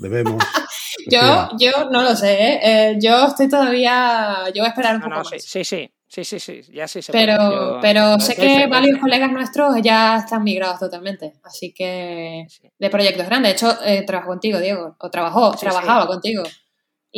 Debemos. 0.00 0.42
yo, 1.10 1.48
yo 1.58 1.90
no 1.90 2.02
lo 2.02 2.16
sé. 2.16 2.32
¿eh? 2.32 2.60
¿eh? 2.62 2.98
yo 3.00 3.26
estoy 3.26 3.48
todavía. 3.48 4.44
Yo 4.54 4.62
voy 4.62 4.66
a 4.66 4.68
esperar 4.68 4.96
un 4.96 5.02
poco 5.02 5.16
más. 5.16 5.28
Sí, 5.38 5.64
sí, 5.64 5.90
sí, 6.08 6.24
sí, 6.24 6.40
sí, 6.40 6.62
ya 6.72 6.88
sí 6.88 7.02
se 7.02 7.12
Pero, 7.12 7.78
pero 7.80 8.18
sé 8.20 8.36
que 8.36 8.66
varios 8.66 8.98
colegas 8.98 9.30
nuestros 9.32 9.76
ya 9.82 10.16
están 10.16 10.44
migrados 10.44 10.80
totalmente. 10.80 11.34
Así 11.42 11.72
que. 11.72 12.46
De 12.78 12.90
proyectos 12.90 13.26
grandes. 13.26 13.50
De 13.50 13.56
hecho, 13.56 13.78
eh, 13.84 14.02
trabajo 14.06 14.30
contigo, 14.30 14.58
Diego. 14.58 14.96
O 14.98 15.10
trabajó, 15.10 15.54
trabajaba 15.56 16.06
contigo. 16.06 16.42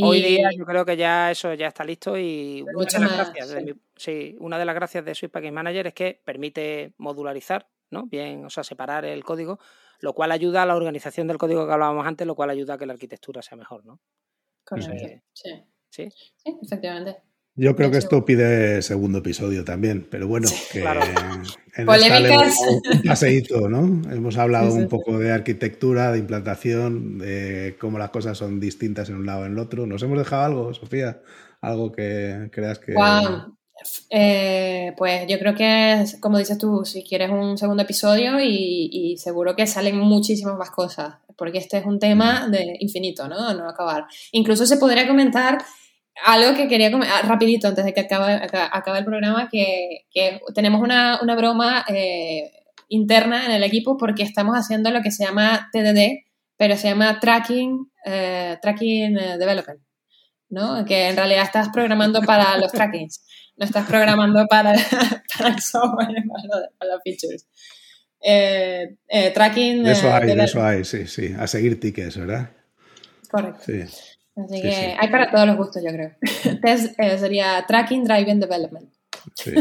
Hoy 0.03 0.23
día 0.23 0.51
yo 0.57 0.65
creo 0.65 0.85
que 0.85 0.97
ya 0.97 1.31
eso 1.31 1.55
ya 1.55 1.69
está 1.69 1.85
listo 1.85 2.19
y 2.19 2.65
una 2.75 2.85
de, 2.85 3.17
las 3.17 3.33
gracias 3.33 3.77
sí. 3.97 4.37
una 4.41 4.59
de 4.59 4.65
las 4.65 4.75
gracias 4.75 5.05
de 5.05 5.15
Swift 5.15 5.31
Package 5.31 5.53
Manager 5.53 5.87
es 5.87 5.95
que 5.95 6.21
permite 6.25 6.95
modularizar, 6.99 7.69
¿no? 7.91 8.07
Bien, 8.07 8.45
o 8.45 8.51
sea, 8.51 8.65
separar 8.65 9.05
el 9.05 9.25
código, 9.25 9.59
lo 10.01 10.13
cual 10.13 10.33
ayuda 10.33 10.63
a 10.63 10.67
la 10.67 10.77
organización 10.77 11.27
del 11.27 11.39
código 11.39 11.67
que 11.67 11.73
hablábamos 11.73 12.07
antes, 12.07 12.27
lo 12.27 12.35
cual 12.35 12.51
ayuda 12.51 12.75
a 12.75 12.79
que 12.79 12.87
la 12.87 12.93
arquitectura 12.93 13.43
sea 13.43 13.57
mejor, 13.57 13.85
¿no? 13.85 14.01
Correcto, 14.65 15.21
sí. 15.33 15.51
¿Sí? 15.91 16.09
Sí, 16.37 16.59
efectivamente. 16.63 17.17
Yo 17.57 17.77
creo 17.77 17.89
que 17.93 17.99
esto 17.99 18.25
pide 18.25 18.83
segundo 18.83 19.19
episodio 19.19 19.65
también, 19.65 20.09
pero 20.11 20.27
bueno, 20.27 20.49
que 20.73 20.81
en 21.77 21.87
Polémicas. 21.87 22.57
un 22.93 23.03
paseíto, 23.03 23.69
¿no? 23.69 24.11
Hemos 24.11 24.37
hablado 24.39 24.75
un 24.75 24.89
poco 24.89 25.19
de 25.19 25.31
arquitectura, 25.31 26.11
de 26.11 26.19
implantación, 26.19 27.19
de 27.19 27.77
cómo 27.79 27.99
las 27.99 28.11
cosas 28.11 28.39
son 28.39 28.59
distintas 28.59 29.09
en 29.09 29.17
un 29.17 29.27
lado 29.27 29.43
y 29.43 29.47
en 29.47 29.53
el 29.53 29.59
otro. 29.61 29.87
¿Nos 29.87 30.03
hemos 30.03 30.19
dejado 30.19 30.43
algo, 30.43 30.75
Sofía? 30.75 31.23
Algo 31.61 31.93
que 31.93 32.49
creas 32.51 32.81
que... 32.81 32.95
Eh, 34.11 34.93
pues 34.97 35.27
yo 35.29 35.39
creo 35.39 35.55
que, 35.55 36.05
como 36.21 36.39
dices 36.39 36.59
tú, 36.59 36.85
si 36.85 37.03
quieres 37.03 37.31
un 37.31 37.59
segundo 37.59 37.83
episodio 37.83 38.41
y, 38.41 38.89
y, 38.93 39.17
seguro 39.19 39.57
que 39.57 39.67
salen 39.67 39.99
muchísimas 39.99 40.57
más 40.57 40.71
cosas, 40.71 41.17
porque 41.37 41.59
este 41.59 41.79
es 41.79 41.85
un 41.85 41.99
tema 41.99 42.49
de 42.49 42.77
infinito, 42.81 43.29
¿no? 43.29 43.53
No 43.55 43.69
acabar. 43.69 44.07
Incluso 44.33 44.65
se 44.65 44.77
podría 44.77 45.09
comentar 45.09 45.59
algo 46.23 46.57
que 46.57 46.69
quería 46.69 46.93
comentar 46.93 47.25
ah, 47.25 47.27
rapidito 47.27 47.69
antes 47.69 47.85
de 47.85 47.93
que 47.93 48.01
acabe, 48.01 48.35
acabe 48.35 48.99
el 48.99 49.05
programa, 49.05 49.49
que, 49.51 50.07
que 50.11 50.41
tenemos 50.55 50.81
una, 50.81 51.21
una 51.23 51.35
broma 51.35 51.85
eh, 51.89 52.53
interna 52.89 53.47
en 53.47 53.53
el 53.53 53.65
equipo 53.65 53.97
porque 53.97 54.23
estamos 54.23 54.57
haciendo 54.57 54.91
lo 54.91 55.03
que 55.03 55.11
se 55.11 55.25
llama 55.25 55.69
TDD, 55.73 56.25
pero 56.57 56.77
se 56.77 56.89
llama 56.89 57.19
Tracking, 57.19 57.91
eh, 58.05 58.59
tracking 58.63 59.19
eh, 59.19 59.39
Development, 59.39 59.81
¿no? 60.51 60.85
Que 60.85 61.09
en 61.09 61.17
realidad 61.17 61.45
estás 61.45 61.69
programando 61.71 62.23
para 62.23 62.59
los 62.59 62.71
trackings, 62.71 63.25
no 63.57 63.65
estás 63.65 63.87
programando 63.87 64.47
para, 64.47 64.73
para 65.39 65.55
el 65.55 65.61
software, 65.61 66.09
para, 66.79 66.93
los 66.93 67.03
features. 67.03 67.47
tracking. 69.35 69.87
eso 69.87 70.13
hay, 70.13 70.31
eso 70.31 70.65
hay, 70.65 70.85
sí, 70.85 71.07
sí. 71.07 71.35
A 71.39 71.47
seguir 71.47 71.79
tickets, 71.81 72.17
¿verdad? 72.19 72.51
Correcto. 73.31 73.63
Sí. 73.67 73.85
Así 74.37 74.63
que 74.63 74.97
hay 74.99 75.09
para 75.11 75.31
todos 75.31 75.47
los 75.47 75.57
gustos, 75.57 75.83
yo 75.83 75.91
creo. 75.91 76.13
Test 76.63 76.99
eh, 76.99 77.19
sería 77.19 77.65
Tracking 77.67 78.05
Driving 78.05 78.41
Development. 78.41 78.93
Sí. 79.35 79.55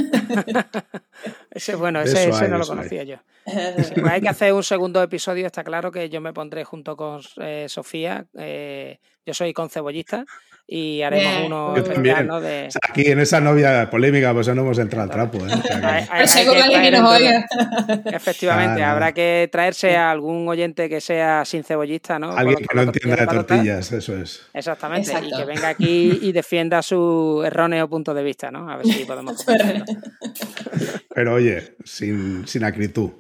ese, 1.52 1.76
bueno, 1.76 2.02
ese, 2.02 2.30
ese 2.30 2.50
no 2.50 2.58
lo 2.58 2.66
conocía 2.66 3.04
yo. 3.04 3.18
Pues 3.46 4.12
hay 4.12 4.22
que 4.22 4.30
hacer 4.30 4.52
un 4.54 4.64
segundo 4.64 5.02
episodio, 5.02 5.46
está 5.46 5.64
claro 5.64 5.92
que 5.92 6.10
yo 6.10 6.22
me 6.22 6.34
pondré 6.34 6.64
junto 6.64 6.98
con 6.98 7.22
eh, 7.38 7.68
Sofía. 7.70 8.26
Eh, 8.38 9.00
yo 9.26 9.34
soy 9.34 9.54
concebollista 9.54 10.26
y 10.66 11.02
haremos 11.02 11.46
uno 11.46 11.76
especial, 11.76 12.26
¿no? 12.26 12.40
De... 12.40 12.70
aquí 12.82 13.08
en 13.08 13.20
esa 13.20 13.42
novia 13.42 13.90
polémica, 13.90 14.34
pues 14.34 14.48
no 14.48 14.62
hemos 14.62 14.80
entrado 14.80 15.04
al 15.04 15.10
trapo. 15.10 15.46
¿eh? 15.46 15.52
Efectivamente, 18.06 18.84
habrá 18.84 19.12
que 19.12 19.50
traerse 19.52 19.98
a 19.98 20.10
algún 20.10 20.48
oyente 20.48 20.88
que 20.88 21.02
sea 21.02 21.44
sin 21.46 21.64
cebollista, 21.64 22.18
¿no? 22.18 22.32
Alguien 22.32 22.60
que 22.60 22.76
no 22.76 22.84
entienda 22.84 23.18
de 23.18 23.28
tortillas, 23.28 23.92
eso 23.92 24.18
es. 24.18 24.48
Exactamente, 24.54 25.12
y 25.22 25.36
que 25.36 25.46
venga 25.46 25.68
aquí 25.68 26.20
y 26.22 26.32
defienda 26.32 26.82
su 26.82 27.44
erróneo 27.46 27.90
punto 27.90 28.14
de 28.14 28.24
vista, 28.24 28.50
¿no? 28.50 28.70
A 28.70 28.78
ver 28.78 28.88
si 28.88 29.06
podemos. 29.06 29.46
Pero 31.14 31.34
oye, 31.34 31.76
sin, 31.84 32.48
sin 32.48 32.64
acritud. 32.64 33.12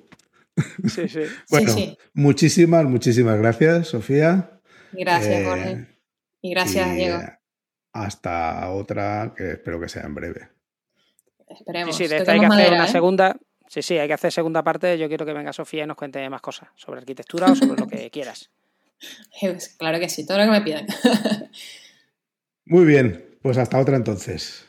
Sí, 0.87 1.09
sí. 1.09 1.21
bueno, 1.49 1.75
muchísimas, 2.13 2.85
muchísimas 2.85 3.37
gracias, 3.37 3.87
Sofía. 3.87 4.51
Gracias, 4.91 5.41
eh, 5.41 5.45
Jorge. 5.45 5.92
Y 6.43 6.51
gracias, 6.51 6.93
Diego. 6.93 7.19
Hasta 7.93 8.69
otra 8.69 9.33
que 9.35 9.51
espero 9.51 9.79
que 9.79 9.87
sea 9.87 10.03
en 10.03 10.13
breve. 10.13 10.49
Esperemos. 11.47 11.95
Sí, 11.95 12.03
sí, 12.03 12.09
de 12.09 12.17
esta 12.17 12.33
hay 12.33 12.39
que 12.41 12.45
hacer 12.47 12.73
una 12.73 12.85
¿eh? 12.85 12.89
segunda. 12.89 13.37
Sí, 13.67 13.81
sí, 13.81 13.97
hay 13.97 14.07
que 14.07 14.13
hacer 14.13 14.31
segunda 14.31 14.61
parte. 14.61 14.97
Yo 14.97 15.07
quiero 15.07 15.25
que 15.25 15.31
venga 15.31 15.53
Sofía 15.53 15.85
y 15.85 15.87
nos 15.87 15.95
cuente 15.95 16.29
más 16.29 16.41
cosas 16.41 16.67
sobre 16.75 16.99
arquitectura 16.99 17.49
o 17.49 17.55
sobre 17.55 17.79
lo 17.79 17.87
que 17.87 18.09
quieras. 18.11 18.51
Claro 19.77 19.99
que 19.99 20.09
sí, 20.09 20.25
todo 20.25 20.37
lo 20.39 20.43
que 20.43 20.51
me 20.51 20.61
pidan. 20.61 20.85
Muy 22.65 22.83
bien, 22.83 23.37
pues 23.41 23.57
hasta 23.57 23.79
otra 23.79 23.95
entonces. 23.95 24.65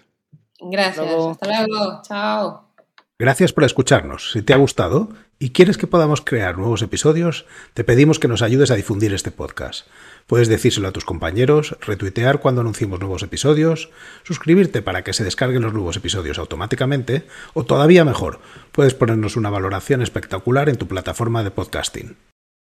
Gracias, 0.60 1.06
hasta 1.06 1.66
luego, 1.66 2.02
chao. 2.02 2.73
Gracias 3.16 3.52
por 3.52 3.62
escucharnos. 3.62 4.32
Si 4.32 4.42
te 4.42 4.54
ha 4.54 4.56
gustado 4.56 5.08
y 5.38 5.50
quieres 5.50 5.78
que 5.78 5.86
podamos 5.86 6.20
crear 6.20 6.58
nuevos 6.58 6.82
episodios, 6.82 7.46
te 7.72 7.84
pedimos 7.84 8.18
que 8.18 8.26
nos 8.26 8.42
ayudes 8.42 8.72
a 8.72 8.74
difundir 8.74 9.14
este 9.14 9.30
podcast. 9.30 9.86
Puedes 10.26 10.48
decírselo 10.48 10.88
a 10.88 10.92
tus 10.92 11.04
compañeros, 11.04 11.76
retuitear 11.80 12.40
cuando 12.40 12.62
anunciemos 12.62 12.98
nuevos 12.98 13.22
episodios, 13.22 13.90
suscribirte 14.24 14.82
para 14.82 15.04
que 15.04 15.12
se 15.12 15.22
descarguen 15.22 15.62
los 15.62 15.72
nuevos 15.72 15.96
episodios 15.96 16.40
automáticamente, 16.40 17.24
o 17.52 17.64
todavía 17.64 18.04
mejor, 18.04 18.40
puedes 18.72 18.94
ponernos 18.94 19.36
una 19.36 19.50
valoración 19.50 20.02
espectacular 20.02 20.68
en 20.68 20.76
tu 20.76 20.88
plataforma 20.88 21.44
de 21.44 21.52
podcasting. 21.52 22.16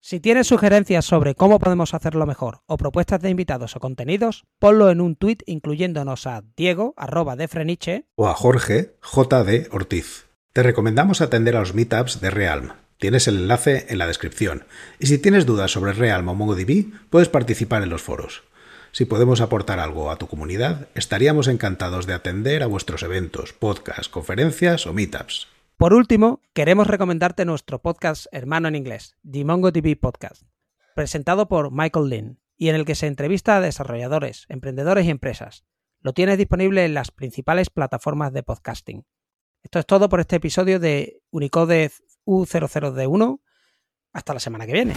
Si 0.03 0.21
tienes 0.21 0.49
sugerencias 0.49 1.07
sobre 1.07 1.35
cómo 1.35 1.59
podemos 1.59 1.95
hacerlo 1.95 2.27
mejor 2.27 2.61
o 2.67 2.77
propuestas 2.77 3.23
de 3.23 3.31
invitados 3.31 3.77
o 3.77 3.81
contenidos, 3.81 4.45
ponlo 4.59 4.91
en 4.91 5.01
un 5.01 5.17
tuit 5.17 5.43
incluyéndonos 5.47 6.27
a 6.27 6.43
Diego, 6.55 6.93
arroba 6.99 7.35
de 7.35 7.49
Freniche, 7.49 8.05
o 8.15 8.29
a 8.29 8.35
Jorge, 8.35 8.99
JD 9.01 9.73
Ortiz. 9.73 10.34
Te 10.55 10.63
recomendamos 10.63 11.21
atender 11.21 11.57
a 11.57 11.59
los 11.59 11.75
meetups 11.75 12.21
de 12.21 12.31
Realm. 12.31 12.75
Tienes 12.99 13.27
el 13.27 13.39
enlace 13.39 13.87
en 13.89 13.99
la 13.99 14.07
descripción. 14.07 14.67
Y 15.01 15.09
si 15.09 15.19
tienes 15.19 15.47
dudas 15.47 15.73
sobre 15.73 15.95
Realm 15.95 16.29
o 16.29 16.35
MongoDB, 16.37 16.93
puedes 17.11 17.29
participar 17.29 17.83
en 17.83 17.89
los 17.91 18.03
foros. 18.03 18.45
Si 18.93 19.05
podemos 19.05 19.41
aportar 19.41 19.81
algo 19.81 20.13
a 20.13 20.17
tu 20.17 20.29
comunidad, 20.29 20.87
estaríamos 20.95 21.49
encantados 21.49 22.07
de 22.07 22.13
atender 22.13 22.63
a 22.63 22.69
vuestros 22.69 23.03
eventos, 23.03 23.53
podcasts, 23.53 24.09
conferencias 24.09 24.87
o 24.87 24.93
meetups. 24.93 25.49
Por 25.77 25.93
último, 25.93 26.41
queremos 26.53 26.87
recomendarte 26.87 27.45
nuestro 27.45 27.83
podcast 27.83 28.27
hermano 28.31 28.69
en 28.69 28.77
inglés, 28.77 29.17
The 29.29 29.45
MongoDB 29.45 29.99
Podcast, 29.99 30.45
presentado 30.95 31.49
por 31.49 31.73
Michael 31.73 32.11
Lynn 32.11 32.39
y 32.57 32.69
en 32.69 32.77
el 32.77 32.85
que 32.85 32.95
se 32.95 33.09
entrevista 33.09 33.57
a 33.57 33.61
desarrolladores, 33.61 34.47
emprendedores 34.49 35.05
y 35.07 35.11
empresas. 35.11 35.65
Lo 36.01 36.13
tienes 36.13 36.39
disponible 36.39 36.85
en 36.85 36.95
las 36.95 37.11
principales 37.11 37.71
plataformas 37.71 38.33
de 38.33 38.45
podcasting. 38.45 39.05
Esto 39.65 39.79
es 39.79 39.87
todo 39.87 40.11
por 40.11 40.21
este 40.21 40.37
episodio 40.37 40.79
de 40.79 41.23
Unicode 41.31 41.91
U00D1. 42.27 43.41
Hasta 44.13 44.35
la 44.35 44.41
semana 44.41 44.67
que 44.67 44.73
viene. 44.75 44.95